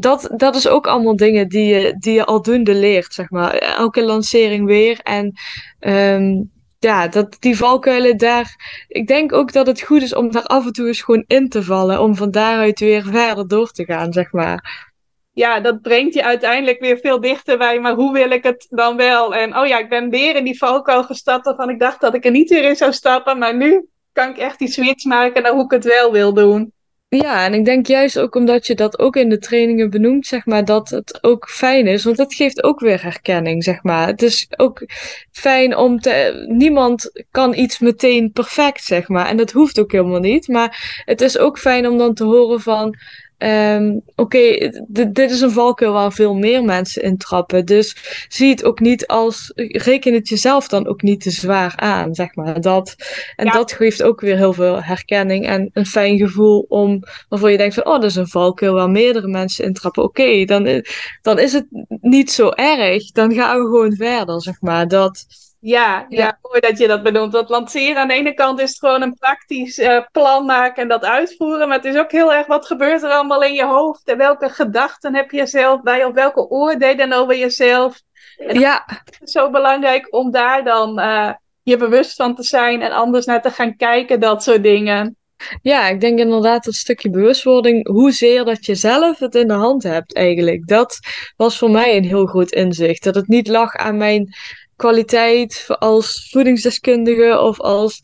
dat, 0.00 0.30
dat 0.36 0.54
is 0.54 0.68
ook 0.68 0.86
allemaal 0.86 1.16
dingen 1.16 1.48
die 1.48 1.74
je, 1.74 1.96
die 1.98 2.12
je 2.12 2.24
aldoende 2.24 2.74
leert, 2.74 3.14
zeg 3.14 3.30
maar. 3.30 3.54
Elke 3.54 4.02
lancering 4.02 4.66
weer. 4.66 5.00
En 5.02 5.32
um, 5.80 6.50
ja, 6.78 7.08
dat, 7.08 7.36
die 7.40 7.56
valkuilen 7.56 8.16
daar. 8.16 8.84
Ik 8.88 9.06
denk 9.06 9.32
ook 9.32 9.52
dat 9.52 9.66
het 9.66 9.80
goed 9.80 10.02
is 10.02 10.14
om 10.14 10.30
daar 10.30 10.42
af 10.42 10.66
en 10.66 10.72
toe 10.72 10.86
eens 10.86 11.00
gewoon 11.02 11.24
in 11.26 11.48
te 11.48 11.62
vallen. 11.62 12.00
Om 12.00 12.16
van 12.16 12.30
daaruit 12.30 12.80
weer 12.80 13.02
verder 13.02 13.48
door 13.48 13.70
te 13.70 13.84
gaan, 13.84 14.12
zeg 14.12 14.32
maar. 14.32 14.84
Ja, 15.32 15.60
dat 15.60 15.82
brengt 15.82 16.14
je 16.14 16.24
uiteindelijk 16.24 16.80
weer 16.80 16.98
veel 16.98 17.20
dichter 17.20 17.58
bij. 17.58 17.80
Maar 17.80 17.94
hoe 17.94 18.12
wil 18.12 18.30
ik 18.30 18.42
het 18.42 18.66
dan 18.70 18.96
wel? 18.96 19.34
En 19.34 19.58
oh 19.58 19.66
ja, 19.66 19.78
ik 19.78 19.88
ben 19.88 20.10
weer 20.10 20.36
in 20.36 20.44
die 20.44 20.58
valkuil 20.58 21.04
gestapt. 21.04 21.44
Waarvan 21.44 21.70
ik 21.70 21.78
dacht 21.78 22.00
dat 22.00 22.14
ik 22.14 22.24
er 22.24 22.30
niet 22.30 22.50
weer 22.50 22.64
in 22.64 22.76
zou 22.76 22.92
stappen. 22.92 23.38
Maar 23.38 23.56
nu 23.56 23.88
kan 24.12 24.30
ik 24.30 24.38
echt 24.38 24.58
die 24.58 24.68
switch 24.68 25.04
maken 25.04 25.42
naar 25.42 25.52
hoe 25.52 25.64
ik 25.64 25.70
het 25.70 25.84
wel 25.84 26.12
wil 26.12 26.34
doen. 26.34 26.72
Ja, 27.08 27.44
en 27.44 27.54
ik 27.54 27.64
denk 27.64 27.86
juist 27.86 28.18
ook 28.18 28.34
omdat 28.34 28.66
je 28.66 28.74
dat 28.74 28.98
ook 28.98 29.16
in 29.16 29.28
de 29.28 29.38
trainingen 29.38 29.90
benoemt, 29.90 30.26
zeg 30.26 30.46
maar, 30.46 30.64
dat 30.64 30.88
het 30.88 31.18
ook 31.22 31.50
fijn 31.50 31.86
is. 31.86 32.04
Want 32.04 32.16
dat 32.16 32.34
geeft 32.34 32.62
ook 32.62 32.80
weer 32.80 33.02
herkenning, 33.02 33.64
zeg 33.64 33.82
maar. 33.82 34.06
Het 34.06 34.22
is 34.22 34.48
ook 34.56 34.82
fijn 35.30 35.76
om 35.76 36.00
te. 36.00 36.44
Niemand 36.48 37.24
kan 37.30 37.54
iets 37.54 37.78
meteen 37.78 38.32
perfect, 38.32 38.84
zeg 38.84 39.08
maar. 39.08 39.26
En 39.26 39.36
dat 39.36 39.50
hoeft 39.50 39.80
ook 39.80 39.92
helemaal 39.92 40.20
niet. 40.20 40.48
Maar 40.48 41.02
het 41.04 41.20
is 41.20 41.38
ook 41.38 41.58
fijn 41.58 41.86
om 41.88 41.98
dan 41.98 42.14
te 42.14 42.24
horen 42.24 42.60
van. 42.60 42.96
Um, 43.38 44.02
Oké, 44.14 44.38
okay, 44.38 44.72
dit 45.08 45.30
is 45.30 45.40
een 45.40 45.50
valkuil 45.50 45.92
waar 45.92 46.12
veel 46.12 46.34
meer 46.34 46.64
mensen 46.64 47.02
in 47.02 47.16
trappen. 47.16 47.66
Dus 47.66 47.96
zie 48.28 48.50
het 48.50 48.64
ook 48.64 48.80
niet 48.80 49.06
als. 49.06 49.52
Reken 49.54 50.14
het 50.14 50.28
jezelf 50.28 50.68
dan 50.68 50.86
ook 50.86 51.02
niet 51.02 51.20
te 51.20 51.30
zwaar 51.30 51.72
aan, 51.76 52.14
zeg 52.14 52.34
maar. 52.34 52.60
Dat, 52.60 52.96
en 53.36 53.46
ja. 53.46 53.52
dat 53.52 53.72
geeft 53.72 54.02
ook 54.02 54.20
weer 54.20 54.36
heel 54.36 54.52
veel 54.52 54.82
herkenning 54.82 55.46
en 55.46 55.70
een 55.72 55.86
fijn 55.86 56.18
gevoel 56.18 56.64
om. 56.68 57.02
waarvoor 57.28 57.50
je 57.50 57.56
denkt 57.56 57.74
van, 57.74 57.86
oh, 57.86 57.92
dat 57.92 58.04
is 58.04 58.16
een 58.16 58.28
valkuil 58.28 58.74
waar 58.74 58.90
meerdere 58.90 59.28
mensen 59.28 59.64
in 59.64 59.72
trappen. 59.72 60.02
Oké, 60.02 60.20
okay, 60.22 60.44
dan, 60.44 60.84
dan 61.22 61.38
is 61.38 61.52
het 61.52 61.66
niet 62.00 62.30
zo 62.30 62.48
erg. 62.48 63.10
Dan 63.10 63.34
gaan 63.34 63.58
we 63.58 63.64
gewoon 63.64 63.96
verder, 63.96 64.42
zeg 64.42 64.60
maar. 64.60 64.88
Dat. 64.88 65.26
Ja, 65.66 66.06
ja, 66.08 66.24
ja, 66.24 66.38
mooi 66.42 66.60
dat 66.60 66.78
je 66.78 66.86
dat 66.86 67.02
benoemt. 67.02 67.32
Dat 67.32 67.48
lanceren 67.48 67.96
aan 67.96 68.08
de 68.08 68.14
ene 68.14 68.34
kant 68.34 68.60
is 68.60 68.68
het 68.68 68.78
gewoon 68.78 69.02
een 69.02 69.14
praktisch 69.14 69.78
uh, 69.78 70.00
plan 70.12 70.44
maken 70.44 70.82
en 70.82 70.88
dat 70.88 71.04
uitvoeren. 71.04 71.68
Maar 71.68 71.76
het 71.76 71.86
is 71.86 71.96
ook 71.96 72.12
heel 72.12 72.32
erg 72.32 72.46
wat 72.46 72.66
gebeurt 72.66 73.02
er 73.02 73.10
allemaal 73.10 73.42
in 73.42 73.54
je 73.54 73.64
hoofd. 73.64 74.08
En 74.08 74.18
welke 74.18 74.48
gedachten 74.48 75.14
heb 75.14 75.30
je 75.30 75.46
zelf 75.46 75.82
bij 75.82 76.04
of 76.04 76.14
welke 76.14 76.48
oordelen 76.48 77.12
over 77.12 77.36
jezelf. 77.36 78.00
En 78.36 78.58
ja. 78.60 78.82
Het 78.86 79.18
is 79.22 79.32
zo 79.32 79.50
belangrijk 79.50 80.14
om 80.14 80.30
daar 80.30 80.64
dan 80.64 81.00
uh, 81.00 81.32
je 81.62 81.76
bewust 81.76 82.14
van 82.14 82.34
te 82.34 82.42
zijn 82.42 82.82
en 82.82 82.92
anders 82.92 83.26
naar 83.26 83.42
te 83.42 83.50
gaan 83.50 83.76
kijken, 83.76 84.20
dat 84.20 84.42
soort 84.42 84.62
dingen. 84.62 85.16
Ja, 85.62 85.88
ik 85.88 86.00
denk 86.00 86.18
inderdaad 86.18 86.64
dat 86.64 86.74
stukje 86.74 87.10
bewustwording, 87.10 87.88
hoezeer 87.88 88.44
dat 88.44 88.66
je 88.66 88.74
zelf 88.74 89.18
het 89.18 89.34
in 89.34 89.48
de 89.48 89.54
hand 89.54 89.82
hebt 89.82 90.14
eigenlijk. 90.14 90.66
Dat 90.66 90.98
was 91.36 91.58
voor 91.58 91.70
mij 91.70 91.96
een 91.96 92.04
heel 92.04 92.26
groot 92.26 92.50
inzicht. 92.50 93.04
Dat 93.04 93.14
het 93.14 93.28
niet 93.28 93.48
lag 93.48 93.74
aan 93.74 93.96
mijn 93.96 94.34
kwaliteit 94.76 95.64
als 95.68 96.28
voedingsdeskundige 96.30 97.40
of 97.40 97.60
als 97.60 98.00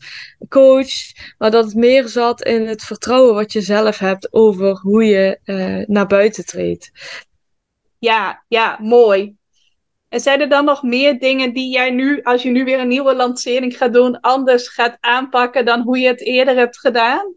coach, 0.49 0.91
maar 1.37 1.51
dat 1.51 1.65
het 1.65 1.75
meer 1.75 2.07
zat 2.07 2.43
in 2.43 2.67
het 2.67 2.83
vertrouwen 2.83 3.33
wat 3.33 3.53
je 3.53 3.61
zelf 3.61 3.97
hebt 3.97 4.33
over 4.33 4.79
hoe 4.79 5.05
je 5.05 5.39
uh, 5.45 5.87
naar 5.87 6.07
buiten 6.07 6.45
treedt. 6.45 6.91
Ja, 7.99 8.43
ja, 8.47 8.77
mooi. 8.81 9.35
En 10.09 10.19
zijn 10.19 10.41
er 10.41 10.49
dan 10.49 10.65
nog 10.65 10.83
meer 10.83 11.19
dingen 11.19 11.53
die 11.53 11.71
jij 11.71 11.89
nu, 11.89 12.21
als 12.23 12.43
je 12.43 12.49
nu 12.49 12.63
weer 12.63 12.79
een 12.79 12.87
nieuwe 12.87 13.15
lancering 13.15 13.77
gaat 13.77 13.93
doen, 13.93 14.19
anders 14.19 14.67
gaat 14.67 14.97
aanpakken 14.99 15.65
dan 15.65 15.81
hoe 15.81 15.99
je 15.99 16.07
het 16.07 16.21
eerder 16.21 16.55
hebt 16.55 16.79
gedaan? 16.79 17.35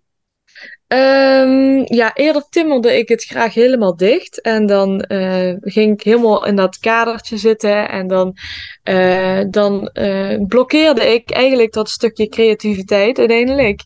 Um, 0.89 1.85
ja, 1.85 2.15
eerder 2.15 2.45
timmerde 2.49 2.99
ik 2.99 3.09
het 3.09 3.25
graag 3.25 3.55
helemaal 3.55 3.97
dicht. 3.97 4.41
En 4.41 4.67
dan 4.67 5.05
uh, 5.09 5.55
ging 5.61 5.93
ik 5.93 6.03
helemaal 6.03 6.47
in 6.47 6.57
dat 6.57 6.79
kadertje 6.79 7.37
zitten. 7.37 7.89
En 7.89 8.07
dan, 8.07 8.37
uh, 8.85 9.41
dan 9.51 9.91
uh, 9.93 10.41
blokkeerde 10.49 11.13
ik 11.15 11.31
eigenlijk 11.31 11.73
dat 11.73 11.89
stukje 11.89 12.29
creativiteit 12.29 13.19
uiteindelijk. 13.19 13.81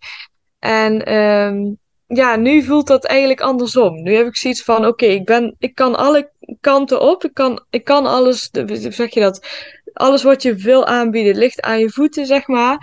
En 0.58 1.14
um, 1.14 1.78
ja, 2.06 2.36
nu 2.36 2.62
voelt 2.62 2.86
dat 2.86 3.04
eigenlijk 3.04 3.40
andersom. 3.40 4.02
Nu 4.02 4.14
heb 4.14 4.26
ik 4.26 4.36
zoiets 4.36 4.62
van: 4.62 4.86
oké, 4.86 5.06
ik 5.06 5.24
ben, 5.24 5.54
ik 5.58 5.74
kan 5.74 5.96
alle 5.96 6.30
kanten 6.60 7.00
op. 7.00 7.24
Ik 7.24 7.34
kan, 7.34 7.64
ik 7.70 7.84
kan 7.84 8.06
alles, 8.06 8.48
zeg 8.90 9.14
je 9.14 9.20
dat? 9.20 9.40
alles 9.92 10.22
wat 10.22 10.42
je 10.42 10.54
wil 10.54 10.86
aanbieden 10.86 11.36
ligt 11.36 11.60
aan 11.60 11.78
je 11.78 11.90
voeten, 11.90 12.26
zeg 12.26 12.46
maar. 12.46 12.78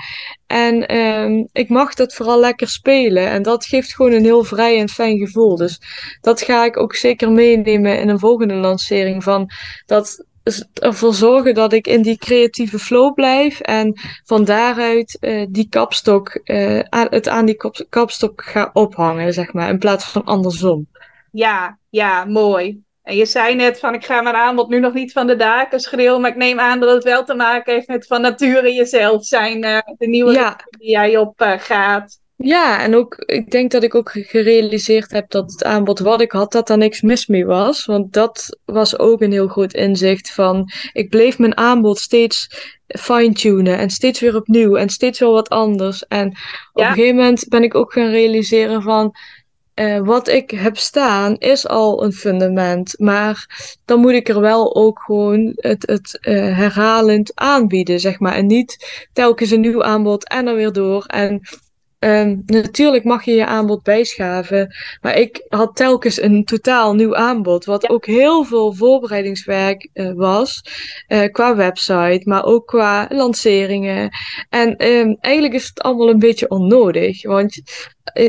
En 0.47 0.95
um, 0.95 1.47
ik 1.51 1.69
mag 1.69 1.93
dat 1.93 2.13
vooral 2.13 2.39
lekker 2.39 2.67
spelen. 2.67 3.29
En 3.29 3.41
dat 3.43 3.65
geeft 3.65 3.95
gewoon 3.95 4.12
een 4.12 4.23
heel 4.23 4.43
vrij 4.43 4.79
en 4.79 4.89
fijn 4.89 5.17
gevoel. 5.17 5.55
Dus 5.55 5.81
dat 6.21 6.41
ga 6.41 6.65
ik 6.65 6.77
ook 6.77 6.95
zeker 6.95 7.31
meenemen 7.31 7.99
in 7.99 8.10
een 8.10 8.19
volgende 8.19 8.53
lancering. 8.53 9.23
Van 9.23 9.49
dat 9.86 10.25
ervoor 10.73 11.13
zorgen 11.13 11.53
dat 11.53 11.73
ik 11.73 11.88
in 11.88 12.01
die 12.01 12.17
creatieve 12.17 12.79
flow 12.79 13.13
blijf 13.13 13.60
en 13.60 13.99
van 14.23 14.45
daaruit 14.45 15.17
uh, 15.21 15.45
die 15.49 15.69
kapstok, 15.69 16.41
aan, 16.89 17.07
het 17.10 17.27
aan 17.27 17.45
die 17.45 17.57
kapstok 17.89 18.43
ga 18.43 18.69
ophangen, 18.73 19.33
zeg 19.33 19.53
maar, 19.53 19.69
in 19.69 19.79
plaats 19.79 20.05
van 20.05 20.23
andersom. 20.23 20.88
Ja, 21.31 21.79
ja, 21.89 22.25
mooi. 22.25 22.86
En 23.08 23.15
je 23.15 23.26
zei 23.26 23.56
net 23.56 23.80
van 23.80 23.93
ik 23.93 24.06
ga 24.06 24.22
mijn 24.22 24.36
aanbod 24.36 24.70
nu 24.70 24.80
nog 24.80 24.93
niet 24.93 25.12
van 25.12 25.28
de 25.28 25.36
daken 25.36 25.80
schreeuwen, 25.80 26.22
maar 26.22 26.30
ik 26.30 26.36
neem 26.36 26.60
aan 26.60 26.80
dat 26.80 26.93
het 26.93 27.04
wel 27.04 27.24
te 27.24 27.34
maken 27.34 27.74
heeft 27.74 27.88
met 27.88 28.08
van 28.08 28.22
nature 28.22 28.74
jezelf 28.74 29.26
zijn, 29.26 29.63
uh, 29.63 29.80
de 29.98 30.08
nieuwe 30.08 30.34
ja. 30.34 30.60
die 30.70 30.89
jij 30.89 31.17
op 31.17 31.34
gaat. 31.58 32.20
Ja, 32.36 32.82
en 32.82 32.96
ook, 32.96 33.15
ik 33.17 33.52
denk 33.52 33.72
dat 33.72 33.84
ik 33.84 33.96
ook 33.96 34.12
gerealiseerd 34.12 35.12
heb 35.12 35.30
dat 35.30 35.52
het 35.52 35.63
aanbod 35.63 36.00
wat 36.00 36.22
ik 36.22 36.32
had, 36.32 36.52
dat 36.52 36.67
daar 36.67 36.78
niks 36.78 37.02
mis 37.02 37.28
mee 37.28 37.46
was. 37.46 37.86
Want 37.86 38.13
dat 38.13 38.60
was 38.65 39.00
ook 39.00 39.22
een 39.22 39.32
heel 39.32 39.48
groot 39.48 39.74
inzicht 39.74 40.32
van, 40.32 40.72
ik 40.93 41.10
bleef 41.10 41.38
mijn 41.38 41.58
aanbod 41.58 42.00
steeds 42.00 42.50
fine-tunen 42.88 43.78
en 43.78 43.89
steeds 43.89 44.20
weer 44.20 44.36
opnieuw 44.36 44.76
en 44.76 44.89
steeds 44.89 45.20
wel 45.20 45.32
wat 45.32 45.50
anders. 45.50 46.08
En 46.08 46.28
op 46.74 46.82
een 46.82 46.88
gegeven 46.88 47.15
moment 47.15 47.48
ben 47.48 47.63
ik 47.63 47.76
ook 47.76 47.93
gaan 47.93 48.10
realiseren 48.10 48.82
van, 48.82 49.15
uh, 49.79 49.99
wat 49.99 50.27
ik 50.27 50.51
heb 50.51 50.77
staan 50.77 51.35
is 51.37 51.67
al 51.67 52.03
een 52.03 52.13
fundament, 52.13 52.99
maar 52.99 53.45
dan 53.85 53.99
moet 53.99 54.11
ik 54.11 54.29
er 54.29 54.41
wel 54.41 54.75
ook 54.75 54.99
gewoon 54.99 55.51
het, 55.55 55.87
het 55.87 56.17
uh, 56.21 56.57
herhalend 56.57 57.31
aanbieden, 57.35 57.99
zeg 57.99 58.19
maar. 58.19 58.33
En 58.33 58.45
niet 58.45 59.05
telkens 59.13 59.51
een 59.51 59.61
nieuw 59.61 59.83
aanbod 59.83 60.29
en 60.29 60.45
dan 60.45 60.55
weer 60.55 60.71
door. 60.71 61.05
En 61.05 61.41
Um, 61.99 62.43
natuurlijk 62.45 63.03
mag 63.03 63.25
je 63.25 63.31
je 63.31 63.45
aanbod 63.45 63.83
bijschaven, 63.83 64.75
maar 65.01 65.17
ik 65.17 65.45
had 65.49 65.75
telkens 65.75 66.21
een 66.21 66.43
totaal 66.43 66.93
nieuw 66.95 67.15
aanbod, 67.15 67.65
wat 67.65 67.89
ook 67.89 68.05
heel 68.05 68.43
veel 68.43 68.73
voorbereidingswerk 68.73 69.89
uh, 69.93 70.11
was, 70.13 70.61
qua 71.31 71.55
website, 71.55 72.21
maar 72.23 72.45
ook 72.45 72.67
qua 72.67 73.05
lanceringen. 73.09 74.09
En 74.49 74.87
um, 74.87 75.17
eigenlijk 75.19 75.53
is 75.53 75.67
het 75.67 75.81
allemaal 75.81 76.09
een 76.09 76.19
beetje 76.19 76.49
onnodig, 76.49 77.23
want 77.23 77.61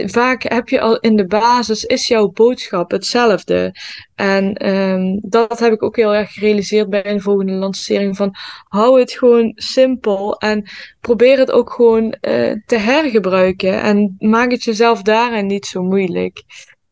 vaak 0.07 0.43
heb 0.43 0.69
je 0.69 0.81
al 0.81 0.99
in 0.99 1.17
de 1.17 1.27
basis, 1.27 1.85
is 1.85 2.07
jouw 2.07 2.29
boodschap 2.29 2.91
hetzelfde. 2.91 3.75
En 4.14 4.69
um, 4.69 5.19
dat 5.23 5.59
heb 5.59 5.73
ik 5.73 5.83
ook 5.83 5.97
heel 5.97 6.14
erg 6.14 6.33
gerealiseerd 6.33 6.91
bij 6.91 7.07
een 7.07 7.21
volgende 7.21 7.53
lancering. 7.53 8.17
Van 8.17 8.35
hou 8.69 9.01
het 9.01 9.12
gewoon 9.12 9.53
simpel 9.55 10.37
en 10.37 10.69
probeer 11.01 11.38
het 11.38 11.51
ook 11.51 11.73
gewoon 11.73 12.05
uh, 12.05 12.53
te 12.67 12.77
hergebruiken. 12.77 13.83
En 13.83 14.14
maak 14.19 14.51
het 14.51 14.64
jezelf 14.64 15.03
daarin 15.03 15.47
niet 15.47 15.67
zo 15.67 15.83
moeilijk. 15.83 16.43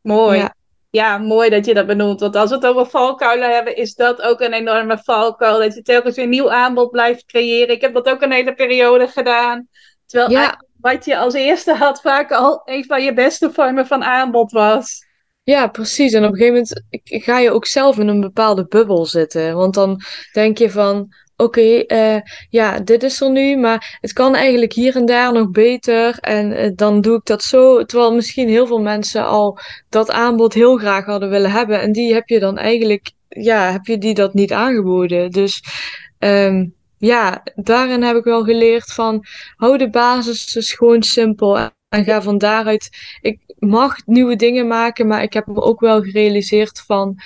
Mooi. 0.03 0.39
Ja. 0.39 0.55
ja. 0.91 1.19
mooi 1.19 1.51
dat 1.51 1.67
je 1.67 1.75
dat 1.75 1.87
benoemt. 1.87 2.21
Want 2.21 2.37
als 2.37 2.51
we 2.51 2.57
het 2.57 2.67
over 2.67 2.87
valkuilen 2.87 3.55
hebben, 3.55 3.77
is 3.77 3.95
dat 3.95 4.23
ook 4.23 4.41
een 4.41 4.53
enorme 4.53 4.99
valkuil. 4.99 5.59
Dat 5.59 5.75
je 5.75 5.83
telkens 5.83 6.17
weer 6.17 6.25
een 6.25 6.31
nieuw 6.31 6.51
aanbod 6.51 6.91
blijft 6.91 7.25
creëren. 7.25 7.75
Ik 7.75 7.81
heb 7.81 7.95
dat 7.95 8.09
ook 8.09 8.23
een 8.23 8.33
hele 8.33 8.55
periode 8.55 9.09
gedaan. 9.09 9.69
Terwijl 10.07 10.31
ja. 10.31 10.65
Wat 10.87 11.05
je 11.05 11.17
als 11.17 11.35
eerste 11.35 11.75
had 11.75 12.01
vaak 12.01 12.33
al 12.33 12.63
een 12.65 12.85
van 12.85 13.03
je 13.03 13.13
beste 13.13 13.51
vormen 13.53 13.87
van 13.87 14.05
aanbod 14.05 14.53
was. 14.53 15.05
Ja, 15.43 15.67
precies. 15.67 16.13
En 16.13 16.25
op 16.25 16.31
een 16.33 16.37
gegeven 16.37 16.53
moment 16.53 16.83
ga 17.25 17.39
je 17.39 17.51
ook 17.51 17.67
zelf 17.67 17.99
in 17.99 18.09
een 18.09 18.21
bepaalde 18.21 18.67
bubbel 18.67 19.07
zitten. 19.07 19.55
Want 19.55 19.75
dan 19.75 20.01
denk 20.33 20.59
je 20.59 20.71
van, 20.71 21.09
oké, 21.37 21.85
uh, 21.87 22.21
ja, 22.51 22.81
dit 22.81 23.03
is 23.03 23.21
er 23.21 23.31
nu, 23.31 23.57
maar 23.57 23.99
het 24.01 24.13
kan 24.13 24.35
eigenlijk 24.35 24.73
hier 24.73 24.97
en 24.97 25.07
daar 25.07 25.33
nog 25.33 25.51
beter. 25.51 26.19
En 26.21 26.53
uh, 26.53 26.71
dan 26.75 27.01
doe 27.01 27.17
ik 27.17 27.25
dat 27.25 27.43
zo. 27.43 27.85
Terwijl 27.85 28.15
misschien 28.15 28.49
heel 28.49 28.67
veel 28.67 28.81
mensen 28.81 29.25
al 29.25 29.59
dat 29.89 30.11
aanbod 30.11 30.55
heel 30.55 30.77
graag 30.77 31.05
hadden 31.05 31.31
willen 31.31 31.51
hebben. 31.51 31.81
En 31.81 31.93
die 31.93 32.15
heb 32.15 32.29
je 32.29 32.39
dan 32.39 32.59
eigenlijk, 32.59 33.11
ja, 33.29 33.73
heb 33.73 33.87
je 33.87 33.99
die 33.99 34.15
dat 34.15 34.35
niet 34.35 34.53
aangeboden. 34.53 35.31
Dus 35.31 35.63
um, 36.19 36.76
ja, 36.99 37.43
daarin 37.55 38.03
heb 38.03 38.17
ik 38.17 38.25
wel 38.25 38.45
geleerd 38.45 38.93
van, 38.93 39.25
hou 39.57 39.79
de 39.79 39.91
basis 39.91 40.53
dus 40.53 40.73
gewoon 40.73 41.03
simpel. 41.03 41.59
En 41.89 42.05
ga 42.05 42.23
van 42.23 42.39
daaruit. 42.39 42.91
Ik 43.21 43.39
mag 43.59 44.07
nieuwe 44.07 44.37
dingen 44.37 44.67
maken, 44.67 45.07
maar 45.07 45.23
ik 45.23 45.33
heb 45.33 45.47
me 45.47 45.61
ook 45.61 45.81
wel 45.81 46.03
gerealiseerd 46.03 46.83
van 46.87 47.17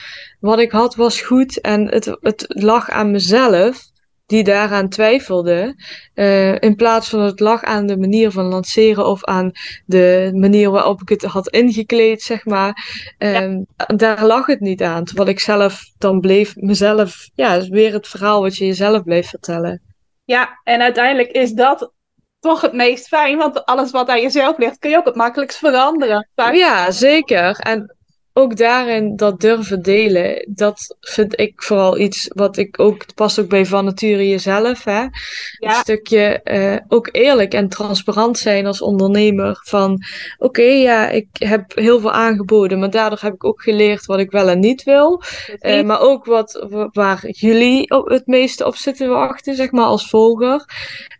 wat 0.41 0.59
ik 0.59 0.71
had 0.71 0.95
was 0.95 1.21
goed 1.21 1.61
en 1.61 1.89
het, 1.89 2.17
het 2.21 2.45
lag 2.49 2.91
aan 2.91 3.11
mezelf 3.11 3.90
die 4.31 4.45
daaraan 4.45 4.89
twijfelde. 4.89 5.75
Uh, 6.15 6.61
in 6.61 6.75
plaats 6.77 7.09
van 7.09 7.21
het 7.21 7.41
lag 7.41 7.63
aan 7.63 7.87
de 7.87 7.97
manier 7.99 8.31
van 8.31 8.45
lanceren 8.45 9.07
of 9.07 9.25
aan 9.25 9.51
de 9.87 10.31
manier 10.35 10.71
waarop 10.71 11.01
ik 11.01 11.09
het 11.09 11.23
had 11.23 11.49
ingekleed, 11.49 12.23
zeg 12.23 12.45
maar. 12.45 13.05
Um, 13.19 13.67
Daar 13.97 14.25
lag 14.25 14.47
het 14.47 14.61
niet 14.61 14.83
aan. 14.83 15.05
Terwijl 15.05 15.29
ik 15.29 15.41
zelf 15.41 15.83
dan 15.99 16.21
bleef 16.21 16.57
mezelf, 16.57 17.29
ja, 17.35 17.61
weer 17.61 17.93
het 17.93 18.09
verhaal 18.09 18.43
wat 18.43 18.57
je 18.57 18.67
jezelf 18.67 19.03
bleef 19.03 19.29
vertellen. 19.29 19.83
Ja, 20.25 20.61
en 20.65 20.81
uiteindelijk 20.81 21.31
is 21.31 21.53
dat 21.53 21.93
toch 22.41 22.61
het 22.61 22.73
meest 22.73 23.09
fijn, 23.09 23.39
want 23.39 23.65
alles 23.65 23.91
wat 23.91 24.09
aan 24.09 24.21
jezelf 24.21 24.59
ligt, 24.59 24.79
kun 24.79 24.91
je 24.91 24.97
ook 24.97 25.05
het 25.05 25.15
makkelijkst 25.15 25.59
veranderen. 25.59 26.29
Ja, 26.35 26.91
zeker. 26.91 27.59
En 27.59 27.97
ook 28.33 28.57
daarin 28.57 29.17
dat 29.17 29.41
durven 29.41 29.83
delen, 29.83 30.47
dat 30.49 30.97
vind 31.01 31.41
ik 31.41 31.63
vooral 31.63 31.99
iets 31.99 32.31
wat 32.35 32.57
ik 32.57 32.81
ook, 32.81 33.15
past 33.15 33.41
ook 33.41 33.49
bij 33.49 33.67
van 33.67 33.85
nature 33.85 34.29
jezelf. 34.29 34.85
Hè? 34.85 35.03
Een 35.59 35.71
stukje 35.71 36.41
uh, 36.45 36.77
ook 36.89 37.09
eerlijk 37.13 37.55
en 37.55 37.69
transparant 37.69 38.39
zijn 38.39 38.67
als 38.67 38.83
ondernemer. 38.83 39.61
Van 39.63 40.03
oké, 40.39 40.63
ja, 40.63 41.09
ik 41.09 41.29
heb 41.33 41.75
heel 41.75 42.01
veel 42.01 42.13
aangeboden, 42.13 42.79
maar 42.79 42.91
daardoor 42.91 43.19
heb 43.21 43.35
ik 43.35 43.45
ook 43.45 43.63
geleerd 43.63 44.07
wat 44.07 44.19
ik 44.19 44.31
wel 44.31 44.49
en 44.49 44.61
niet 44.61 44.83
wil. 44.83 45.23
Uh, 45.61 45.83
maar 45.83 46.01
ook 46.01 46.25
wat, 46.25 46.67
waar 46.93 47.29
jullie 47.31 47.91
op 47.91 48.09
het 48.09 48.27
meeste 48.27 48.67
op 48.67 48.77
zitten 48.77 49.09
wachten, 49.09 49.55
zeg 49.55 49.71
maar, 49.71 49.85
als 49.85 50.09
volger. 50.09 50.65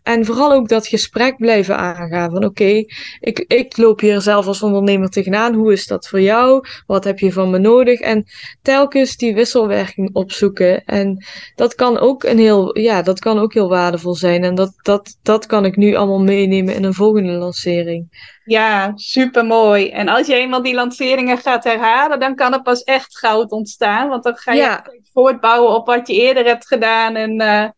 En 0.03 0.25
vooral 0.25 0.51
ook 0.51 0.67
dat 0.67 0.87
gesprek 0.87 1.37
blijven 1.37 1.77
aangaan. 1.77 2.31
Van 2.31 2.45
oké, 2.45 2.83
ik, 3.19 3.39
ik 3.47 3.77
loop 3.77 3.99
hier 3.99 4.21
zelf 4.21 4.47
als 4.47 4.63
ondernemer 4.63 5.09
tegenaan. 5.09 5.53
Hoe 5.53 5.71
is 5.71 5.87
dat 5.87 6.07
voor 6.07 6.21
jou? 6.21 6.67
Wat 6.87 7.03
heb 7.03 7.19
je 7.19 7.31
van 7.31 7.49
me 7.49 7.57
nodig? 7.57 7.99
En 7.99 8.25
telkens 8.61 9.17
die 9.17 9.33
wisselwerking 9.33 10.09
opzoeken. 10.13 10.85
En 10.85 11.25
dat 11.55 11.75
kan 11.75 11.99
ook 11.99 12.23
een 12.23 12.39
heel, 12.39 12.79
ja, 12.79 13.01
dat 13.01 13.19
kan 13.19 13.39
ook 13.39 13.53
heel 13.53 13.69
waardevol 13.69 14.15
zijn. 14.15 14.43
En 14.43 14.55
dat, 14.55 14.73
dat, 14.81 15.17
dat 15.23 15.45
kan 15.45 15.65
ik 15.65 15.75
nu 15.75 15.95
allemaal 15.95 16.23
meenemen 16.23 16.75
in 16.75 16.83
een 16.83 16.93
volgende 16.93 17.31
lancering. 17.31 18.29
Ja, 18.43 18.91
super 18.95 19.45
mooi. 19.45 19.89
En 19.89 20.07
als 20.07 20.27
je 20.27 20.35
eenmaal 20.35 20.61
die 20.61 20.73
lanceringen 20.73 21.37
gaat 21.37 21.63
herhalen, 21.63 22.19
dan 22.19 22.35
kan 22.35 22.53
er 22.53 22.61
pas 22.61 22.83
echt 22.83 23.17
goud 23.17 23.51
ontstaan. 23.51 24.09
Want 24.09 24.23
dan 24.23 24.37
ga 24.37 24.53
je 24.53 24.61
ja. 24.61 24.85
voortbouwen 25.13 25.75
op 25.75 25.85
wat 25.85 26.07
je 26.07 26.13
eerder 26.13 26.45
hebt 26.45 26.67
gedaan. 26.67 27.15
En 27.15 27.41
uh, 27.41 27.69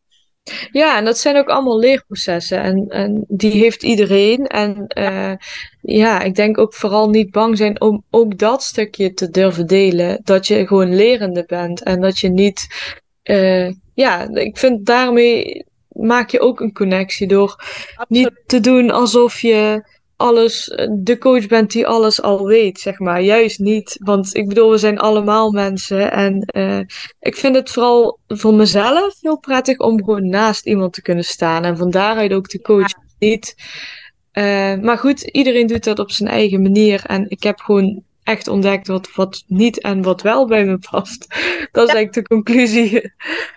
ja, 0.72 0.98
en 0.98 1.06
dat 1.06 1.18
zijn 1.18 1.38
ook 1.38 1.50
allemaal 1.50 1.80
leerprocessen. 1.80 2.62
En, 2.62 2.88
en 2.88 3.26
die 3.28 3.52
heeft 3.52 3.84
iedereen. 3.84 4.48
En 4.48 4.86
uh, 4.98 5.34
ja, 5.82 6.22
ik 6.22 6.36
denk 6.36 6.58
ook 6.58 6.74
vooral 6.74 7.10
niet 7.10 7.32
bang 7.32 7.58
zijn 7.58 7.82
om 7.82 8.04
ook 8.10 8.38
dat 8.38 8.64
stukje 8.64 9.14
te 9.14 9.30
durven 9.30 9.68
delen. 9.68 10.22
Dat 10.24 10.48
je 10.48 10.68
gewoon 10.68 10.96
lerende 10.96 11.44
bent. 11.48 11.84
En 11.84 12.02
dat 12.02 12.20
je 12.20 12.30
niet. 12.30 12.68
Uh, 13.24 13.72
ja, 13.94 14.30
ik 14.34 14.58
vind 14.58 14.86
daarmee 14.86 15.66
maak 15.88 16.30
je 16.30 16.40
ook 16.40 16.60
een 16.60 16.74
connectie 16.74 17.28
door 17.28 17.64
niet 18.08 18.32
te 18.46 18.60
doen 18.60 18.92
alsof 18.92 19.40
je 19.40 19.84
alles, 20.24 20.78
de 20.92 21.18
coach 21.18 21.48
bent 21.48 21.72
die 21.72 21.88
alles 21.88 22.22
al 22.22 22.46
weet, 22.46 22.80
zeg 22.80 23.00
maar. 23.00 23.22
Juist 23.22 23.60
niet. 23.60 23.98
Want 24.00 24.36
ik 24.36 24.48
bedoel, 24.48 24.72
we 24.72 24.78
zijn 24.78 25.00
allemaal 25.00 25.52
mensen. 25.52 26.12
En 26.12 26.50
uh, 26.58 26.80
ik 27.20 27.36
vind 27.36 27.56
het 27.56 27.70
vooral 27.70 28.20
voor 28.28 28.54
mezelf 28.54 29.16
heel 29.22 29.40
prettig 29.40 29.78
om 29.78 30.04
gewoon 30.04 30.30
naast 30.30 30.66
iemand 30.66 30.94
te 30.94 31.02
kunnen 31.02 31.24
staan. 31.24 31.64
En 31.64 31.78
van 31.78 31.90
daaruit 31.90 32.34
ook 32.34 32.50
de 32.50 32.62
coach 32.62 32.94
niet. 33.20 33.56
Uh, 34.34 34.76
maar 34.76 34.98
goed, 34.98 35.22
iedereen 35.22 35.68
doet 35.68 35.84
dat 35.84 36.00
op 36.00 36.12
zijn 36.12 36.30
eigen 36.30 36.62
manier. 36.62 37.04
En 37.06 37.30
ik 37.30 37.44
heb 37.44 37.60
gewoon 37.60 38.04
echt 38.24 38.48
ontdekt 38.48 38.88
wat, 38.88 39.10
wat 39.16 39.44
niet 39.48 39.82
en 39.82 40.02
wat 40.02 40.22
wel 40.22 40.48
bij 40.48 40.66
me 40.66 40.78
past. 40.92 41.28
Dat 41.72 41.88
is 41.88 41.94
eigenlijk 41.94 42.14
de 42.14 42.36
conclusie. 42.36 42.92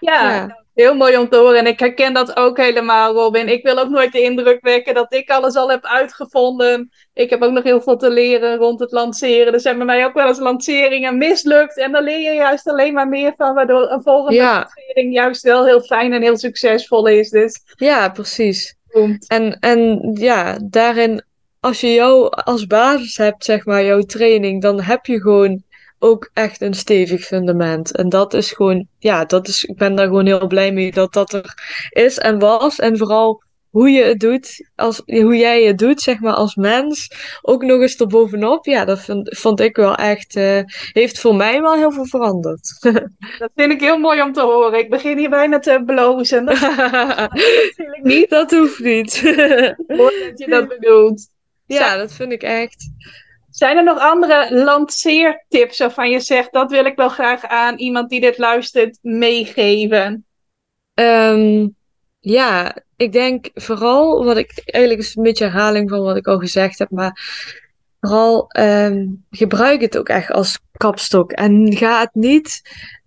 ja. 0.00 0.34
ja. 0.34 0.64
Heel 0.76 0.94
mooi 0.94 1.16
om 1.16 1.28
te 1.28 1.36
horen. 1.36 1.58
En 1.58 1.66
ik 1.66 1.78
herken 1.78 2.14
dat 2.14 2.36
ook 2.36 2.56
helemaal, 2.56 3.14
Robin. 3.14 3.48
Ik 3.48 3.62
wil 3.62 3.78
ook 3.78 3.88
nooit 3.88 4.12
de 4.12 4.20
indruk 4.20 4.58
wekken 4.60 4.94
dat 4.94 5.12
ik 5.12 5.30
alles 5.30 5.54
al 5.54 5.70
heb 5.70 5.84
uitgevonden. 5.84 6.90
Ik 7.14 7.30
heb 7.30 7.42
ook 7.42 7.52
nog 7.52 7.64
heel 7.64 7.80
veel 7.80 7.96
te 7.96 8.10
leren 8.10 8.56
rond 8.56 8.80
het 8.80 8.92
lanceren. 8.92 9.52
Er 9.52 9.60
zijn 9.60 9.76
bij 9.76 9.86
mij 9.86 10.04
ook 10.04 10.14
wel 10.14 10.28
eens 10.28 10.38
lanceringen 10.38 11.18
mislukt. 11.18 11.78
En 11.78 11.92
dan 11.92 12.02
leer 12.02 12.20
je 12.20 12.34
juist 12.34 12.68
alleen 12.68 12.94
maar 12.94 13.08
meer 13.08 13.34
van, 13.36 13.54
waardoor 13.54 13.90
een 13.90 14.02
volgende 14.02 14.42
lancering 14.42 15.14
juist 15.14 15.42
wel 15.42 15.64
heel 15.64 15.80
fijn 15.80 16.12
en 16.12 16.22
heel 16.22 16.36
succesvol 16.38 17.06
is. 17.06 17.30
Dus... 17.30 17.62
Ja, 17.76 18.08
precies. 18.08 18.74
En, 19.26 19.58
en 19.60 20.10
ja, 20.18 20.58
daarin, 20.62 21.22
als 21.60 21.80
je 21.80 21.92
jou 21.92 22.28
als 22.30 22.66
basis 22.66 23.16
hebt, 23.16 23.44
zeg 23.44 23.64
maar, 23.64 23.84
jouw 23.84 24.00
training, 24.00 24.62
dan 24.62 24.80
heb 24.80 25.06
je 25.06 25.20
gewoon 25.20 25.62
ook 25.98 26.30
echt 26.32 26.60
een 26.60 26.74
stevig 26.74 27.24
fundament. 27.24 27.96
En 27.96 28.08
dat 28.08 28.34
is 28.34 28.52
gewoon, 28.52 28.86
ja, 28.98 29.24
dat 29.24 29.48
is, 29.48 29.64
ik 29.64 29.76
ben 29.76 29.94
daar 29.94 30.06
gewoon 30.06 30.26
heel 30.26 30.46
blij 30.46 30.72
mee 30.72 30.92
dat 30.92 31.12
dat 31.12 31.32
er 31.32 31.54
is 31.90 32.18
en 32.18 32.38
was. 32.38 32.78
En 32.78 32.98
vooral 32.98 33.44
hoe 33.76 33.90
je 33.90 34.02
het 34.02 34.20
doet, 34.20 34.70
als, 34.74 35.02
hoe 35.04 35.36
jij 35.36 35.62
het 35.62 35.78
doet, 35.78 36.00
zeg 36.00 36.20
maar, 36.20 36.32
als 36.32 36.54
mens, 36.54 37.10
ook 37.42 37.62
nog 37.62 37.80
eens 37.80 37.96
erbovenop. 37.96 38.64
Ja, 38.66 38.84
dat 38.84 39.00
vond, 39.00 39.38
vond 39.38 39.60
ik 39.60 39.76
wel 39.76 39.94
echt, 39.94 40.36
uh, 40.36 40.60
heeft 40.92 41.20
voor 41.20 41.34
mij 41.34 41.60
wel 41.60 41.74
heel 41.74 41.92
veel 41.92 42.06
veranderd. 42.06 42.78
dat 43.38 43.50
vind 43.54 43.72
ik 43.72 43.80
heel 43.80 43.98
mooi 43.98 44.22
om 44.22 44.32
te 44.32 44.40
horen. 44.40 44.78
Ik 44.78 44.90
begin 44.90 45.18
hier 45.18 45.30
bijna 45.30 45.58
te 45.58 45.82
blozen. 45.86 46.44
Dat, 46.46 46.60
dat 46.60 47.98
niet. 48.02 48.30
Dat 48.30 48.50
hoeft 48.50 48.78
niet. 48.78 49.22
mooi 49.86 50.24
dat 50.28 50.38
je 50.38 50.46
dat 50.48 50.68
bedoelt. 50.78 51.28
Ja, 51.66 51.96
dat 51.96 52.12
vind 52.12 52.32
ik 52.32 52.42
echt. 52.42 52.90
Zijn 53.56 53.76
er 53.76 53.84
nog 53.84 53.98
andere 53.98 54.64
lanceertips 54.64 55.78
waarvan 55.78 56.10
je 56.10 56.20
zegt, 56.20 56.52
dat 56.52 56.70
wil 56.70 56.84
ik 56.84 56.96
wel 56.96 57.08
graag 57.08 57.44
aan 57.44 57.78
iemand 57.78 58.10
die 58.10 58.20
dit 58.20 58.38
luistert 58.38 58.98
meegeven? 59.02 60.26
Um, 60.94 61.76
ja, 62.20 62.76
ik 62.96 63.12
denk 63.12 63.50
vooral 63.54 64.24
wat 64.24 64.36
ik 64.36 64.62
eigenlijk 64.64 65.02
is 65.02 65.16
een 65.16 65.22
beetje 65.22 65.44
herhaling 65.44 65.90
van 65.90 66.00
wat 66.00 66.16
ik 66.16 66.26
al 66.26 66.38
gezegd 66.38 66.78
heb, 66.78 66.90
maar 66.90 67.20
vooral 68.00 68.46
um, 68.58 69.24
gebruik 69.30 69.80
het 69.80 69.98
ook 69.98 70.08
echt 70.08 70.30
als 70.30 70.58
kapstok 70.76 71.32
en 71.32 71.76
ga 71.76 72.00
het 72.00 72.14
niet 72.14 72.62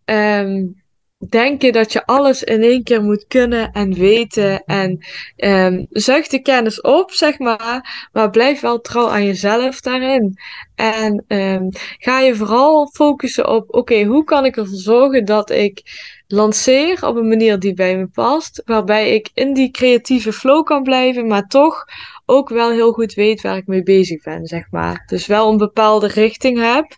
um, 0.06 0.84
denken 1.28 1.74
dat 1.74 1.92
je 1.94 2.06
alles 2.06 2.44
in 2.44 2.64
één 2.64 2.84
keer 2.84 3.04
moet 3.04 3.26
kunnen 3.28 3.72
en 3.72 3.94
weten 3.94 4.64
en 4.66 5.06
um, 5.38 5.88
zuig 5.90 6.28
de 6.28 6.42
kennis 6.42 6.82
op, 6.82 7.12
zeg 7.12 7.40
maar, 7.40 8.10
maar 8.12 8.30
blijf 8.30 8.60
wel 8.60 8.82
trouw 8.82 9.10
aan 9.10 9.26
jezelf 9.26 9.82
daarin. 9.82 10.38
En 10.76 11.26
um, 11.28 11.70
ga 11.98 12.20
je 12.20 12.36
vooral 12.36 12.88
focussen 12.88 13.48
op, 13.48 13.76
oké, 13.76 14.04
hoe 14.04 14.24
kan 14.24 14.46
ik 14.46 14.58
ervoor 14.58 14.78
zorgen 14.78 15.26
dat 15.26 15.50
ik 15.50 15.82
lanceer 16.28 17.08
op 17.08 17.16
een 17.16 17.28
manier 17.28 17.60
die 17.60 17.74
bij 17.74 17.98
me 17.98 18.08
past, 18.08 18.62
waarbij 18.66 19.14
ik 19.14 19.30
in 19.34 19.54
die 19.54 19.72
creatieve 19.72 20.34
flow 20.34 20.64
kan 20.66 20.84
blijven, 20.84 21.28
maar 21.28 21.48
toch 21.48 21.86
ook 22.26 22.50
wel 22.50 22.72
heel 22.72 22.92
goed 22.92 23.14
weet 23.14 23.42
waar 23.42 23.58
ik 23.58 23.68
mee 23.68 23.84
bezig 23.84 24.24
ben, 24.24 24.46
zeg 24.46 24.72
maar. 24.72 25.04
Dus 25.08 25.26
wel 25.28 25.52
een 25.52 25.58
bepaalde 25.58 26.08
richting 26.08 26.60
heb 26.74 26.98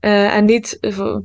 uh, 0.00 0.34
en 0.34 0.44
niet, 0.44 0.78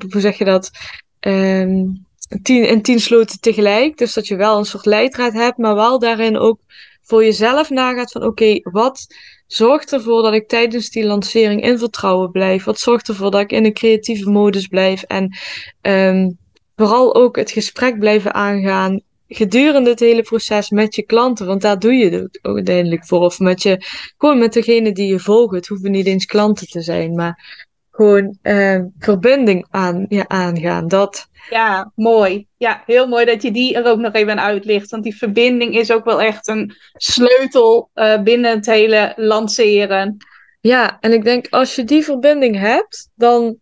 hoe 0.09 0.19
zeg 0.19 0.37
je 0.37 0.45
dat? 0.45 0.71
Um, 1.19 2.07
tien, 2.41 2.67
in 2.67 2.81
tien 2.81 2.99
sloten 2.99 3.39
tegelijk. 3.39 3.97
Dus 3.97 4.13
dat 4.13 4.27
je 4.27 4.35
wel 4.35 4.57
een 4.57 4.65
soort 4.65 4.85
leidraad 4.85 5.33
hebt, 5.33 5.57
maar 5.57 5.75
wel 5.75 5.99
daarin 5.99 6.37
ook 6.37 6.59
voor 7.01 7.23
jezelf 7.23 7.69
nagaat 7.69 8.11
van 8.11 8.23
oké, 8.23 8.59
wat 8.63 9.07
zorgt 9.47 9.93
ervoor 9.93 10.23
dat 10.23 10.33
ik 10.33 10.47
tijdens 10.47 10.89
die 10.89 11.05
lancering 11.05 11.63
in 11.63 11.79
vertrouwen 11.79 12.31
blijf? 12.31 12.63
Wat 12.63 12.79
zorgt 12.79 13.07
ervoor 13.07 13.31
dat 13.31 13.41
ik 13.41 13.51
in 13.51 13.65
een 13.65 13.73
creatieve 13.73 14.29
modus 14.29 14.67
blijf? 14.67 15.03
En 15.03 15.37
um, 15.81 16.37
vooral 16.75 17.15
ook 17.15 17.35
het 17.35 17.51
gesprek 17.51 17.99
blijven 17.99 18.33
aangaan 18.33 19.01
gedurende 19.29 19.89
het 19.89 19.99
hele 19.99 20.21
proces 20.21 20.69
met 20.69 20.95
je 20.95 21.03
klanten, 21.03 21.45
want 21.45 21.61
daar 21.61 21.79
doe 21.79 21.93
je 21.93 22.09
het 22.09 22.39
uiteindelijk 22.41 23.05
voor. 23.05 23.19
Of 23.19 23.39
met 23.39 23.63
je, 23.63 23.85
gewoon 24.17 24.37
met 24.37 24.53
degene 24.53 24.91
die 24.91 25.07
je 25.07 25.19
volgt. 25.19 25.55
Het 25.55 25.67
hoeven 25.67 25.91
niet 25.91 26.05
eens 26.05 26.25
klanten 26.25 26.67
te 26.67 26.81
zijn, 26.81 27.15
maar 27.15 27.67
gewoon 27.99 28.37
uh, 28.43 28.81
verbinding 28.99 29.65
aan, 29.69 30.05
ja, 30.09 30.27
aangaan. 30.27 30.87
Dat. 30.87 31.27
Ja, 31.49 31.91
mooi. 31.95 32.47
Ja, 32.57 32.83
heel 32.85 33.07
mooi 33.07 33.25
dat 33.25 33.41
je 33.41 33.51
die 33.51 33.75
er 33.75 33.85
ook 33.85 33.99
nog 33.99 34.13
even 34.13 34.41
uitlicht. 34.41 34.89
Want 34.89 35.03
die 35.03 35.17
verbinding 35.17 35.75
is 35.75 35.91
ook 35.91 36.05
wel 36.05 36.21
echt 36.21 36.47
een 36.47 36.75
sleutel 36.93 37.89
uh, 37.95 38.21
binnen 38.21 38.51
het 38.51 38.65
hele 38.65 39.13
lanceren. 39.15 40.17
Ja, 40.61 40.97
en 40.99 41.13
ik 41.13 41.23
denk 41.23 41.47
als 41.49 41.75
je 41.75 41.83
die 41.83 42.03
verbinding 42.03 42.59
hebt, 42.59 43.09
dan 43.15 43.57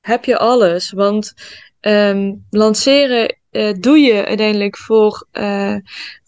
heb 0.00 0.24
je 0.24 0.38
alles. 0.38 0.90
Want 0.90 1.34
um, 1.80 2.46
lanceren 2.50 3.38
uh, 3.50 3.72
doe 3.80 3.98
je 3.98 4.24
uiteindelijk 4.24 4.76
voor, 4.76 5.26
uh, 5.32 5.76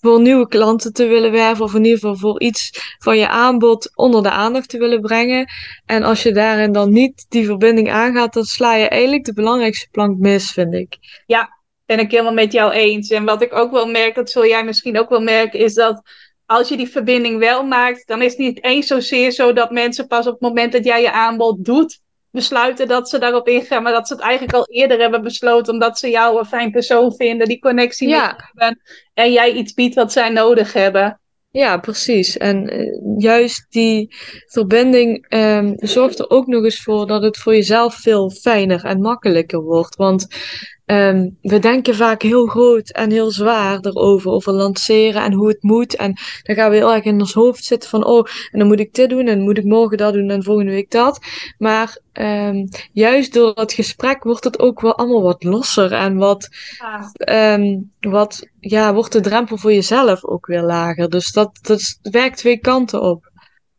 voor 0.00 0.20
nieuwe 0.20 0.48
klanten 0.48 0.92
te 0.92 1.06
willen 1.06 1.32
werven, 1.32 1.64
of 1.64 1.74
in 1.74 1.84
ieder 1.84 1.98
geval 1.98 2.16
voor 2.16 2.40
iets 2.40 2.70
van 2.98 3.18
je 3.18 3.28
aanbod 3.28 3.92
onder 3.94 4.22
de 4.22 4.30
aandacht 4.30 4.68
te 4.68 4.78
willen 4.78 5.00
brengen. 5.00 5.46
En 5.86 6.02
als 6.02 6.22
je 6.22 6.32
daarin 6.32 6.72
dan 6.72 6.92
niet 6.92 7.26
die 7.28 7.46
verbinding 7.46 7.90
aangaat, 7.90 8.32
dan 8.32 8.44
sla 8.44 8.74
je 8.74 8.88
eigenlijk 8.88 9.24
de 9.24 9.34
belangrijkste 9.34 9.88
plank 9.90 10.18
mis, 10.18 10.50
vind 10.50 10.74
ik. 10.74 10.96
Ja, 11.26 11.60
ben 11.86 11.98
ik 11.98 12.10
helemaal 12.10 12.32
met 12.32 12.52
jou 12.52 12.72
eens. 12.72 13.10
En 13.10 13.24
wat 13.24 13.42
ik 13.42 13.54
ook 13.54 13.70
wel 13.70 13.86
merk, 13.86 14.14
dat 14.14 14.30
zul 14.30 14.46
jij 14.46 14.64
misschien 14.64 14.98
ook 14.98 15.08
wel 15.08 15.22
merken, 15.22 15.58
is 15.58 15.74
dat 15.74 16.02
als 16.46 16.68
je 16.68 16.76
die 16.76 16.88
verbinding 16.88 17.38
wel 17.38 17.64
maakt, 17.64 18.06
dan 18.06 18.22
is 18.22 18.30
het 18.30 18.40
niet 18.40 18.64
eens 18.64 18.86
zozeer 18.86 19.30
zo 19.30 19.52
dat 19.52 19.70
mensen 19.70 20.06
pas 20.06 20.26
op 20.26 20.32
het 20.32 20.42
moment 20.42 20.72
dat 20.72 20.84
jij 20.84 21.00
je 21.02 21.12
aanbod 21.12 21.64
doet, 21.64 22.00
besluiten 22.32 22.88
dat 22.88 23.08
ze 23.08 23.18
daarop 23.18 23.48
ingaan, 23.48 23.82
maar 23.82 23.92
dat 23.92 24.06
ze 24.06 24.14
het 24.14 24.22
eigenlijk 24.22 24.54
al 24.54 24.66
eerder 24.66 24.98
hebben 24.98 25.22
besloten, 25.22 25.72
omdat 25.72 25.98
ze 25.98 26.10
jou 26.10 26.38
een 26.38 26.44
fijn 26.44 26.70
persoon 26.70 27.14
vinden, 27.14 27.48
die 27.48 27.58
connectie 27.58 28.08
ja. 28.08 28.26
met 28.26 28.44
hebben 28.52 28.80
en 29.14 29.32
jij 29.32 29.52
iets 29.52 29.74
biedt 29.74 29.94
wat 29.94 30.12
zij 30.12 30.28
nodig 30.28 30.72
hebben. 30.72 31.20
Ja, 31.50 31.76
precies. 31.76 32.36
En 32.36 32.80
uh, 32.80 33.20
juist 33.22 33.66
die 33.70 34.14
verbinding 34.46 35.34
um, 35.34 35.74
zorgt 35.76 36.18
er 36.18 36.30
ook 36.30 36.46
nog 36.46 36.64
eens 36.64 36.82
voor 36.82 37.06
dat 37.06 37.22
het 37.22 37.36
voor 37.36 37.54
jezelf 37.54 37.94
veel 37.94 38.30
fijner 38.30 38.84
en 38.84 39.00
makkelijker 39.00 39.62
wordt. 39.62 39.96
Want 39.96 40.26
Um, 40.92 41.38
we 41.40 41.58
denken 41.58 41.94
vaak 41.94 42.22
heel 42.22 42.46
groot 42.46 42.90
en 42.90 43.10
heel 43.10 43.30
zwaar 43.30 43.78
erover, 43.80 44.30
over 44.30 44.52
lanceren 44.52 45.22
en 45.22 45.32
hoe 45.32 45.48
het 45.48 45.62
moet. 45.62 45.96
En 45.96 46.14
dan 46.42 46.56
gaan 46.56 46.70
we 46.70 46.76
heel 46.76 46.94
erg 46.94 47.04
in 47.04 47.20
ons 47.20 47.32
hoofd 47.32 47.64
zitten 47.64 47.90
van, 47.90 48.04
oh, 48.04 48.26
en 48.50 48.58
dan 48.58 48.68
moet 48.68 48.80
ik 48.80 48.94
dit 48.94 49.10
doen 49.10 49.26
en 49.26 49.40
moet 49.40 49.58
ik 49.58 49.64
morgen 49.64 49.96
dat 49.96 50.12
doen 50.12 50.30
en 50.30 50.42
volgende 50.42 50.70
week 50.70 50.90
dat. 50.90 51.20
Maar 51.58 51.98
um, 52.12 52.68
juist 52.92 53.32
door 53.32 53.52
het 53.54 53.72
gesprek 53.72 54.22
wordt 54.22 54.44
het 54.44 54.58
ook 54.58 54.80
wel 54.80 54.96
allemaal 54.96 55.22
wat 55.22 55.44
losser 55.44 55.92
en 55.92 56.16
wat, 56.16 56.48
ja. 57.24 57.54
um, 57.54 57.92
wat, 58.00 58.46
ja, 58.60 58.94
wordt 58.94 59.12
de 59.12 59.20
drempel 59.20 59.56
voor 59.56 59.72
jezelf 59.72 60.24
ook 60.24 60.46
weer 60.46 60.62
lager. 60.62 61.10
Dus 61.10 61.32
dat, 61.32 61.58
dat 61.62 61.98
werkt 62.02 62.36
twee 62.36 62.58
kanten 62.58 63.00
op. 63.02 63.31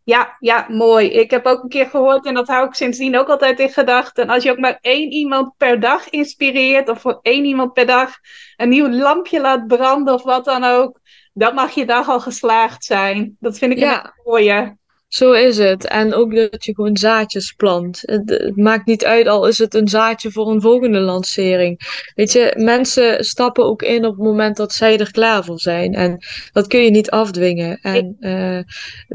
Ja, 0.04 0.38
ja, 0.39 0.66
mooi. 0.70 1.10
Ik 1.10 1.32
heb 1.32 1.45
ook 1.45 1.64
een 1.64 1.70
keer 1.70 1.86
gehoord, 1.86 2.26
en 2.26 2.34
dat 2.34 2.47
hou 2.47 2.68
ik 2.68 2.74
sindsdien 2.74 3.18
ook 3.18 3.28
altijd 3.30 3.60
in 3.60 3.70
gedachten. 3.70 4.30
Als 4.30 4.43
je 4.43 4.51
ook 4.51 4.58
maar 4.58 4.78
één 4.82 5.12
iemand 5.12 5.58
per 5.58 5.80
dag 5.80 6.10
inspireert, 6.10 6.89
of 6.89 7.01
voor 7.01 7.20
één 7.22 7.45
iemand 7.45 7.74
per 7.74 7.86
dag 7.86 8.16
een 8.56 8.70
nieuw 8.70 8.89
lampje 8.89 9.41
laat 9.41 9.68
branden, 9.68 10.14
of 10.14 10.24
wat 10.24 10.45
dan 10.45 10.64
ook, 10.64 10.99
dan 11.34 11.54
mag 11.54 11.72
je 11.72 11.86
dag 11.86 12.10
al 12.10 12.20
geslaagd 12.20 12.84
zijn. 12.84 13.38
Dat 13.39 13.58
vind 13.58 13.72
ik 13.72 13.78
ja. 13.78 14.06
een 14.06 14.12
mooie. 14.24 14.78
Zo 15.14 15.32
is 15.32 15.57
het. 15.57 15.88
En 15.88 16.14
ook 16.14 16.36
dat 16.36 16.66
je 16.66 16.74
gewoon 16.74 16.97
zaadjes 16.97 17.51
plant. 17.51 18.01
Het, 18.05 18.30
het, 18.30 18.57
maakt 18.57 18.86
niet 18.86 19.05
uit, 19.05 19.28
al 19.28 19.47
is 19.47 19.57
het 19.57 19.74
een 19.74 19.88
zaadje 19.88 20.32
voor 20.32 20.51
een 20.51 20.61
volgende 20.61 20.99
lancering. 20.99 21.80
Weet 22.16 22.32
je, 22.32 22.53
mensen 22.57 23.24
stappen 23.24 23.64
ook 23.66 23.82
in 23.82 24.05
op 24.05 24.16
het 24.16 24.24
moment 24.24 24.57
dat 24.57 24.74
zij 24.74 24.99
er 24.99 25.11
klaar 25.11 25.43
voor 25.43 25.59
zijn. 25.59 25.93
En 25.93 26.24
dat 26.51 26.68
kun 26.68 26.80
je 26.80 26.89
niet 26.89 27.09
afdwingen. 27.09 27.80
En 27.82 28.18
uh, 28.20 28.59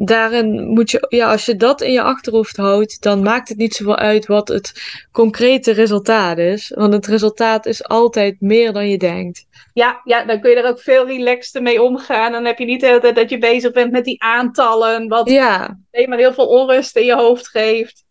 daarin 0.06 0.68
moet 0.68 0.90
je, 0.90 1.06
ja, 1.08 1.30
als 1.30 1.46
je 1.46 1.56
dat 1.56 1.80
in 1.80 1.92
je 1.92 2.02
achterhoofd 2.02 2.56
houdt, 2.56 3.02
dan 3.02 3.22
maakt 3.22 3.48
het 3.48 3.58
niet 3.58 3.74
zoveel 3.74 3.96
uit 3.96 4.26
wat 4.26 4.48
het 4.48 4.72
concrete 5.12 5.72
resultaat 5.72 6.38
is. 6.38 6.72
Want 6.74 6.92
het 6.92 7.06
resultaat 7.06 7.66
is 7.66 7.84
altijd 7.84 8.40
meer 8.40 8.72
dan 8.72 8.88
je 8.88 8.98
denkt. 8.98 9.46
Ja, 9.72 10.00
ja, 10.04 10.24
dan 10.24 10.40
kun 10.40 10.50
je 10.50 10.56
er 10.56 10.68
ook 10.68 10.80
veel 10.80 11.06
relaxter 11.06 11.62
mee 11.62 11.82
omgaan. 11.82 12.32
Dan 12.32 12.44
heb 12.44 12.58
je 12.58 12.64
niet 12.64 12.80
de 12.80 12.86
hele 12.86 13.00
tijd 13.00 13.14
dat 13.14 13.30
je 13.30 13.38
bezig 13.38 13.72
bent 13.72 13.92
met 13.92 14.04
die 14.04 14.22
aantallen. 14.22 15.08
Wat 15.08 15.30
ja. 15.30 15.78
Maar 16.06 16.18
heel 16.18 16.32
veel 16.32 16.46
onrust 16.46 16.96
in 16.96 17.04
je 17.04 17.14
hoofd 17.14 17.48
geeft. 17.48 18.04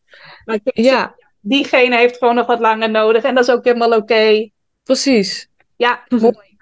Maar 0.45 0.59
ja. 0.63 1.15
diegene 1.41 1.97
heeft 1.97 2.17
gewoon 2.17 2.35
nog 2.35 2.45
wat 2.45 2.59
langer 2.59 2.89
nodig. 2.89 3.23
En 3.23 3.35
dat 3.35 3.47
is 3.47 3.53
ook 3.53 3.63
helemaal 3.63 3.97
oké. 3.97 4.49
Precies. 4.83 5.49
Ja, 5.75 6.03
mooi. 6.09 6.57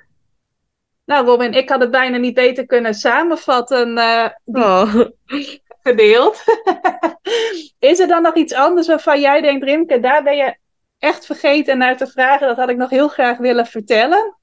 Nou, 1.05 1.25
Robin, 1.25 1.53
ik 1.53 1.69
had 1.69 1.81
het 1.81 1.91
bijna 1.91 2.17
niet 2.17 2.33
beter 2.33 2.65
kunnen 2.65 2.93
samenvatten. 2.93 3.97
Uh, 3.97 4.27
oh. 4.45 4.95
Gedeeld. 5.83 6.43
is 7.79 7.99
er 7.99 8.07
dan 8.07 8.21
nog 8.21 8.35
iets 8.35 8.53
anders 8.53 8.87
waarvan 8.87 9.21
jij 9.21 9.41
denkt, 9.41 9.65
Rimke, 9.65 9.99
daar 9.99 10.23
ben 10.23 10.35
je 10.35 10.57
echt 10.99 11.25
vergeten 11.25 11.77
naar 11.77 11.97
te 11.97 12.07
vragen? 12.07 12.47
Dat 12.47 12.57
had 12.57 12.69
ik 12.69 12.77
nog 12.77 12.89
heel 12.89 13.07
graag 13.07 13.37
willen 13.37 13.65
vertellen. 13.65 14.37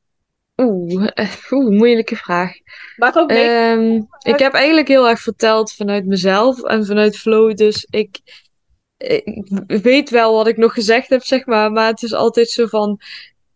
Oeh, 0.56 1.08
eh, 1.14 1.28
oeh, 1.50 1.76
moeilijke 1.76 2.16
vraag. 2.16 2.52
Maar 2.96 3.16
ook 3.16 3.30
um, 3.30 4.08
ik 4.18 4.38
heb 4.38 4.52
eigenlijk 4.52 4.88
heel 4.88 5.08
erg 5.08 5.20
verteld 5.20 5.72
vanuit 5.72 6.06
mezelf 6.06 6.62
en 6.62 6.86
vanuit 6.86 7.18
Flow. 7.18 7.56
Dus 7.56 7.86
ik, 7.90 8.20
ik, 8.96 9.82
weet 9.82 10.10
wel 10.10 10.34
wat 10.34 10.46
ik 10.46 10.56
nog 10.56 10.74
gezegd 10.74 11.08
heb, 11.08 11.24
zeg 11.24 11.46
maar. 11.46 11.72
Maar 11.72 11.86
het 11.86 12.02
is 12.02 12.12
altijd 12.12 12.50
zo 12.50 12.66
van. 12.66 13.00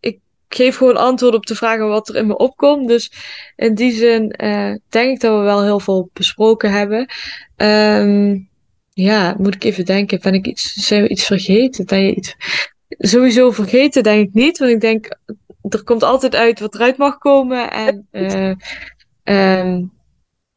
Ik 0.00 0.18
geef 0.48 0.76
gewoon 0.76 0.96
antwoord 0.96 1.34
op 1.34 1.46
de 1.46 1.54
vragen 1.54 1.88
wat 1.88 2.08
er 2.08 2.14
in 2.14 2.26
me 2.26 2.36
opkomt. 2.36 2.88
Dus 2.88 3.12
in 3.56 3.74
die 3.74 3.92
zin 3.92 4.34
uh, 4.44 4.74
denk 4.88 5.14
ik 5.14 5.20
dat 5.20 5.38
we 5.38 5.44
wel 5.44 5.62
heel 5.62 5.80
veel 5.80 6.10
besproken 6.12 6.70
hebben. 6.70 7.10
Um, 7.56 8.48
ja, 8.92 9.34
moet 9.38 9.54
ik 9.54 9.64
even 9.64 9.84
denken. 9.84 10.20
Ben 10.20 10.34
ik 10.34 10.46
iets, 10.46 10.72
zijn 10.72 11.02
we 11.02 11.08
iets 11.08 11.26
vergeten? 11.26 11.86
Ben 11.86 12.00
je 12.00 12.14
iets. 12.14 12.34
Sowieso 12.88 13.50
vergeten, 13.50 14.02
denk 14.02 14.28
ik 14.28 14.34
niet. 14.34 14.58
Want 14.58 14.70
ik 14.70 14.80
denk 14.80 15.18
er 15.68 15.84
komt 15.84 16.02
altijd 16.02 16.34
uit 16.34 16.60
wat 16.60 16.74
eruit 16.74 16.96
mag 16.96 17.18
komen. 17.18 17.70
En 17.70 18.08
uh, 18.12 18.54
um, 19.58 19.92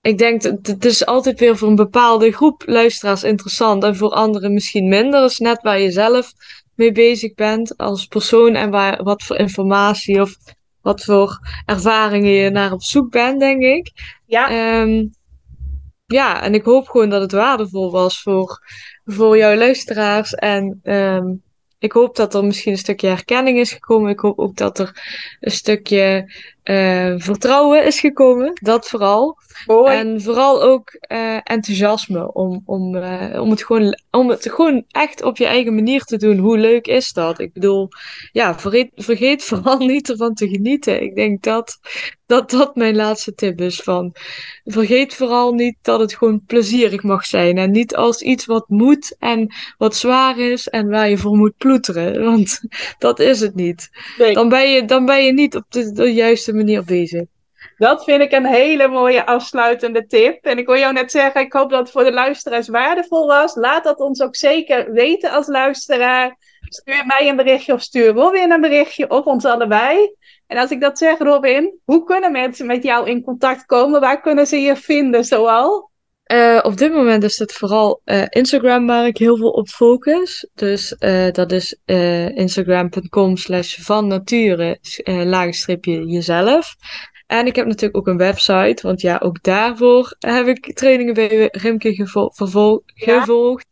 ik 0.01 0.17
denk, 0.17 0.41
dat 0.41 0.67
het 0.67 0.85
is 0.85 1.05
altijd 1.05 1.39
weer 1.39 1.57
voor 1.57 1.67
een 1.67 1.75
bepaalde 1.75 2.31
groep 2.31 2.63
luisteraars 2.65 3.23
interessant. 3.23 3.83
En 3.83 3.95
voor 3.95 4.11
anderen 4.11 4.53
misschien 4.53 4.87
minder. 4.87 5.19
Dat 5.21 5.31
is 5.31 5.37
net 5.37 5.61
waar 5.61 5.79
je 5.79 5.91
zelf 5.91 6.33
mee 6.75 6.91
bezig 6.91 7.33
bent 7.33 7.77
als 7.77 8.05
persoon. 8.05 8.55
En 8.55 8.69
waar, 8.69 9.03
wat 9.03 9.23
voor 9.23 9.35
informatie 9.35 10.21
of 10.21 10.35
wat 10.81 11.03
voor 11.03 11.39
ervaringen 11.65 12.31
je 12.31 12.49
naar 12.49 12.71
op 12.71 12.83
zoek 12.83 13.11
bent, 13.11 13.39
denk 13.39 13.61
ik. 13.61 13.91
Ja. 14.25 14.49
Ehm, 14.49 15.05
ja, 16.05 16.41
en 16.41 16.53
ik 16.53 16.63
hoop 16.63 16.87
gewoon 16.87 17.09
dat 17.09 17.21
het 17.21 17.31
waardevol 17.31 17.91
was 17.91 18.21
voor, 18.21 18.59
voor 19.05 19.37
jouw 19.37 19.55
luisteraars. 19.55 20.33
En 20.33 20.79
ehm, 20.83 21.25
ik 21.79 21.91
hoop 21.91 22.15
dat 22.15 22.33
er 22.33 22.45
misschien 22.45 22.71
een 22.71 22.77
stukje 22.77 23.07
herkenning 23.07 23.57
is 23.59 23.71
gekomen. 23.71 24.11
Ik 24.11 24.19
hoop 24.19 24.39
ook 24.39 24.55
dat 24.55 24.79
er 24.79 25.01
een 25.39 25.51
stukje 25.51 26.31
uh, 26.69 27.13
vertrouwen 27.17 27.85
is 27.85 27.99
gekomen. 27.99 28.51
Dat 28.61 28.87
vooral. 28.89 29.37
En 29.85 30.21
vooral 30.21 30.61
ook 30.63 30.97
uh, 31.11 31.39
enthousiasme 31.43 32.33
om, 32.33 32.61
om, 32.65 32.95
uh, 32.95 33.41
om, 33.41 33.49
het 33.49 33.63
gewoon, 33.63 33.99
om 34.11 34.29
het 34.29 34.49
gewoon 34.51 34.83
echt 34.87 35.23
op 35.23 35.37
je 35.37 35.45
eigen 35.45 35.75
manier 35.75 36.03
te 36.03 36.17
doen. 36.17 36.37
Hoe 36.37 36.57
leuk 36.57 36.87
is 36.87 37.11
dat? 37.11 37.39
Ik 37.39 37.53
bedoel, 37.53 37.87
ja, 38.31 38.59
vergeet, 38.59 38.91
vergeet 38.95 39.43
vooral 39.49 39.77
niet 39.77 40.09
ervan 40.09 40.33
te 40.33 40.49
genieten. 40.49 41.01
Ik 41.01 41.15
denk 41.15 41.43
dat 41.43 41.79
dat, 42.29 42.49
dat 42.49 42.75
mijn 42.75 42.95
laatste 42.95 43.33
tip 43.33 43.61
is. 43.61 43.81
Van, 43.81 44.15
vergeet 44.65 45.15
vooral 45.15 45.53
niet 45.53 45.75
dat 45.81 45.99
het 45.99 46.13
gewoon 46.13 46.43
plezierig 46.45 47.03
mag 47.03 47.25
zijn. 47.25 47.57
En 47.57 47.71
niet 47.71 47.95
als 47.95 48.21
iets 48.21 48.45
wat 48.45 48.69
moet 48.69 49.15
en 49.19 49.53
wat 49.77 49.95
zwaar 49.95 50.39
is 50.39 50.67
en 50.67 50.89
waar 50.89 51.09
je 51.09 51.17
voor 51.17 51.37
moet 51.37 51.57
ploeteren. 51.57 52.23
Want 52.29 52.61
dat 52.97 53.19
is 53.19 53.39
het 53.39 53.55
niet. 53.55 53.89
Nee. 54.17 54.33
Dan, 54.33 54.49
ben 54.49 54.69
je, 54.69 54.85
dan 54.85 55.05
ben 55.05 55.25
je 55.25 55.33
niet 55.33 55.55
op 55.55 55.65
de, 55.69 55.91
de 55.91 56.13
juiste 56.13 56.53
manier 56.59 56.83
bezig. 56.83 57.23
Dat 57.77 58.03
vind 58.03 58.21
ik 58.21 58.31
een 58.31 58.45
hele 58.45 58.87
mooie 58.87 59.25
afsluitende 59.25 60.07
tip. 60.07 60.45
En 60.45 60.57
ik 60.57 60.65
wil 60.65 60.77
jou 60.77 60.93
net 60.93 61.11
zeggen, 61.11 61.41
ik 61.41 61.53
hoop 61.53 61.69
dat 61.69 61.79
het 61.79 61.91
voor 61.91 62.03
de 62.03 62.13
luisteraars 62.13 62.67
waardevol 62.67 63.27
was. 63.27 63.55
Laat 63.55 63.83
dat 63.83 63.99
ons 63.99 64.21
ook 64.21 64.35
zeker 64.35 64.91
weten 64.91 65.31
als 65.31 65.47
luisteraar. 65.47 66.37
Stuur 66.61 67.05
mij 67.05 67.29
een 67.29 67.35
berichtje 67.35 67.73
of 67.73 67.81
stuur 67.81 68.13
Robin 68.13 68.51
een 68.51 68.61
berichtje 68.61 69.09
of 69.09 69.25
ons 69.25 69.45
allebei. 69.45 70.15
En 70.47 70.57
als 70.57 70.71
ik 70.71 70.81
dat 70.81 70.97
zeg, 70.97 71.17
Robin, 71.17 71.79
hoe 71.85 72.03
kunnen 72.03 72.31
mensen 72.31 72.65
met 72.65 72.83
jou 72.83 73.09
in 73.09 73.23
contact 73.23 73.65
komen? 73.65 73.99
Waar 73.99 74.21
kunnen 74.21 74.47
ze 74.47 74.61
je 74.61 74.75
vinden 74.75 75.25
zoal? 75.25 75.88
Uh, 76.33 76.59
op 76.61 76.77
dit 76.77 76.93
moment 76.93 77.23
is 77.23 77.39
het 77.39 77.53
vooral 77.53 78.01
uh, 78.05 78.23
Instagram 78.29 78.87
waar 78.87 79.07
ik 79.07 79.17
heel 79.17 79.37
veel 79.37 79.49
op 79.49 79.67
focus. 79.67 80.49
Dus 80.55 80.95
uh, 80.99 81.31
dat 81.31 81.51
is 81.51 81.77
instagram.com 82.33 83.37
slash 83.37 83.79
van 83.79 84.07
nature 84.07 84.79
jezelf. 86.07 86.75
En 87.29 87.45
ik 87.45 87.55
heb 87.55 87.65
natuurlijk 87.65 87.97
ook 87.97 88.07
een 88.07 88.17
website, 88.17 88.87
want 88.87 89.01
ja, 89.01 89.17
ook 89.17 89.43
daarvoor 89.43 90.15
heb 90.19 90.47
ik 90.47 90.75
trainingen 90.75 91.13
bij 91.13 91.49
Rimke 91.51 91.93
gevo 91.93 92.83
ja. 92.85 93.19
gevolgd. 93.19 93.67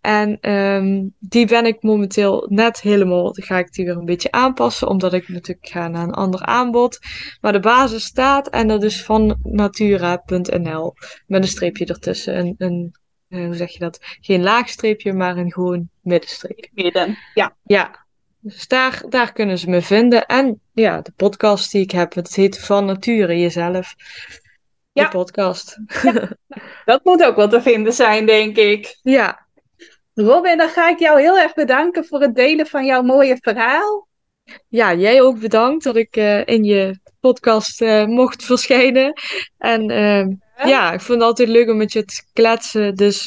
En 0.00 0.50
um, 0.50 1.14
die 1.18 1.46
ben 1.46 1.66
ik 1.66 1.82
momenteel 1.82 2.46
net 2.50 2.80
helemaal, 2.80 3.30
ga 3.32 3.58
ik 3.58 3.72
die 3.72 3.84
weer 3.84 3.96
een 3.96 4.04
beetje 4.04 4.30
aanpassen, 4.30 4.88
omdat 4.88 5.12
ik 5.12 5.28
natuurlijk 5.28 5.68
ga 5.68 5.88
naar 5.88 6.02
een 6.02 6.12
ander 6.12 6.42
aanbod. 6.42 6.98
Maar 7.40 7.52
de 7.52 7.60
basis 7.60 8.04
staat 8.04 8.48
en 8.48 8.68
dat 8.68 8.82
is 8.82 9.04
van 9.04 9.38
natura.nl 9.42 10.94
met 11.26 11.42
een 11.42 11.48
streepje 11.48 11.86
ertussen. 11.86 12.38
Een, 12.38 12.54
een, 12.58 12.94
uh, 13.28 13.44
hoe 13.44 13.54
zeg 13.54 13.72
je 13.72 13.78
dat? 13.78 13.98
Geen 14.20 14.42
laagstreepje, 14.42 15.12
maar 15.12 15.36
een 15.36 15.52
gewoon 15.52 15.88
middenstreepje. 16.00 16.70
Midden, 16.72 17.18
ja. 17.34 17.56
Ja, 17.62 18.06
dus 18.42 18.68
daar, 18.68 19.02
daar 19.08 19.32
kunnen 19.32 19.58
ze 19.58 19.70
me 19.70 19.82
vinden. 19.82 20.26
En 20.26 20.60
ja, 20.72 21.00
de 21.00 21.12
podcast 21.16 21.72
die 21.72 21.82
ik 21.82 21.90
heb, 21.90 22.14
het 22.14 22.34
heet 22.34 22.58
Van 22.58 22.84
Nature 22.84 23.38
Jezelf. 23.38 23.94
Ja. 24.92 25.04
De 25.04 25.10
podcast. 25.10 25.78
Ja. 26.02 26.28
Dat 26.84 27.04
moet 27.04 27.24
ook 27.24 27.36
wel 27.36 27.48
te 27.48 27.62
vinden 27.62 27.92
zijn, 27.92 28.26
denk 28.26 28.56
ik. 28.56 28.98
Ja. 29.02 29.46
Robin, 30.14 30.58
dan 30.58 30.68
ga 30.68 30.88
ik 30.88 30.98
jou 30.98 31.20
heel 31.20 31.38
erg 31.38 31.54
bedanken 31.54 32.04
voor 32.04 32.20
het 32.20 32.34
delen 32.34 32.66
van 32.66 32.84
jouw 32.84 33.02
mooie 33.02 33.36
verhaal. 33.40 34.08
Ja, 34.68 34.94
jij 34.94 35.22
ook 35.22 35.38
bedankt 35.38 35.84
dat 35.84 35.96
ik 35.96 36.16
uh, 36.16 36.46
in 36.46 36.64
je 36.64 36.98
podcast 37.20 37.80
uh, 37.80 38.04
mocht 38.04 38.44
verschijnen. 38.44 39.12
En 39.58 39.90
uh, 39.90 40.26
ja. 40.56 40.66
ja. 40.66 40.92
ik 40.92 41.00
vond 41.00 41.18
het 41.18 41.28
altijd 41.28 41.48
leuk 41.48 41.68
om 41.68 41.76
met 41.76 41.92
je 41.92 42.04
te 42.04 42.22
kletsen. 42.32 42.94
Dus 42.94 43.26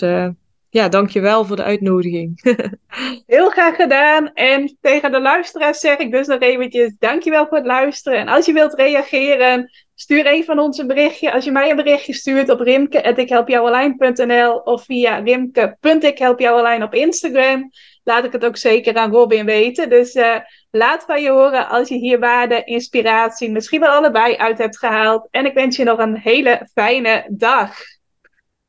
ja, 0.75 0.89
dankjewel 0.89 1.45
voor 1.45 1.55
de 1.55 1.63
uitnodiging. 1.63 2.41
Heel 3.35 3.49
graag 3.49 3.75
gedaan. 3.75 4.33
En 4.33 4.77
tegen 4.81 5.11
de 5.11 5.21
luisteraars 5.21 5.79
zeg 5.79 5.97
ik 5.97 6.11
dus 6.11 6.27
nog 6.27 6.39
eventjes 6.39 6.95
dankjewel 6.99 7.47
voor 7.47 7.57
het 7.57 7.65
luisteren. 7.65 8.19
En 8.19 8.27
als 8.27 8.45
je 8.45 8.53
wilt 8.53 8.73
reageren, 8.73 9.71
stuur 9.95 10.27
een 10.27 10.43
van 10.43 10.59
ons 10.59 10.77
een 10.77 10.87
berichtje. 10.87 11.31
Als 11.31 11.45
je 11.45 11.51
mij 11.51 11.69
een 11.69 11.75
berichtje 11.75 12.13
stuurt 12.13 12.49
op 12.49 12.59
rimke.ikhelpjouwalijn.nl 12.59 14.55
of 14.55 14.83
via 14.83 15.17
rimke.ikhelpjouwalijn 15.17 16.83
op 16.83 16.93
Instagram, 16.93 17.71
laat 18.03 18.23
ik 18.23 18.31
het 18.31 18.45
ook 18.45 18.57
zeker 18.57 18.95
aan 18.95 19.11
Robin 19.11 19.45
weten. 19.45 19.89
Dus 19.89 20.15
uh, 20.15 20.37
laat 20.71 21.03
van 21.03 21.21
je 21.21 21.29
horen 21.29 21.69
als 21.69 21.87
je 21.87 21.95
hier 21.95 22.19
waarde, 22.19 22.63
inspiratie, 22.63 23.51
misschien 23.51 23.79
wel 23.79 23.91
allebei 23.91 24.35
uit 24.35 24.57
hebt 24.57 24.77
gehaald. 24.77 25.27
En 25.31 25.45
ik 25.45 25.53
wens 25.53 25.75
je 25.75 25.83
nog 25.83 25.99
een 25.99 26.17
hele 26.17 26.69
fijne 26.73 27.25
dag. 27.29 27.75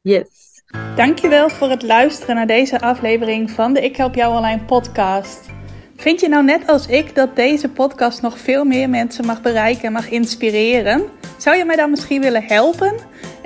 Yes. 0.00 0.45
Dankjewel 0.97 1.49
voor 1.49 1.71
het 1.71 1.83
luisteren 1.83 2.35
naar 2.35 2.47
deze 2.47 2.81
aflevering 2.81 3.51
van 3.51 3.73
de 3.73 3.81
Ik 3.81 3.97
Help 3.97 4.14
Jou 4.14 4.37
Online 4.37 4.61
podcast. 4.64 5.47
Vind 5.97 6.21
je 6.21 6.29
nou 6.29 6.45
net 6.45 6.67
als 6.67 6.87
ik 6.87 7.14
dat 7.14 7.37
deze 7.37 7.69
podcast 7.69 8.23
nog 8.23 8.39
veel 8.39 8.64
meer 8.64 8.91
mensen 8.91 9.27
mag 9.27 9.43
bereiken 9.43 9.83
en 9.83 9.93
mag 9.93 10.09
inspireren? 10.11 11.03
Zou 11.37 11.57
je 11.57 11.64
mij 11.64 11.77
dan 11.77 11.91
misschien 11.91 12.21
willen 12.21 12.43
helpen? 12.43 12.95